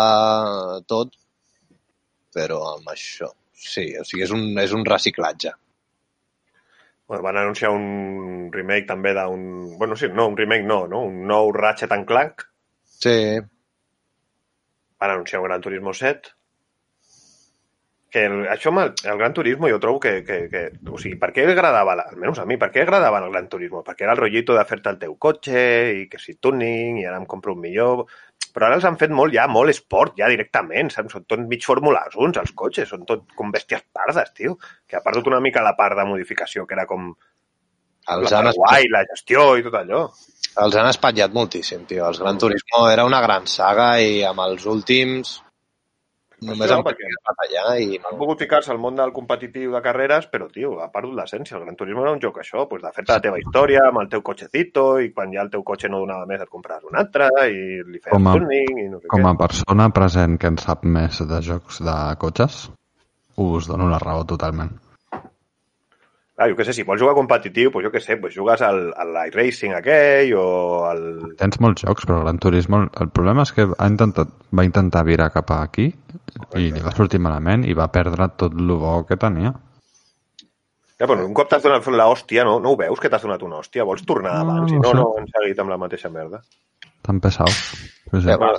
[0.87, 1.15] tot,
[2.35, 3.31] però amb això.
[3.65, 5.55] Sí, o sigui, és un, és un reciclatge.
[7.09, 9.41] Bueno, van anunciar un remake també d'un...
[9.77, 11.03] Bueno, sí, no, un remake no, no?
[11.09, 12.45] Un nou Ratchet and Clank.
[13.01, 13.17] Sí,
[15.01, 16.31] Van anunciar un Gran Turismo 7.
[18.15, 20.59] Que el, això amb el, el Gran Turismo jo trobo que, que, que...
[20.87, 23.81] O sigui, per què agradava, almenys a mi, per què agradava el Gran Turismo?
[23.83, 25.63] Perquè era el rotllito de fer-te el teu cotxe
[25.97, 28.05] i que si tuning i ara em compro un millor...
[28.55, 31.11] Però ara els han fet molt ja, molt esport, ja directament, saps?
[31.11, 34.55] Són tot mig Fórmula 1, els cotxes, són tot com bèsties pardes, tio.
[34.87, 38.51] Que ha perdut una mica la part de modificació, que era com els la han,
[38.55, 40.05] guai, la gestió i tot allò.
[40.63, 42.05] els han espatllat moltíssim, tio.
[42.07, 45.41] Els Gran Turismo era una gran saga i amb els últims
[46.41, 48.17] només això, han batallar i Han no.
[48.19, 51.57] volgut ficar-se al món del competitiu de carreres, però, tio, ha perdut l'essència.
[51.57, 54.09] El Gran Turismo era un joc això, pues, de fer-te la teva història amb el
[54.09, 57.29] teu cotxecito i quan ja el teu cotxe no donava més et compraves un altre
[57.49, 59.37] i li feies Com a- tuning i no sé Com a què.
[59.37, 62.69] persona present que en sap més de jocs de cotxes,
[63.37, 64.71] us dono la raó totalment.
[66.35, 68.89] Clar, jo què sé, si vols jugar competitiu, pues jo què sé, pues jugues al,
[68.99, 70.47] al iRacing aquell o
[70.83, 71.05] al...
[71.39, 72.81] Tens molts jocs, però Gran Turismo...
[72.99, 75.87] El problema és que ha intentat, va intentar virar cap aquí
[76.59, 79.53] i li va sortir malament i va perdre tot el bo que tenia.
[80.99, 83.61] Ja, però un cop t'has donat l'hòstia, no, no ho veus que t'has donat una
[83.61, 83.87] hòstia?
[83.87, 84.75] Vols tornar No, abans?
[84.75, 86.43] I no no, han seguit amb la mateixa merda.
[87.05, 87.19] Tan.
[87.23, 87.47] Sí,
[88.11, 88.29] sí.
[88.31, 88.55] Eh, va,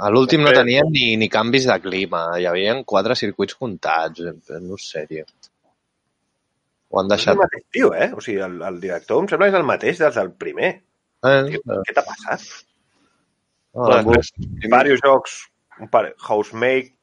[0.00, 2.24] A l'últim no tenien ni, ni canvis de clima.
[2.38, 4.22] Hi havia quatre circuits comptats.
[4.50, 5.26] No ho sé, tio.
[6.90, 7.38] Ho han És el deixat...
[7.38, 8.10] mateix tio, eh?
[8.16, 10.70] O sigui, el, el director em sembla que és el mateix des del primer.
[11.28, 12.46] Eh, Tio, què t'ha passat?
[13.76, 14.32] Bueno, no, després,
[14.64, 15.36] diversos jocs,
[15.78, 16.96] un pare, Housemake,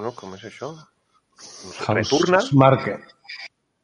[0.00, 0.14] no?
[0.16, 0.70] Com és això?
[0.72, 3.12] No sé, Returna, Market.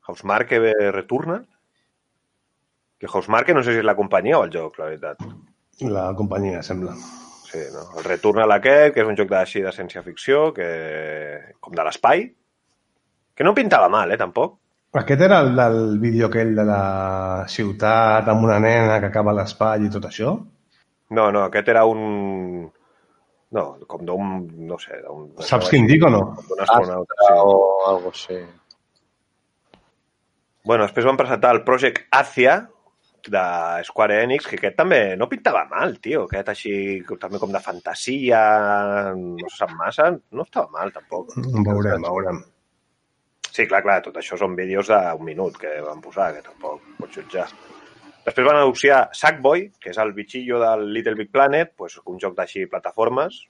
[0.08, 0.60] Housemarque
[0.94, 1.42] Returna,
[2.98, 5.20] que Housemarque no sé si és la companyia o el joc, la veritat.
[5.92, 6.94] La companyia, sembla.
[7.50, 7.84] Sí, no?
[7.98, 10.68] El Returnal aquest, que és un joc d'així de ciència-ficció, que
[11.60, 12.24] com de l'espai,
[13.36, 14.61] que no pintava mal, eh, tampoc.
[15.00, 19.38] Aquest era el del vídeo aquell de la ciutat amb una nena que acaba a
[19.38, 20.34] l'espai i tot això?
[21.16, 22.66] No, no, aquest era un...
[23.56, 24.34] No, com d'un...
[24.68, 25.30] No sé, d'un...
[25.48, 26.20] Saps quin dic o no?
[26.50, 27.48] D'un astronauta, Astra sí.
[27.48, 27.56] o
[27.88, 28.38] algo així.
[30.68, 32.60] Bueno, després van presentar el Project Asia,
[33.32, 33.42] de
[33.88, 36.26] Square Enix, que aquest també no pintava mal, tio.
[36.28, 36.74] Aquest així,
[37.20, 38.40] també com de fantasia,
[39.16, 41.32] no se sap massa, no estava mal, tampoc.
[41.38, 42.44] Veurem, veurem.
[43.52, 47.18] Sí, clar, clar, tot això són vídeos d'un minut que van posar, que tampoc pots
[47.18, 47.46] jutjar.
[48.24, 52.36] Després van anunciar Sackboy, que és el bitxillo del Little Big Planet, pues, un joc
[52.38, 53.42] d'així plataformes,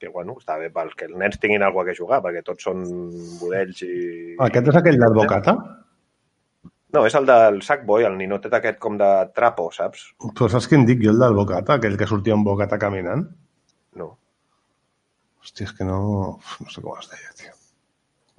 [0.00, 2.82] que bueno, està bé pels que els nens tinguin alguna que jugar, perquè tots són
[3.42, 3.92] budells i...
[4.48, 5.54] Aquest és aquell del Bocata?
[6.96, 10.08] No, és el del Sackboy, el ninotet aquest com de trapo, saps?
[10.38, 11.78] Tu saps quin dic jo, el del Bocata?
[11.78, 13.28] Aquell que sortia un Bocata caminant?
[14.00, 14.14] No.
[15.42, 15.98] Hòstia, és que no...
[16.62, 17.58] No sé com es deia, tio.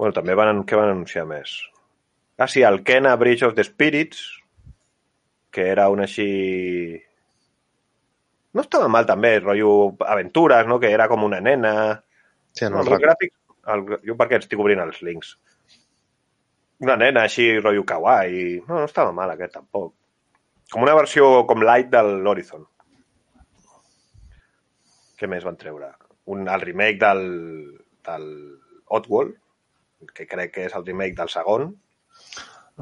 [0.04, 1.52] Bueno, també van, què van anunciar més?
[2.36, 4.18] Ah, sí, el Kena Bridge of the Spirits,
[5.48, 6.26] que era un així...
[8.52, 9.70] No estava mal també, rotllo
[10.04, 10.76] aventures, no?
[10.82, 11.72] Que era com una nena...
[12.52, 13.38] Sí, no No, el gràfics...
[13.72, 15.30] El, jo perquè estic obrint els links.
[16.84, 18.42] Una nena així, rotllo kawaii.
[18.66, 19.94] No, no estava mal aquest, tampoc.
[20.74, 22.68] Com una versió com light de l'Horizon.
[25.16, 25.94] Què més van treure?
[26.36, 27.24] Un, el remake del,
[28.04, 28.28] del
[29.00, 29.40] Oddworld,
[30.14, 31.70] que crec que és el remake del segon.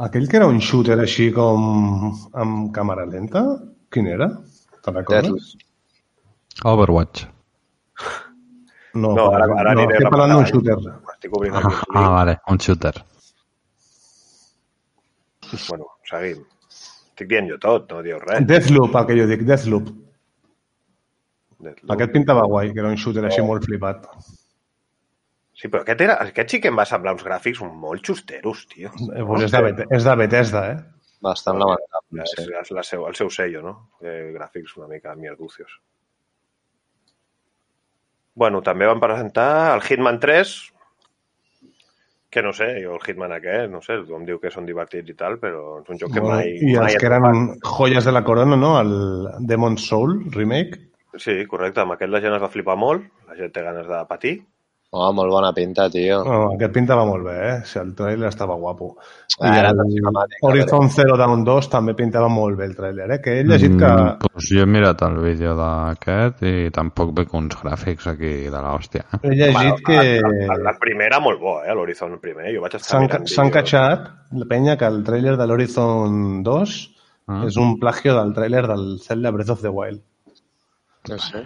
[0.07, 3.41] Aquell que era un shooter així com amb càmera lenta?
[3.91, 4.29] Quin era?
[4.85, 5.55] Te'n recordes?
[6.63, 7.25] Overwatch.
[8.93, 10.77] No, No, ara- ara no, aniré estic parlant d'un shooter.
[11.13, 12.93] Estic obrint Ah, aquí ah, vale, un shooter.
[15.69, 16.43] Bueno, seguim.
[16.71, 18.45] Estic dient jo tot, no diu res.
[18.47, 19.89] Deathloop, el que jo dic, Deathloop.
[21.61, 21.91] Deathloop.
[21.95, 24.07] Aquest pintava guai, que era un shooter així molt flipat.
[25.61, 28.89] Sí, però aquest, era, aquest sí que em va semblar uns gràfics molt xusteros, tio.
[29.13, 30.77] Eh, Pues és, de, Bet- és de Bethesda, eh?
[31.21, 33.73] Bastant lamentable, És, és la seu, el seu sello, no?
[34.01, 35.75] Eh, gràfics una mica mierducios.
[38.33, 40.53] Bueno, també van presentar el Hitman 3,
[42.31, 45.15] que no sé, jo el Hitman aquest, no sé, tothom diu que són divertits i
[45.19, 46.53] tal, però és un joc que Bueno, mai...
[46.57, 47.67] I mai els he que eren topat.
[47.77, 48.71] joies de la corona, no?
[48.79, 48.93] El
[49.49, 50.79] Demon's Soul remake.
[51.19, 53.99] Sí, correcte, amb aquest la gent es va flipar molt, la gent té ganes de
[54.07, 54.37] patir.
[54.93, 56.17] Oh, molt bona pinta, tio.
[56.27, 57.53] No, aquest pintava molt bé, eh?
[57.63, 58.89] Si el trailer estava guapo.
[59.39, 59.93] I Ah, era el
[60.43, 63.19] Horizon Zero Dawn 2 també pintava molt bé el trailer, eh?
[63.23, 63.87] Que he llegit que...
[63.87, 68.59] Mm, pues jo he mirat el vídeo d'aquest i tampoc veig uns gràfics aquí de
[68.65, 69.05] l'hòstia.
[69.15, 69.21] Eh?
[69.31, 72.51] He llegit que El, el primer era molt bo, eh, l'Horizon primer.
[72.53, 74.11] Jo vaig estar s'han mirant s'han catxat,
[74.43, 76.79] la penya, que el trailer de l'Horizon 2
[77.31, 77.45] Ah.
[77.47, 80.01] és un plagio del trailer del Zelda Breath of the Wild.
[81.07, 81.45] No sé.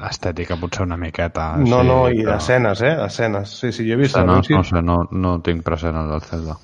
[0.00, 1.56] L'estètica potser una miqueta...
[1.60, 2.94] No, sí, no, i però- d'escenes, eh?
[3.06, 3.54] Escenes.
[3.60, 4.54] Sí, sí, jo he vist No, l'anunci.
[4.54, 6.56] no sé, no, no tinc present el del Zelda.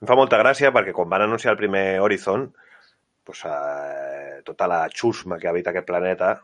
[0.00, 2.46] Em fa molta gràcia perquè quan van anunciar el primer Horizon,
[3.24, 6.38] pues, eh, tota la xusma que habita aquest planeta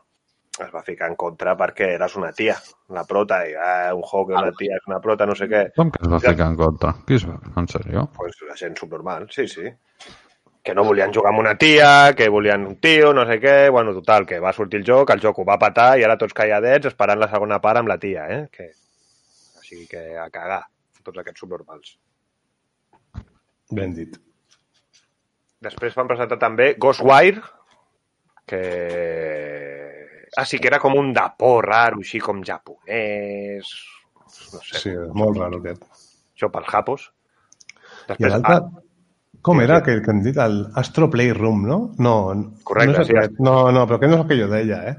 [0.57, 2.55] es va ficar en contra perquè eres una tia,
[2.89, 5.67] una prota, i ah, un joc que una tia és una prota, no sé què.
[5.77, 6.93] Com que es va ficar en contra?
[7.05, 7.35] Qui es va?
[7.61, 8.07] En sèrio?
[8.15, 9.69] Pues la gent subnormal, sí, sí.
[10.67, 13.55] Que no volien jugar amb una tia, que volien un tio, no sé què...
[13.71, 16.35] Bueno, total, que va sortir el joc, el joc ho va patar i ara tots
[16.35, 18.41] calladets esperant la segona part amb la tia, eh?
[18.51, 18.65] Que...
[19.55, 20.65] O sigui que a cagar,
[21.07, 21.93] tots aquests subnormals.
[23.71, 24.17] Ben dit.
[25.63, 27.39] Després van presentar també Ghostwire,
[28.47, 28.59] que...
[30.37, 33.71] Ah, sí, que era com un dapó raro, així com japonès...
[34.51, 35.87] No sé, Sí, molt raro aquest.
[36.35, 37.07] això pels japos.
[37.07, 38.86] I Després, l'altre, ah,
[39.41, 39.85] com era sí.
[39.85, 40.37] que, que hem dit?
[40.37, 41.77] El Astro Playroom, no?
[42.03, 42.15] No,
[42.67, 43.15] Correcte, no és sí.
[43.15, 43.39] aquest.
[43.39, 44.95] No, no, però aquest no és el que jo deia, eh?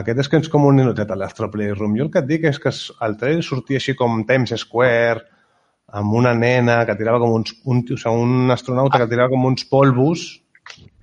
[0.00, 1.96] Aquest és que és com un ninotet a l'Astro Playroom.
[1.98, 5.24] Jo el que et dic és que es- el trailer sortia així com Times Square,
[5.92, 7.52] amb una nena que tirava com uns...
[7.68, 10.22] Un, o sigui, un astronauta que tirava com uns polvos.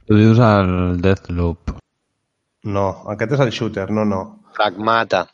[0.09, 1.75] Tu dius el Deathloop.
[2.65, 4.23] No, aquest és el shooter, no, no.
[4.57, 5.27] Pragmata.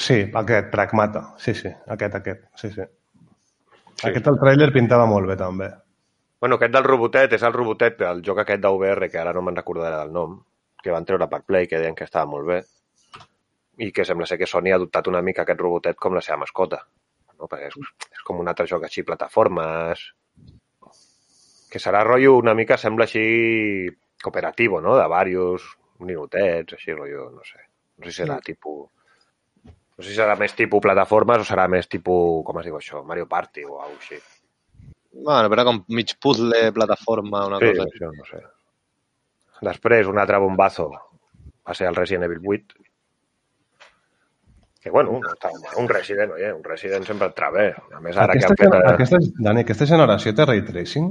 [0.00, 1.26] Sí, aquest, Pragmata.
[1.36, 2.46] Sí, sí, aquest, aquest.
[2.56, 2.80] Sí, sí.
[2.80, 4.08] sí.
[4.08, 5.68] Aquest el trailer pintava molt bé, també.
[6.40, 9.58] Bueno, aquest del robotet és el robotet, el joc aquest d'UVR, que ara no me'n
[9.58, 10.38] recordaré del nom,
[10.80, 12.60] que van treure per Play, que deien que estava molt bé,
[13.84, 16.40] i que sembla ser que Sony ha adoptat una mica aquest robotet com la seva
[16.40, 16.80] mascota.
[17.36, 17.44] No?
[17.44, 17.76] Perquè és,
[18.08, 20.06] és com un altre joc així, plataformes...
[21.70, 23.20] Que serà rotllo una mica, sembla així,
[24.24, 24.96] cooperativo, no?
[24.98, 25.68] De varios
[26.02, 27.60] minutets, així, rotllo, no sé.
[28.00, 28.88] No sé si serà tipus...
[29.68, 33.04] No sé si serà més tipus plataformes o serà més tipus, com es diu això,
[33.06, 34.18] Mario Party o alguna així.
[35.12, 37.98] Bueno, però com mig puzzle, plataforma, una Sí, cosa així.
[37.98, 38.42] això no sé.
[39.66, 40.88] Després, un altre bombazo
[41.66, 42.76] va ser el Resident Evil 8.
[44.80, 45.74] Que, bueno, no estava mal.
[45.76, 47.66] un Resident, oye, un Resident sempre et trava bé.
[47.92, 51.10] A més, ara Aquesta, que han fet aquesta, Dani, aquesta generació té ray tracing?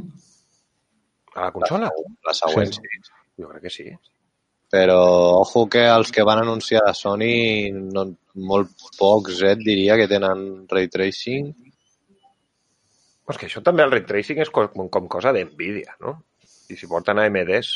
[1.36, 1.90] a la consola,
[2.26, 2.82] La següent, Sí.
[2.82, 3.12] sí.
[3.38, 3.86] jo crec que sí.
[4.72, 4.98] Però,
[5.42, 10.08] ojo que els que van anunciar a Sony, no, molt pocs, eh, et diria que
[10.08, 11.54] tenen ray tracing.
[13.30, 16.18] És que això també, el ray tracing és com, com cosa d'envídia, no?
[16.70, 17.74] I si porten AMDs,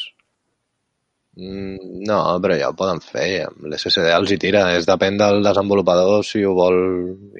[1.35, 3.45] Mm, No, però ja ho poden fer.
[3.47, 4.63] Amb l'SSD els hi tira.
[4.77, 6.77] És depèn del desenvolupador si ho vol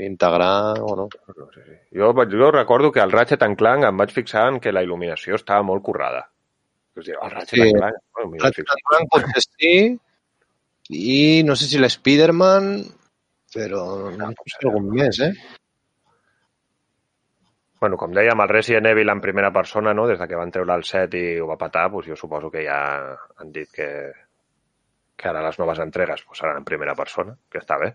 [0.01, 1.07] integrar o no.
[1.37, 1.77] no sé si...
[1.99, 5.65] Jo, jo recordo que al Ratchet Clank em vaig fixar en que la il·luminació estava
[5.67, 6.25] molt currada.
[6.97, 7.69] És dir, el Ratchet Sí.
[7.77, 8.01] Clank...
[8.17, 9.75] Bueno, vaig Ratchet Clank potser sí,
[10.89, 12.73] i no sé si l'Spiderman,
[13.53, 13.83] però
[14.17, 15.33] no sé si algun més, eh?
[17.83, 20.05] Bueno, com dèiem, el Resident Evil en primera persona, no?
[20.07, 22.61] des de que van treure el set i ho va patar, doncs jo suposo que
[22.63, 22.77] ja
[23.43, 23.87] han dit que,
[25.19, 27.89] que ara les noves entregues doncs, seran en primera persona, que està bé.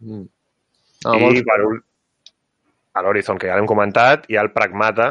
[0.00, 0.26] Mm.
[1.06, 1.40] Ah, I molt...
[1.48, 1.56] per
[3.00, 5.08] a l'Horizon, que ja l'hem comentat, hi ha el Pragmata,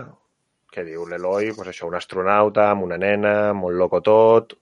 [0.69, 4.59] que diu l'Eloi, doncs això, un astronauta amb una nena, molt loco tot...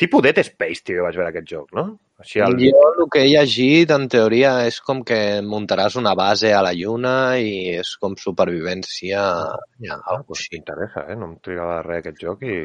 [0.00, 1.90] Tipus Dead Space, tio, vaig veure aquest joc, no?
[2.20, 2.54] Així el...
[2.60, 6.72] Jo el que he llegit, en teoria, és com que muntaràs una base a la
[6.76, 9.20] Lluna i és com supervivència.
[9.80, 10.50] Ja, Ah, algo pues així.
[10.56, 11.16] m'interessa, eh?
[11.16, 12.56] No em trigava res aquest joc i...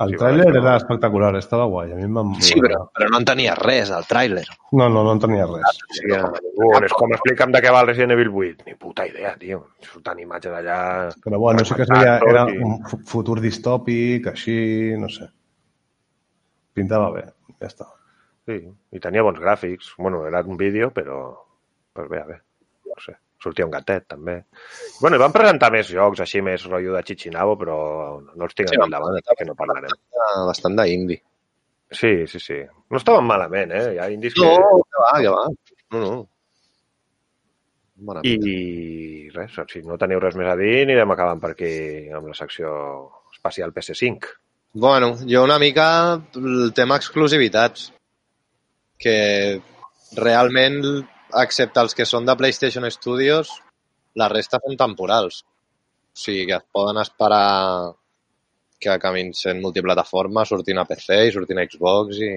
[0.00, 1.92] El sí, tràiler era espectacular, estava guai.
[1.92, 4.44] A mi em Sí, però, però no en tenies res, al tràiler.
[4.72, 5.82] No, no, no en tenia res.
[5.98, 8.64] Sí, no, com, és com explica'm de què va el Resident Evil 8.
[8.68, 9.62] Ni puta idea, tio.
[9.84, 10.78] Surten imatges d'allà...
[11.24, 14.58] Però bueno, sí que es veia, era I- un fu- futur distòpic, així,
[15.00, 15.28] no sé.
[16.76, 17.26] Pintava bé,
[17.60, 17.88] ja està.
[18.48, 19.92] Sí, i tenia bons gràfics.
[19.98, 21.18] Bueno, era un vídeo, però...
[21.92, 22.38] Però bé, a bé.
[22.88, 23.14] No sé.
[23.42, 24.36] Sortia un gatet, també.
[25.00, 27.76] Bueno, i van presentar més jocs, així, més rotllo de Chichinabo, però
[28.22, 29.96] no els tinc Sí, sí, van endavant, presentar que no parlarem.
[30.48, 31.22] Bastant d'indie.
[31.92, 32.60] Sí, sí, sí.
[32.90, 33.86] No estaven malament, eh?
[33.94, 34.46] Hi ha indis que...
[34.46, 35.42] No, que va, que va.
[35.92, 36.12] No, no.
[38.26, 39.40] I pinta.
[39.40, 41.72] res, si no teniu res més a dir, anirem acabant per aquí
[42.10, 42.72] amb la secció
[43.34, 44.32] especial PS5.
[44.74, 47.90] Bueno, jo una mica el tema exclusivitats,
[48.98, 49.60] que
[50.16, 50.78] realment,
[51.42, 53.52] excepte els que són de PlayStation Studios,
[54.16, 55.42] la resta són temporals.
[56.12, 57.92] O sigui que es poden esperar
[58.82, 62.32] que acabin sent multiplataforma, sortint a PC i sortint a Xbox i,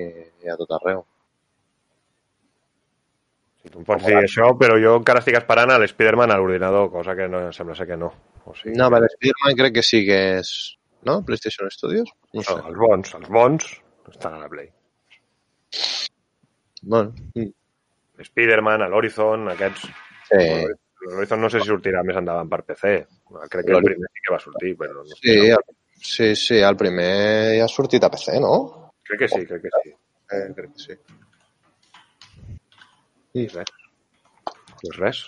[0.45, 1.01] i a tot arreu.
[3.63, 6.91] Si tu em pots dir això, però jo encara estic esperant a l'Spiderman a l'ordinador,
[6.93, 8.11] cosa que no sembla ser que no.
[8.45, 10.51] O sigui, No, però Spider-Man crec que sí que és...
[11.05, 11.19] No?
[11.25, 12.09] PlayStation Studios?
[12.33, 12.55] No sé.
[12.55, 13.67] no, els bons, els bons
[14.11, 14.71] estan a la Play.
[16.81, 19.87] Bueno, mm, Spiderman, l'Horizon, aquests...
[20.31, 20.41] sí.
[21.05, 22.95] L'Horizon no sé si sortirà més endavant per PC.
[23.51, 25.19] Crec que el primer sí que va sortir, però no sé.
[25.19, 27.11] Sí, el, sí, sí, el primer
[27.59, 28.55] ja ha sortit a PC, no?
[29.05, 29.93] Crec que sí, crec que sí.
[30.33, 30.97] Eh, crec que sí.
[33.35, 33.73] I res.
[34.81, 35.21] Pues res.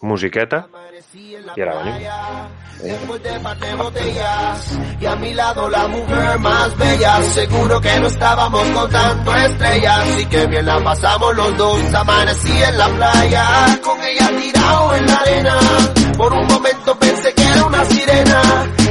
[0.00, 0.68] Musiqueta.
[1.56, 1.94] I ara venim.
[2.82, 7.22] Después de par botellas y a mi lado la mujer más bella.
[7.22, 11.94] Seguro que no estábamos contando estrellas y que bien la pasamos los dos.
[11.94, 15.54] Amanecí en la playa con ella tirado en la arena.
[16.18, 17.15] Por un momento pensé
[17.76, 18.42] una sirena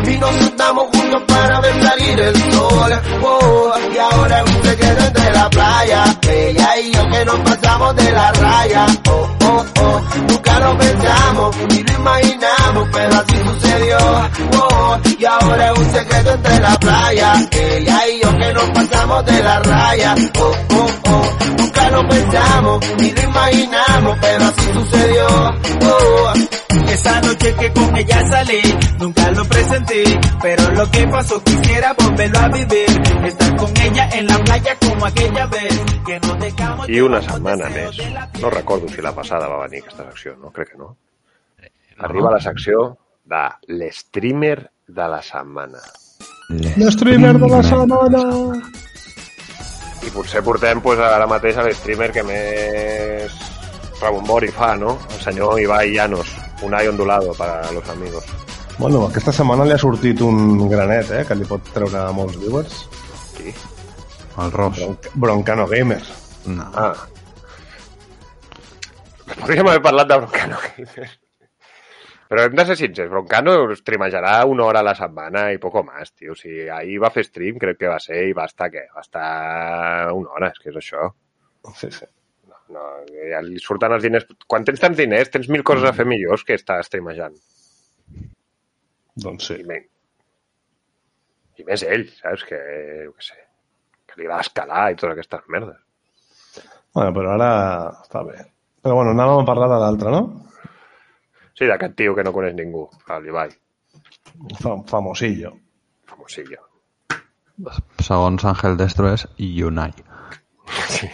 [0.07, 3.01] y nos sentamos juntos para ver salir el sol.
[3.23, 7.95] Oh, y ahora es un secreto entre la playa, ella y yo que nos pasamos
[7.95, 8.85] de la raya.
[9.09, 13.97] Oh, oh, oh, nunca lo pensamos ni lo imaginamos, pero así sucedió.
[14.59, 19.25] Oh, y ahora es un secreto entre la playa, ella y yo que nos pasamos
[19.25, 20.15] de la raya.
[20.39, 25.25] Oh, oh, oh, nunca lo pensamos ni lo imaginamos, pero así sucedió.
[26.87, 28.61] Esa noche que con ella salí,
[28.99, 30.03] nunca lo presenté,
[30.41, 33.01] pero lo que pasó quisiera volverlo a vivir.
[33.25, 36.89] Estar con ella en la playa como aquella vez, que nos dejamos...
[36.89, 37.97] I una setmana més.
[38.41, 40.51] No recordo si la passada va venir aquesta secció, no?
[40.51, 40.95] Crec que no.
[41.97, 45.81] Arriba la secció de l'streamer de la setmana.
[46.77, 48.23] L'streamer de la setmana!
[50.05, 53.39] I potser portem pues, ara mateix a l'streamer que més
[54.01, 54.99] rebombori fa, no?
[55.15, 58.23] El senyor Ibai Llanos, un ai ondulado para los amigos.
[58.77, 62.81] Bueno, aquesta setmana li ha sortit un granet, eh, que li pot treure molts viewers.
[63.37, 63.53] Sí.
[64.43, 64.81] El Ross.
[64.81, 66.01] Bronc Broncano Gamer.
[66.51, 66.65] No.
[66.75, 66.93] Ah.
[69.39, 70.59] Podríem haver parlat de Broncano.
[72.25, 76.11] Però hem de ser sincers, Broncano streamejarà una hora a la setmana i poco más,
[76.11, 76.33] tio.
[76.33, 78.87] O sigui, ahir va fer stream, crec que va ser, i va estar, què?
[78.95, 79.25] Va estar
[80.17, 81.07] una hora, és que és això.
[81.79, 82.09] Sí, sí.
[82.75, 82.83] No,
[83.31, 84.25] ja li surten els diners.
[84.49, 87.37] Quan tens tants diners, tens mil coses a fer millors que estar streamejant.
[89.23, 89.59] Doncs sí.
[89.61, 89.85] I, men...
[91.55, 92.43] I més ell, saps?
[92.49, 92.59] Que,
[93.07, 93.37] què sé,
[94.09, 95.79] que li va escalar i totes aquestes merdes.
[96.95, 97.51] Bueno, però ara
[98.03, 98.37] està bé.
[98.83, 100.21] Però bueno, anàvem a parlar de l'altre, no?
[101.55, 102.83] Sí, d'aquest tio que no coneix ningú,
[103.23, 103.53] l'Ibai.
[104.59, 105.53] Fam famosillo.
[106.11, 106.59] Famosillo.
[108.03, 109.95] Segons Ángel Destro és Yunai.
[110.91, 111.07] Sí.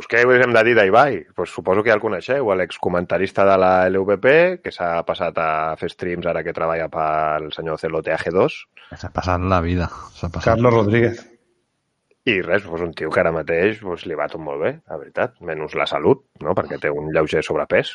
[0.00, 1.18] Pues què us hem de dir d'Ibai?
[1.36, 5.90] Pues suposo que ja el coneixeu, l'excomentarista de la LVP, que s'ha passat a fer
[5.92, 8.56] streams ara que treballa pel senyor Celote AG2.
[8.96, 9.90] S'ha passat la vida.
[10.16, 10.54] S'ha passat.
[10.54, 11.20] Carlos Rodríguez.
[12.24, 14.96] I res, pues un tio que ara mateix pues, li va tot molt bé, la
[15.02, 15.36] veritat.
[15.44, 16.56] Menys la salut, no?
[16.56, 17.92] perquè té un lleuger sobrepès.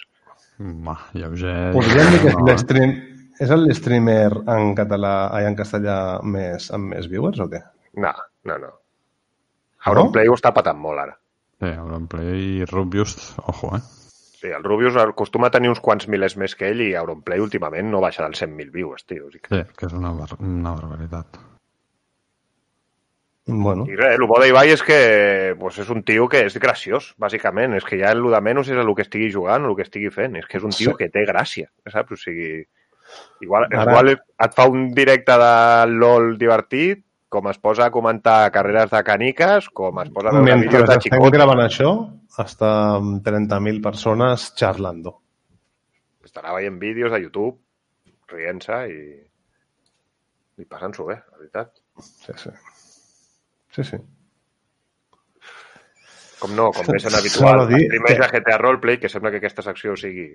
[0.62, 1.58] Va, lleuger...
[1.74, 2.47] Podríem dir que és no.
[2.51, 2.95] l'estream...
[3.41, 7.66] És el streamer en català, ai, en castellà més, amb més viewers o què?
[7.99, 8.14] No,
[8.45, 8.76] no, no.
[9.89, 11.18] Auronplay ho està patant molt ara.
[11.60, 13.82] Sí, Auronplay i Rubius, ojo, eh?
[14.41, 17.88] Sí, el Rubius acostuma a tenir uns quants milers més que ell i Auronplay últimament
[17.89, 19.28] no baixa dels 100.000 viewers, tio.
[19.28, 19.56] O sigui que...
[19.64, 21.39] Sí, que és una, bar una barbaritat.
[23.47, 24.95] Bueno, I res, el bo d'Ibai és que
[25.60, 27.76] pues, és un tio que és graciós, bàsicament.
[27.78, 30.10] És que ja el de menys és el que estigui jugant o el que estigui
[30.14, 30.36] fent.
[30.41, 30.97] És que és un tio Sí.
[31.03, 32.12] que té gràcia, saps?
[32.18, 32.64] O sigui,
[33.45, 35.51] igual, Ara- igual et fa un directe de
[35.93, 37.05] LOL divertit,
[37.36, 40.88] com es posa a comentar carreres de caniques, com es posa a veure mentre vídeos
[40.89, 41.33] de estem xicot.
[41.36, 41.91] gravant això,
[42.41, 45.17] està amb 30.000 persones xerrando.
[46.25, 47.59] Estarà veient vídeos a YouTube,
[48.31, 48.99] rient-se i,
[50.63, 51.75] i passant-s'ho bé, la veritat.
[52.01, 52.49] Sí, sí.
[53.75, 53.97] Sí, sí.
[56.39, 59.39] Com no, com sent S'ha habitual, dir streamers que- de GTA Roleplay, que sembla que
[59.43, 60.27] aquesta secció sigui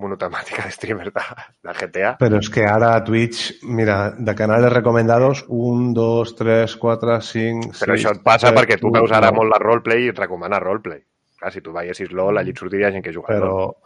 [0.00, 1.24] monotemàtica de streamers de,
[1.62, 2.12] de GTA.
[2.20, 7.68] Però és que ara a Twitch, mira, de canales recomendados, 1, 2, 3, 4, 5,
[7.72, 7.82] 6...
[7.84, 11.04] Però això et passa perquè tu veus ara molt la roleplay i et recomana roleplay.
[11.38, 13.76] Clar, si tu veiessis LOL, allí et sortiria gent que juga Però LOL.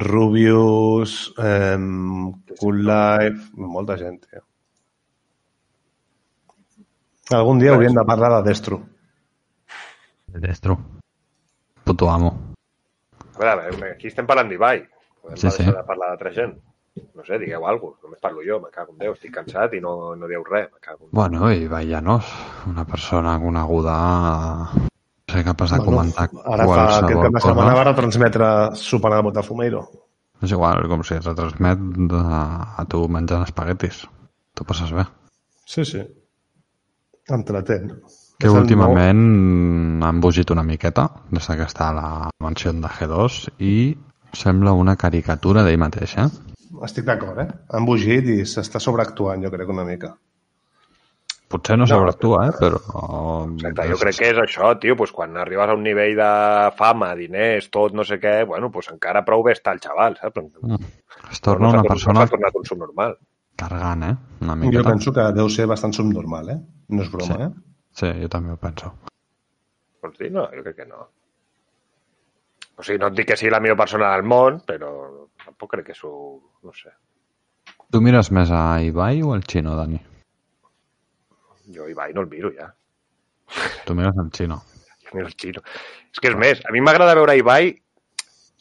[0.00, 1.76] Rubius, eh,
[2.60, 4.46] Cool Life, molta gent, tio.
[7.36, 8.80] Algun dia hauríem de parlar de Destro.
[10.26, 10.78] Destro.
[11.84, 12.32] Puto amo.
[13.34, 14.82] A veure, a veure, aquí estem parlant d'Ibai.
[15.22, 15.70] Podem Sí, deixar sí.
[15.78, 16.54] de parlar d'altra gent.
[17.14, 18.06] No sé, digueu alguna cosa.
[18.08, 20.80] Només parlo jo, me cago en Déu, estic cansat i no, no dieu res, me
[20.80, 22.26] cago en Bueno, i Llanos,
[22.66, 23.94] una persona coneguda
[25.30, 27.76] ser capaç de comentar Ara fa aquest qualsevol cap de setmana cosa.
[27.78, 29.84] va retransmetre sopant al Botafumeiro.
[30.42, 31.78] És igual, com si es retransmet
[32.10, 32.20] de,
[32.82, 34.02] a tu menjant espaguetis.
[34.56, 35.04] Tu passes bé.
[35.66, 36.02] Sí, sí.
[37.30, 38.00] Entretén.
[38.40, 43.36] Que És últimament han bugit una miqueta des que està a la mansió de G2
[43.60, 43.74] i
[44.32, 46.28] sembla una caricatura d'ell mateix, eh?
[46.86, 47.48] Estic d'acord, eh?
[47.74, 50.14] Han bugit i s'està sobreactuant, jo crec, una mica.
[51.50, 52.52] Potser no No, sobreactua, eh?
[52.60, 52.78] Però...
[53.56, 56.28] Exacte, jo crec que és això, tio, pues quan arribes a un nivell de
[56.78, 60.38] fama, diners, tot, no sé què, bueno, pues encara prou bé està el xaval, saps?
[61.32, 63.16] Es torna No una persona No s'ha tornat un subnormal.
[63.60, 64.14] cargant, eh?
[64.40, 64.88] Una Jo miqueta.
[64.90, 66.58] penso que deu ser bastant subnormal, eh?
[66.88, 67.42] No és broma, Sí.
[67.42, 67.50] eh?
[67.92, 68.92] Sí, jo també ho penso.
[70.02, 70.30] Vols dir?
[70.32, 71.08] No, jo crec que no.
[72.80, 74.90] O sigui, no et dic que sigui la millor persona del món, però
[75.44, 76.10] tampoc crec que s'ho...
[76.64, 76.92] No sé.
[77.90, 79.98] Tu mires més a Ibai o al Xino, Dani?
[81.74, 82.70] Jo Ibai no el miro ja.
[83.86, 84.60] Tu mires al Xino.
[85.10, 85.60] Jo miro el xino.
[86.14, 87.72] És que és més, a mi m'agrada veure Ibai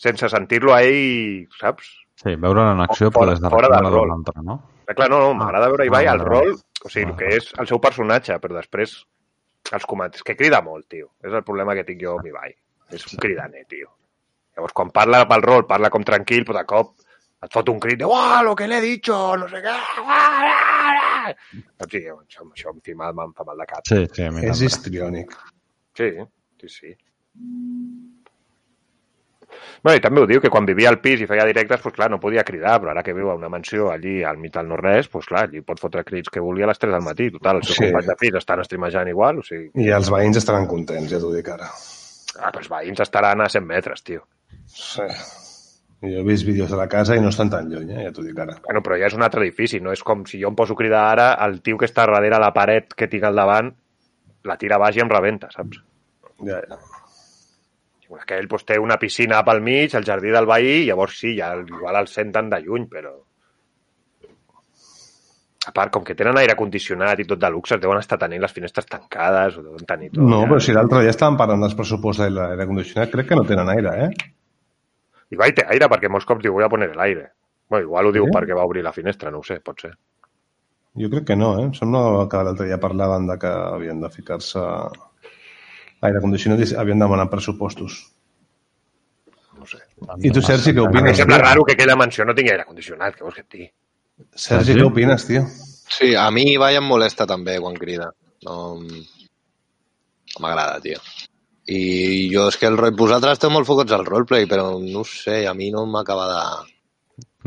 [0.02, 1.92] sense sentir-lo a ell, saps?
[2.18, 4.10] Sí, veure-lo en acció, Fora- però des de fora del rol.
[4.16, 4.56] altre, no?
[4.90, 7.20] Eh, Clar, no, no, m'agrada veure Ibai Ah, al vale, rol, o sigui, el Vale.
[7.30, 8.96] que és el seu personatge, però després
[9.78, 11.12] els comats, que crida molt, tio.
[11.22, 12.56] És el problema que tinc jo amb Ibai.
[12.98, 13.92] És un cridaner, tio.
[14.60, 16.98] Llavors, quan parla pel rol, parla com tranquil, però de cop
[17.40, 19.76] et fot un crit de «Uah, lo que le he dicho, no sé què!»
[21.80, 21.94] Saps?
[21.96, 23.86] I això, això fa mal, em fa mal de cap.
[23.88, 25.32] Sí, sí, a mi És histriònic.
[25.96, 26.10] Sí,
[26.60, 26.92] sí, sí.
[29.82, 32.10] Bueno, i també ho diu, que quan vivia al pis i feia directes, pues, clar,
[32.12, 35.08] no podia cridar, però ara que viu a una mansió allí al mig del no-res,
[35.10, 37.30] pues, clar, allí pot fotre crits que vulgui a les 3 del matí.
[37.38, 37.86] Total, els seus Sí.
[37.88, 39.72] companys de pis estan streamejant igual, o sigui...
[39.80, 41.72] I els veïns estaran contents, ja t'ho dic ara.
[42.40, 44.26] Ah, però els veïns estaran a 100 metres, tio.
[44.70, 45.08] Sí.
[46.00, 48.06] Jo he vist vídeos de la casa i no estan tan lluny, eh?
[48.06, 48.56] ja t'ho dic ara.
[48.64, 50.80] Bueno, però ja és un altre edifici, no és com si jo em poso a
[50.80, 53.74] cridar ara, el tio que està darrere la paret que tinc al davant,
[54.48, 55.82] la tira baix i em rebenta, saps?
[56.48, 56.80] Ja, ja.
[58.16, 62.00] Aquell doncs, té una piscina pel mig, el jardí del veí, llavors sí, ja igual
[62.00, 63.14] el senten de lluny, però...
[65.68, 68.56] A part, com que tenen aire condicionat i tot de luxe, deuen estar tenint les
[68.56, 70.24] finestres tancades, o deuen tenir tot.
[70.24, 70.48] No, ja.
[70.50, 73.70] però si l'altre dia estàvem parlant dels pressupostos de l'aire condicionat, crec que no tenen
[73.76, 74.30] aire, eh?
[75.32, 77.28] Igual té aire, perquè molts cops diu voy a poner el aire.
[77.70, 78.32] Bueno, igual ho diu Sí?
[78.34, 79.92] perquè va obrir la finestra, no ho sé, pot ser.
[80.98, 81.66] Jo crec que no, eh?
[81.68, 84.60] Em sembla que l'altre dia parlaven de que havien de ficar-se
[86.02, 88.00] aire condicionat i havien demanat pressupostos.
[89.60, 89.78] No sé.
[90.24, 91.18] I tu, Sergi, què mi em opines?
[91.20, 91.46] sembla tio?
[91.46, 93.70] raro que aquella mansió no tingui aire condicionat, què vols que et digui?
[94.36, 95.46] Sergi, què opines, tio?
[95.90, 98.10] Sí, a mi Ibai em molesta també quan crida.
[98.48, 100.98] No, no m'agrada, tio.
[101.70, 102.96] I jo és que el rol...
[102.98, 106.42] Vosaltres esteu molt focats al roleplay, però no ho sé, a mi no m'acaba de...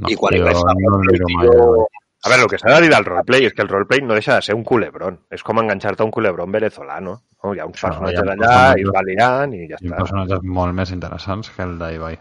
[0.03, 1.49] No, I quan hi jo vaig a no el miro mai.
[1.51, 1.89] Jo-
[2.23, 4.37] A veure, el que s'ha de dir del roleplay és que el roleplay no deixa
[4.37, 5.16] de ser un culebrón.
[5.35, 7.16] És com enganxar-te a un culebrón venezolano.
[7.43, 7.51] No?
[7.55, 9.89] Hi ha uns Això, personatges hi ha allà i es va liant i ja Hi
[9.89, 9.97] ha està.
[10.05, 12.18] personatges molt més interessants que el d'Ibai.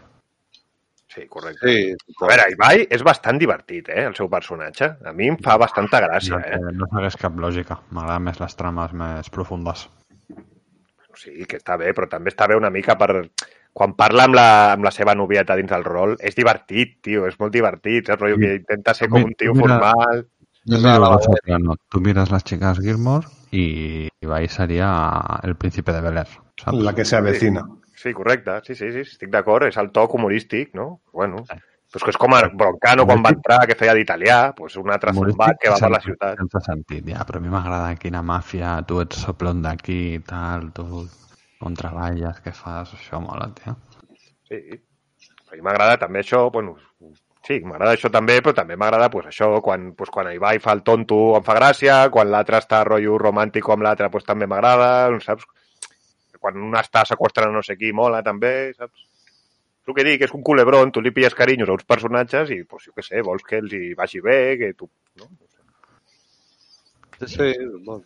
[1.14, 1.68] Sí, correcte.
[1.70, 4.90] Sí, A veure, Ibai és bastant divertit, eh, el seu personatge.
[5.06, 6.74] A mi em fa bastanta gràcia, no, eh?
[6.82, 7.78] no segueix cap lògica.
[7.94, 9.86] M'agraden més les trames més profundes.
[11.16, 13.26] Sí, que està bé, però també està bé una mica per...
[13.72, 17.38] Quan parla amb la, amb la seva novieta dins el rol, és divertit, tio, és
[17.40, 18.20] molt divertit, saps?
[18.20, 20.26] Rotllo que intenta ser com un tio Mira- formal.
[20.68, 21.38] Jo És la digo, lavadora.
[21.38, 24.90] Soprano, tu mires les xiques Gilmore i Ibai seria
[25.42, 26.28] el príncipe de Bel Air?
[26.76, 27.64] La que se avecina.
[27.96, 31.00] Sí, correcte, sí, sí, sí, estic d'acord, és el toc humorístic, no?
[31.12, 31.58] Bueno, pues
[32.00, 35.58] que és com el Broncano quan va entrar, que feia d'italià, pues un altre zombat
[35.60, 36.38] que va per la ciutat.
[36.40, 40.70] Sense sentit, ja, però a mi m'agrada quina màfia, tu ets soplon d'aquí i tal,
[40.72, 40.86] tu
[41.62, 43.76] on treballes, què fas, això mola, tio.
[44.48, 44.62] Sí,
[45.52, 46.78] a mi m'agrada també això, bueno,
[47.44, 50.82] sí, m'agrada això també, però també m'agrada pues, això, quan, pues, quan Ibai fa el
[50.86, 55.44] tonto em fa gràcia, quan l'altre està rotllo romàntic amb l'altre pues, també m'agrada, saps?
[56.42, 59.11] Quan un està sequestrant no sé qui, mola també, saps?
[59.88, 62.84] El que dic és un culebrón, tu li pilles carinyos a uns personatges i, pues,
[62.86, 64.86] jo què sé, vols que els hi vagi bé, que tu...
[65.18, 65.26] No?
[67.22, 67.48] Sí, sí,
[67.86, 68.02] bon.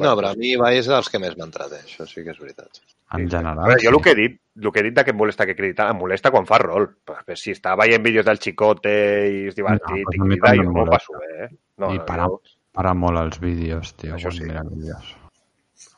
[0.00, 2.78] No, però a mi Ibai és dels que més m'entreté, això sí que és veritat.
[3.10, 3.94] En A general, veure, jo sí.
[3.96, 5.90] el que he dit, el que he dit de que em molesta que cridi tant,
[5.90, 6.86] em molesta quan fa rol.
[7.04, 8.92] Però si està veient vídeos del Chicote
[9.34, 10.92] i és divertit No, pues i crida, jo molesta.
[10.94, 11.50] passo bé, eh?
[11.82, 12.38] No, I no, para, jo,
[12.78, 14.46] para molt els vídeos, tio, Això quan sí.
[14.46, 15.10] mira vídeos.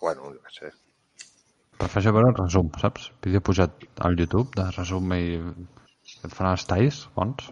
[0.01, 0.73] bueno, jo què sé.
[1.83, 3.09] Prefereixo veure el resum, saps?
[3.25, 3.73] Vídeo pujat
[4.07, 5.25] al YouTube de resum i
[6.23, 7.49] et fan els talls bons.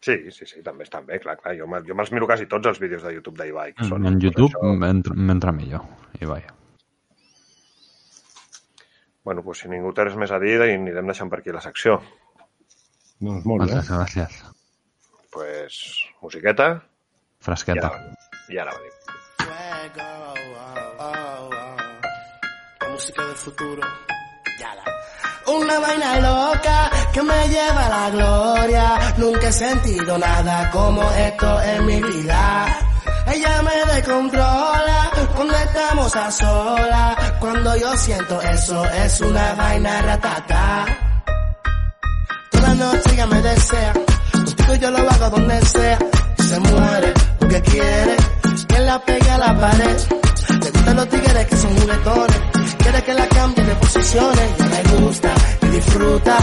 [0.00, 1.52] Sí, sí, sí, també estan bé, clar, clar.
[1.58, 3.74] Jo, me- jo me'ls miro quasi tots els vídeos de YouTube d'Ibai.
[3.88, 5.12] són, En YouTube això.
[5.14, 5.84] m'entra millor,
[6.20, 6.42] Ibai.
[9.22, 11.60] Bueno, pues si ningú té res més a dir, i anirem deixant per aquí la
[11.60, 12.00] secció.
[13.20, 13.74] Doncs molt bé.
[13.74, 14.42] Moltes gràcies.
[15.30, 15.76] Pues,
[16.22, 17.86] musiqueta, i Fresqueta.
[17.86, 18.16] ara,
[18.48, 18.96] i ara venim.
[23.00, 23.82] Música del futuro.
[25.46, 29.14] Una vaina loca que me lleva a la gloria.
[29.16, 32.78] Nunca he sentido nada como esto en mi vida.
[33.26, 37.16] Ella me descontrola cuando estamos a solas.
[37.40, 40.86] Cuando yo siento eso es una vaina ratata.
[42.50, 43.92] Toda noche ella me desea.
[44.32, 45.98] Contigo yo lo hago donde sea.
[46.36, 48.16] Se muere porque quiere
[48.68, 50.29] que la pegue a la pared.
[50.62, 52.40] Le gustan los tigres que son juguetones.
[52.78, 54.48] Quiere que la cambie de posiciones.
[54.58, 56.36] Ya le gusta y disfruta.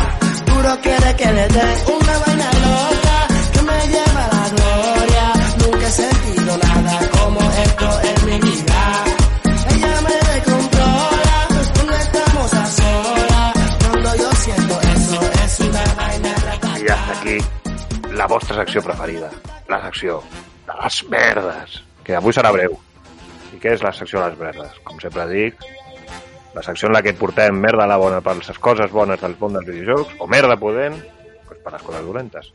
[0.45, 3.17] Duro quiere que le dé una vaina loca
[3.53, 5.33] que me lleva a la gloria.
[5.61, 8.57] Nunca he sentido nada como esto en mi vida.
[16.79, 17.37] I hasta aquí
[18.13, 19.29] la vostra secció preferida,
[19.67, 20.23] la secció
[20.65, 22.86] de les merdes, que avui serà breu.
[23.55, 24.79] I què és la secció de les merdes?
[24.87, 25.61] Com sempre dic,
[26.55, 29.37] la secció en la que portem merda a la bona per les coses bones del
[29.39, 30.97] món dels videojocs, o merda podent
[31.47, 32.51] pues, per les coses dolentes.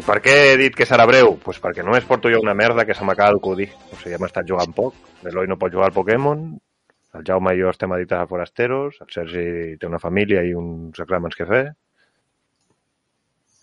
[0.00, 1.34] I per què he dit que serà breu?
[1.44, 3.68] Pues perquè només porto jo una merda que se m'acaba d'acudir.
[3.92, 4.96] O sigui, hem estat jugant poc.
[5.22, 6.46] L'Eloi no pot jugar al Pokémon,
[7.12, 11.00] el Jaume i jo estem editats a Forasteros, el Sergi té una família i uns
[11.04, 11.64] exàmens que fer,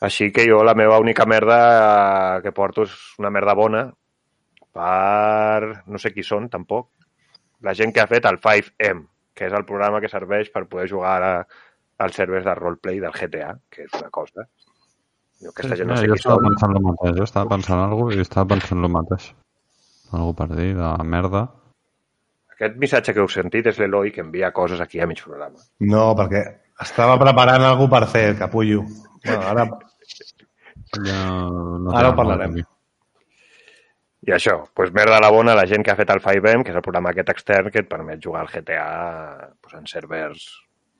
[0.06, 3.82] així que jo la meva única merda que porto és una merda bona
[4.74, 5.84] per...
[5.88, 6.90] no sé qui són, tampoc.
[7.66, 9.04] La gent que ha fet el 5M,
[9.36, 11.34] que és el programa que serveix per poder jugar ara
[12.00, 14.46] als servers de roleplay del GTA, que és una cosa.
[15.44, 16.48] Jo aquesta gent no sé jo qui estava són.
[16.50, 19.30] pensant el mateix, jo estava pensant alguna cosa i estava pensant el mateix.
[20.16, 21.44] Algú per dir, de merda.
[22.56, 25.60] Aquest missatge que heu sentit és l'Eloi que envia coses aquí a mig programa.
[25.80, 26.42] No, perquè
[26.84, 28.84] estava preparant algú per fer, capullo.
[29.26, 29.68] Bueno, ara,
[30.98, 32.56] Ja no Ara ho parlarem.
[32.58, 32.68] molt,
[34.30, 36.78] I això, doncs merda la bona la gent que ha fet el 5M, que és
[36.78, 38.90] el programa aquest extern que et permet jugar al GTA
[39.48, 40.44] doncs, en servers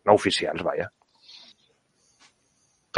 [0.08, 0.90] no oficials, vaja.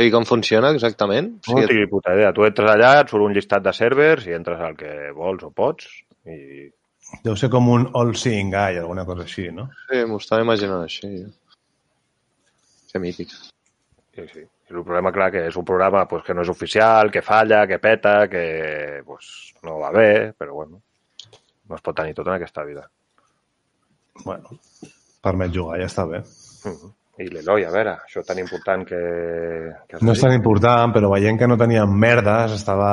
[0.02, 1.28] I com funciona exactament?
[1.45, 2.32] O No sigui, tinc puta idea.
[2.34, 5.52] Tu entres allà, et surt un llistat de servers i entres al que vols o
[5.53, 5.90] pots
[6.26, 6.70] i
[7.26, 9.68] deu ser com un all-seeing guy, alguna cosa així, no?
[9.90, 11.12] sí, m'ho estava imaginant així.
[12.91, 13.36] Que mític.
[14.16, 14.45] Sí, sí.
[14.72, 17.80] El problema, clar, que és un programa pues, que no és oficial, que falla, que
[17.84, 20.81] peta, que pues, no va bé, però bueno,
[21.68, 22.88] no es pot tenir tot en aquesta vida.
[24.23, 24.57] Bueno,
[25.23, 26.23] permet jugar, ja està bé.
[26.65, 26.98] Mhm.
[27.22, 28.99] I l'Eloi, a veure, això tan important que...
[29.88, 32.91] que No és tan important, però veient que no teníem merdes, estava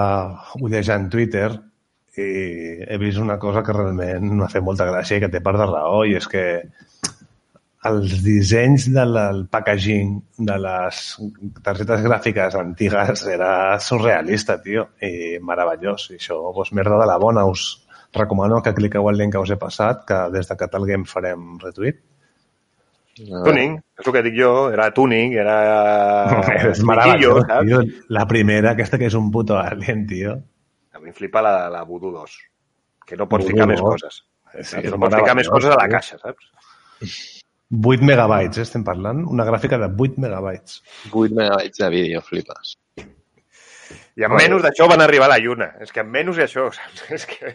[0.59, 1.49] ullejant Twitter
[2.19, 2.27] i
[2.83, 5.69] he vist una cosa que realment m'ha fet molta gràcia i que té part de
[5.71, 6.45] raó, i és que
[7.87, 10.17] els dissenys del packaging
[10.49, 11.03] de les
[11.63, 16.09] targetes gràfiques antigues era surrealista, tio, i meravellós.
[16.11, 17.47] I això, doncs, merda de la bona.
[17.47, 17.85] Us
[18.15, 21.57] recomano que cliqueu el link que us he passat, que des de Catal Game farem
[21.63, 22.03] retweet.
[23.19, 25.57] Tuning, és el que dic jo, era tuning, era...
[26.71, 27.81] és meravellós, tio.
[28.15, 30.37] La primera, aquesta que és un puto alien, tio.
[30.95, 32.39] A mi em flipa la, la Voodoo 2,
[33.07, 33.91] que no pots Voodoo ficar més 2.
[33.91, 34.23] coses.
[34.63, 36.55] Sí, no pots ficar més coses a la caixa, saps?
[37.69, 39.25] 8 megabytes, eh, estem parlant.
[39.29, 40.83] Una gràfica de 8 megabytes.
[41.13, 42.79] 8 megabytes de vídeo, flipes.
[44.19, 45.69] I amb menys d'això van arribar a la lluna.
[45.85, 47.05] És que amb menys d'això, saps?
[47.17, 47.53] És que...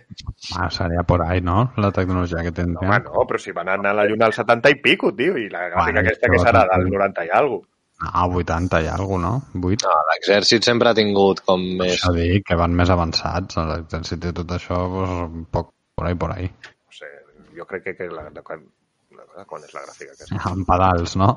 [0.55, 1.73] Ah, seria por ahí, ¿no?
[1.75, 2.87] La tecnologia que tindrien.
[2.87, 5.49] Home, no, però si van anar a la lluna al 70 i pico, tio, i
[5.51, 7.67] la gràfica Bueno, aquesta que serà del 90 i alguna
[8.03, 9.61] Ah, 80 i alguna no?
[9.61, 9.85] 8?
[9.87, 11.93] No, l'exèrcit sempre ha tingut com més...
[11.95, 16.09] Això dic, que van més avançats a l'exèrcit i tot això, doncs, un poc por
[16.09, 16.49] ahí, por ahí.
[16.49, 17.11] No sé,
[17.55, 18.43] jo crec que, que la, de
[19.49, 20.39] quan, és la gràfica aquesta?
[20.51, 21.33] Amb pedals, no?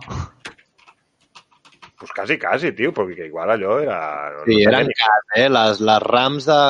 [1.96, 3.98] Pues quasi, quasi, tio, perquè igual allò era...
[4.34, 5.48] No, Sí, no eren cas, eh?
[5.48, 6.60] Les, les rams de,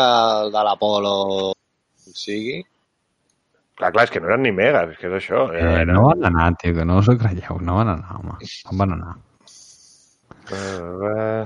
[0.54, 1.14] de l'Apolo,
[1.50, 2.60] o sigui...
[3.76, 5.42] Clar, clar, és que no eren ni megas, és que és això.
[5.52, 7.58] Eh, Era, no van anar, tio, que no us ho creieu.
[7.60, 8.38] No van anar, home.
[8.70, 9.16] On van anar?
[10.46, 11.42] Uh,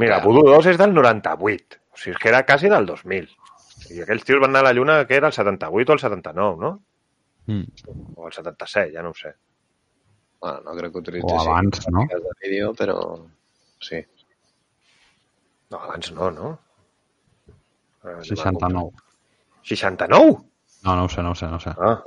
[0.00, 1.78] Mira, Voodoo 2 és del 98.
[1.92, 3.28] O sigui, és que era quasi del 2000.
[3.90, 6.56] I aquells tios van anar a la Lluna, que era el 78 o el 79,
[6.60, 6.82] no?
[7.46, 7.64] Mm.
[8.16, 9.34] O el 77, ja no ho sé.
[10.40, 12.06] Bueno, no crec que O utilitzessin abans, no?
[12.08, 12.98] de vídeo, però
[13.80, 14.00] sí.
[15.70, 16.58] No, abans no, no?
[18.04, 18.90] Eh, 69.
[19.62, 20.38] 69?
[20.82, 21.70] No, no ho sé, no ho sé, no ho sé.
[21.76, 22.02] Ah,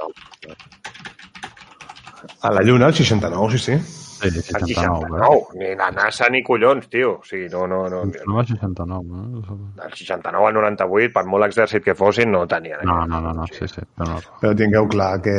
[2.41, 4.02] A la Lluna, el 69, sí, sí.
[4.23, 5.59] Sí, el 69, 69.
[5.59, 7.11] Ni la NASA ni collons, tio.
[7.19, 8.03] O sigui, no, no, no.
[8.07, 9.57] No va 69, no?
[9.77, 12.81] Del 69 al 98, per molt exèrcit que fossin, no tenien.
[12.87, 13.83] No, no, no, no, sí, sí.
[13.97, 15.35] Però no, Però tingueu clar que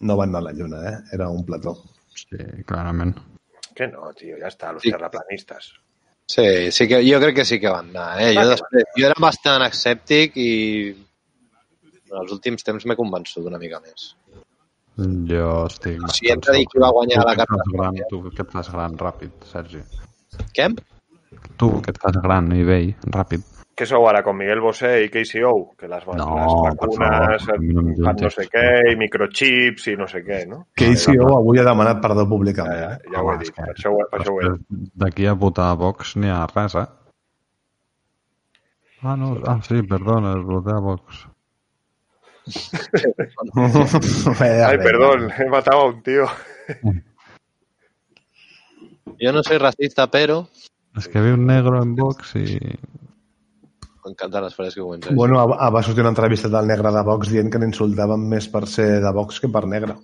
[0.00, 0.96] no van anar a la Lluna, eh?
[1.12, 1.76] Era un plató.
[2.18, 2.36] sí,
[2.66, 3.14] clarament.
[3.78, 4.90] Que no, tio, ja està, los Sí.
[4.90, 5.72] terraplanistes.
[6.26, 8.20] Sí, sí que, jo crec que sí que van anar.
[8.20, 8.34] Eh?
[8.34, 10.50] Jo, després, jo era bastant escèptic i
[12.10, 14.10] en els últims temps m'he convençut una mica més.
[14.98, 16.00] Jo estic...
[16.26, 18.96] Hem de dir qui va guanyar Tu la carta gran, tu que et fas gran
[18.98, 19.82] ràpid, Sergi.
[20.56, 20.66] Què?
[21.60, 23.44] Tu que et fas gran i vell, ràpid.
[23.78, 25.52] Què sou ara, com Miguel Bosé i Casey O?
[25.78, 28.34] Que les, No, les vacunes no no juntis.
[28.34, 30.64] sé què, i microchips i no sé què, no?
[30.74, 32.80] Casey O avui ha demanat perdó Ja, públicament.
[32.80, 33.12] ja, Eh?
[33.14, 34.90] ja ho he dit, per això, per això ho he dit.
[34.98, 36.86] D'aquí a votar a Vox n'hi ha res, eh?
[39.06, 41.22] Ah, no, ah, sí, perdona, voté a Vox.
[44.40, 46.26] Ay, perdón, he matado a un tío.
[49.18, 50.44] Jo no soy racista, però
[50.98, 52.58] És que ve un negro en Vox i...
[54.08, 55.14] m'encanten les frases que comentes.
[55.14, 58.88] Bueno, va sortir una entrevista del negre de Vox dient que l'insultaven més per ser
[59.04, 59.98] de Vox que per negre.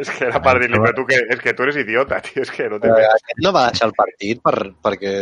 [0.00, 2.50] És que era per dir-li, però tu que, és que tu eres idiota, tio, és
[2.50, 2.88] que no té...
[2.88, 5.12] Eh, Aquest no va deixar el partit per, perquè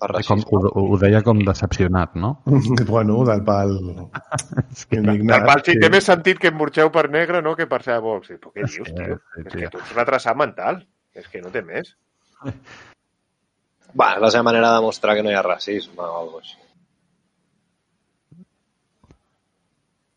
[0.00, 2.30] per Com, ho, ho deia com decepcionat, no?
[2.88, 5.44] bueno, del pal El indignat.
[5.50, 8.00] pal sí, té més sentit que em murxeu per negre, no?, que per ser a
[8.04, 8.32] Vox.
[8.32, 9.20] I, Però què dius, Sí, tio?
[9.34, 10.80] sí, És que tu ets retrasat mental.
[11.12, 11.92] És que no té més.
[14.00, 16.46] Va, és la seva manera de demostrar que no hi ha racisme o alguna cosa
[16.54, 16.58] així.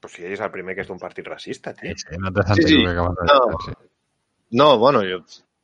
[0.04, 1.94] Però si ell és el primer que és d'un partit racista, tio.
[1.96, 2.84] Sí, no té sentit Sí, sí.
[2.84, 3.40] que acabes de No.
[3.48, 3.60] dir.
[3.64, 3.74] Sí.
[4.60, 5.22] No, bueno, jo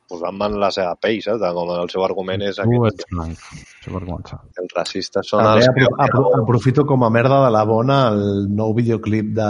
[0.09, 1.41] posant-me en la seva pell, saps?
[1.43, 3.01] De Com el seu argument és Tu aquest.
[3.03, 4.39] ets blanc, això per començar.
[4.55, 5.83] que Els racistes són També els que...
[5.83, 9.49] apro apro aprofito com a merda de la bona el nou videoclip de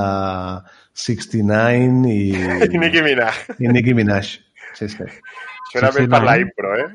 [0.93, 2.33] 69 i,
[2.73, 3.39] I Nicki Minaj.
[3.59, 4.33] i Nicki Minaj.
[4.73, 5.03] Sí, sí.
[5.05, 6.41] Això era Sí, sí, més per no, la eh?
[6.41, 6.89] impro, eh?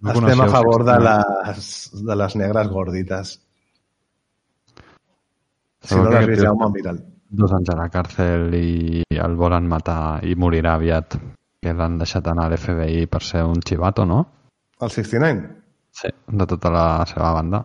[0.00, 1.44] No Estem a favor de 69?
[1.50, 3.36] les, de les negres gordites.
[5.82, 6.98] Si no aquest vist, tio Jaume, mira'l.
[7.30, 11.14] Dos anys a la càrcel i el volen matar i morirà aviat.
[11.60, 14.22] Que l'han deixat anar a l'FBI per ser un xivato, no?
[14.80, 15.42] El 69?
[15.92, 17.60] Sí, de tota la seva banda.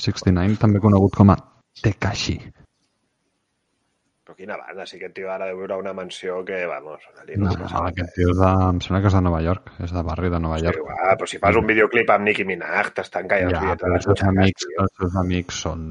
[0.00, 1.36] 69, també conegut com a
[1.84, 2.38] Tekashi.
[4.24, 7.02] Però quina banda, sí que el tio ara deu viure a una mansió que, vamos,
[7.36, 10.02] No, no, no, aquest tio de, em sembla que és de Nova York, és de
[10.06, 10.80] barri de Nova Sí, York.
[10.88, 13.86] va, però si fas un videoclip amb Nicki Minaj, t'estan caient els Ja, bitllets a
[13.86, 15.84] però les els seus amics, els seus amics són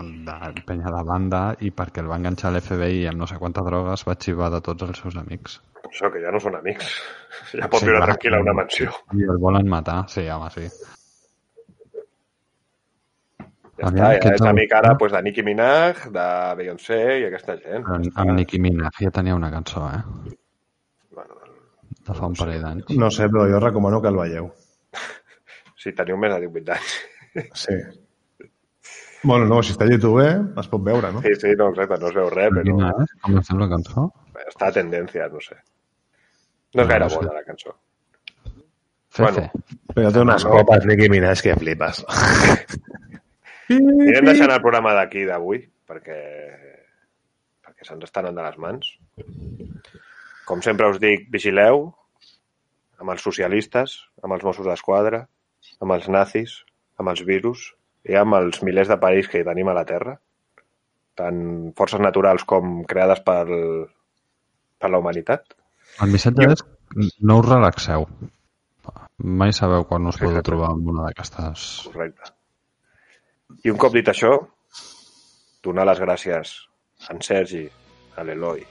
[0.00, 3.64] de penya de banda i perquè el va enganxar a l'FBI amb no sé quantes
[3.66, 5.58] drogues va xivar de tots els seus amics.
[5.88, 6.88] Això, que ja no són amics.
[7.58, 8.08] Ja pot Sí, viure clar.
[8.12, 8.90] tranquil a una mansió.
[9.12, 10.66] I el volen matar, sí, home, sí.
[13.80, 16.26] Ja Aviam, està, ja és amic ara pues, de Nicki Minaj, de
[16.58, 17.86] Beyoncé i aquesta gent.
[17.88, 20.02] Amb, amb Nicki Minaj ja tenia una cançó, eh?
[21.16, 21.40] Bueno,
[22.06, 22.92] De fa un parell d'anys.
[23.00, 24.50] No sé, però jo recomano que el veieu.
[25.82, 26.96] si teniu més de 18 anys.
[27.58, 27.78] Sí.
[29.24, 30.24] Bueno, no, si està a YouTube
[30.58, 31.20] es pot veure, no?
[31.22, 33.12] Sí, sí, no, exacte, no es veu res, però Quina és?
[33.22, 34.08] Com es diu la cançó?
[34.48, 35.54] està a tendència, no sé.
[36.74, 37.16] No és gaire No sé.
[37.20, 37.74] bona, la cançó.
[39.12, 39.44] Fefe.
[39.94, 40.50] Però té unes No.
[40.56, 42.02] copes, Nicki Minaj, que flipes.
[43.70, 46.18] Anirem deixant el programa d'aquí d'avui, perquè,
[47.64, 48.90] perquè se'ns estan anant de les mans.
[50.48, 51.86] Com sempre us dic, vigileu
[53.02, 55.22] amb els socialistes, amb els Mossos d'Esquadra,
[55.80, 56.58] amb els nazis,
[56.98, 57.70] amb els virus
[58.08, 60.16] i amb els milers de perills que hi tenim a la Terra,
[61.18, 61.40] tant
[61.78, 63.44] forces naturals com creades per,
[64.80, 65.54] per la humanitat.
[66.02, 66.64] El missatge és
[67.20, 68.08] no us relaxeu.
[69.22, 71.68] Mai sabeu quan us podeu trobar amb una d'aquestes...
[71.86, 72.32] Correcte.
[73.62, 74.32] I un cop dit això,
[75.62, 76.54] donar les gràcies
[77.06, 77.66] a en Sergi,
[78.16, 78.62] a l'Eloi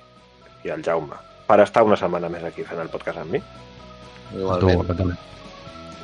[0.65, 1.17] i al Jaume
[1.51, 3.41] per estar una setmana més aquí fent el podcast amb mi.
[3.41, 4.85] Tu, Igualment.
[4.87, 5.15] que també.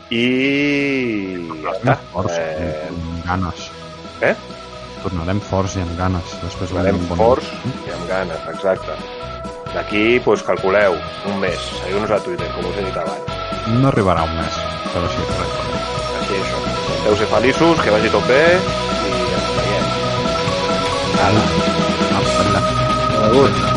[0.09, 1.97] I ja està.
[2.13, 3.69] Forts Eh, amb ganes.
[4.21, 4.35] eh?
[5.03, 6.23] Tornarem forts i amb ganes.
[6.43, 7.45] Després Tornarem bon- forts
[7.87, 8.95] i amb ganes, exacte.
[9.73, 10.95] D'aquí, doncs, calculeu,
[11.27, 11.59] un mes.
[11.83, 13.19] Seguiu-nos a Twitter, com us he dit abans.
[13.67, 14.55] No arribarà un mes,
[14.93, 15.53] però sí, res.
[16.21, 17.03] Així, això.
[17.05, 19.85] Deu ser feliços, que vagi tot bé i ens veiem.
[21.27, 21.43] Ala.
[22.17, 23.76] Apa, Adéu.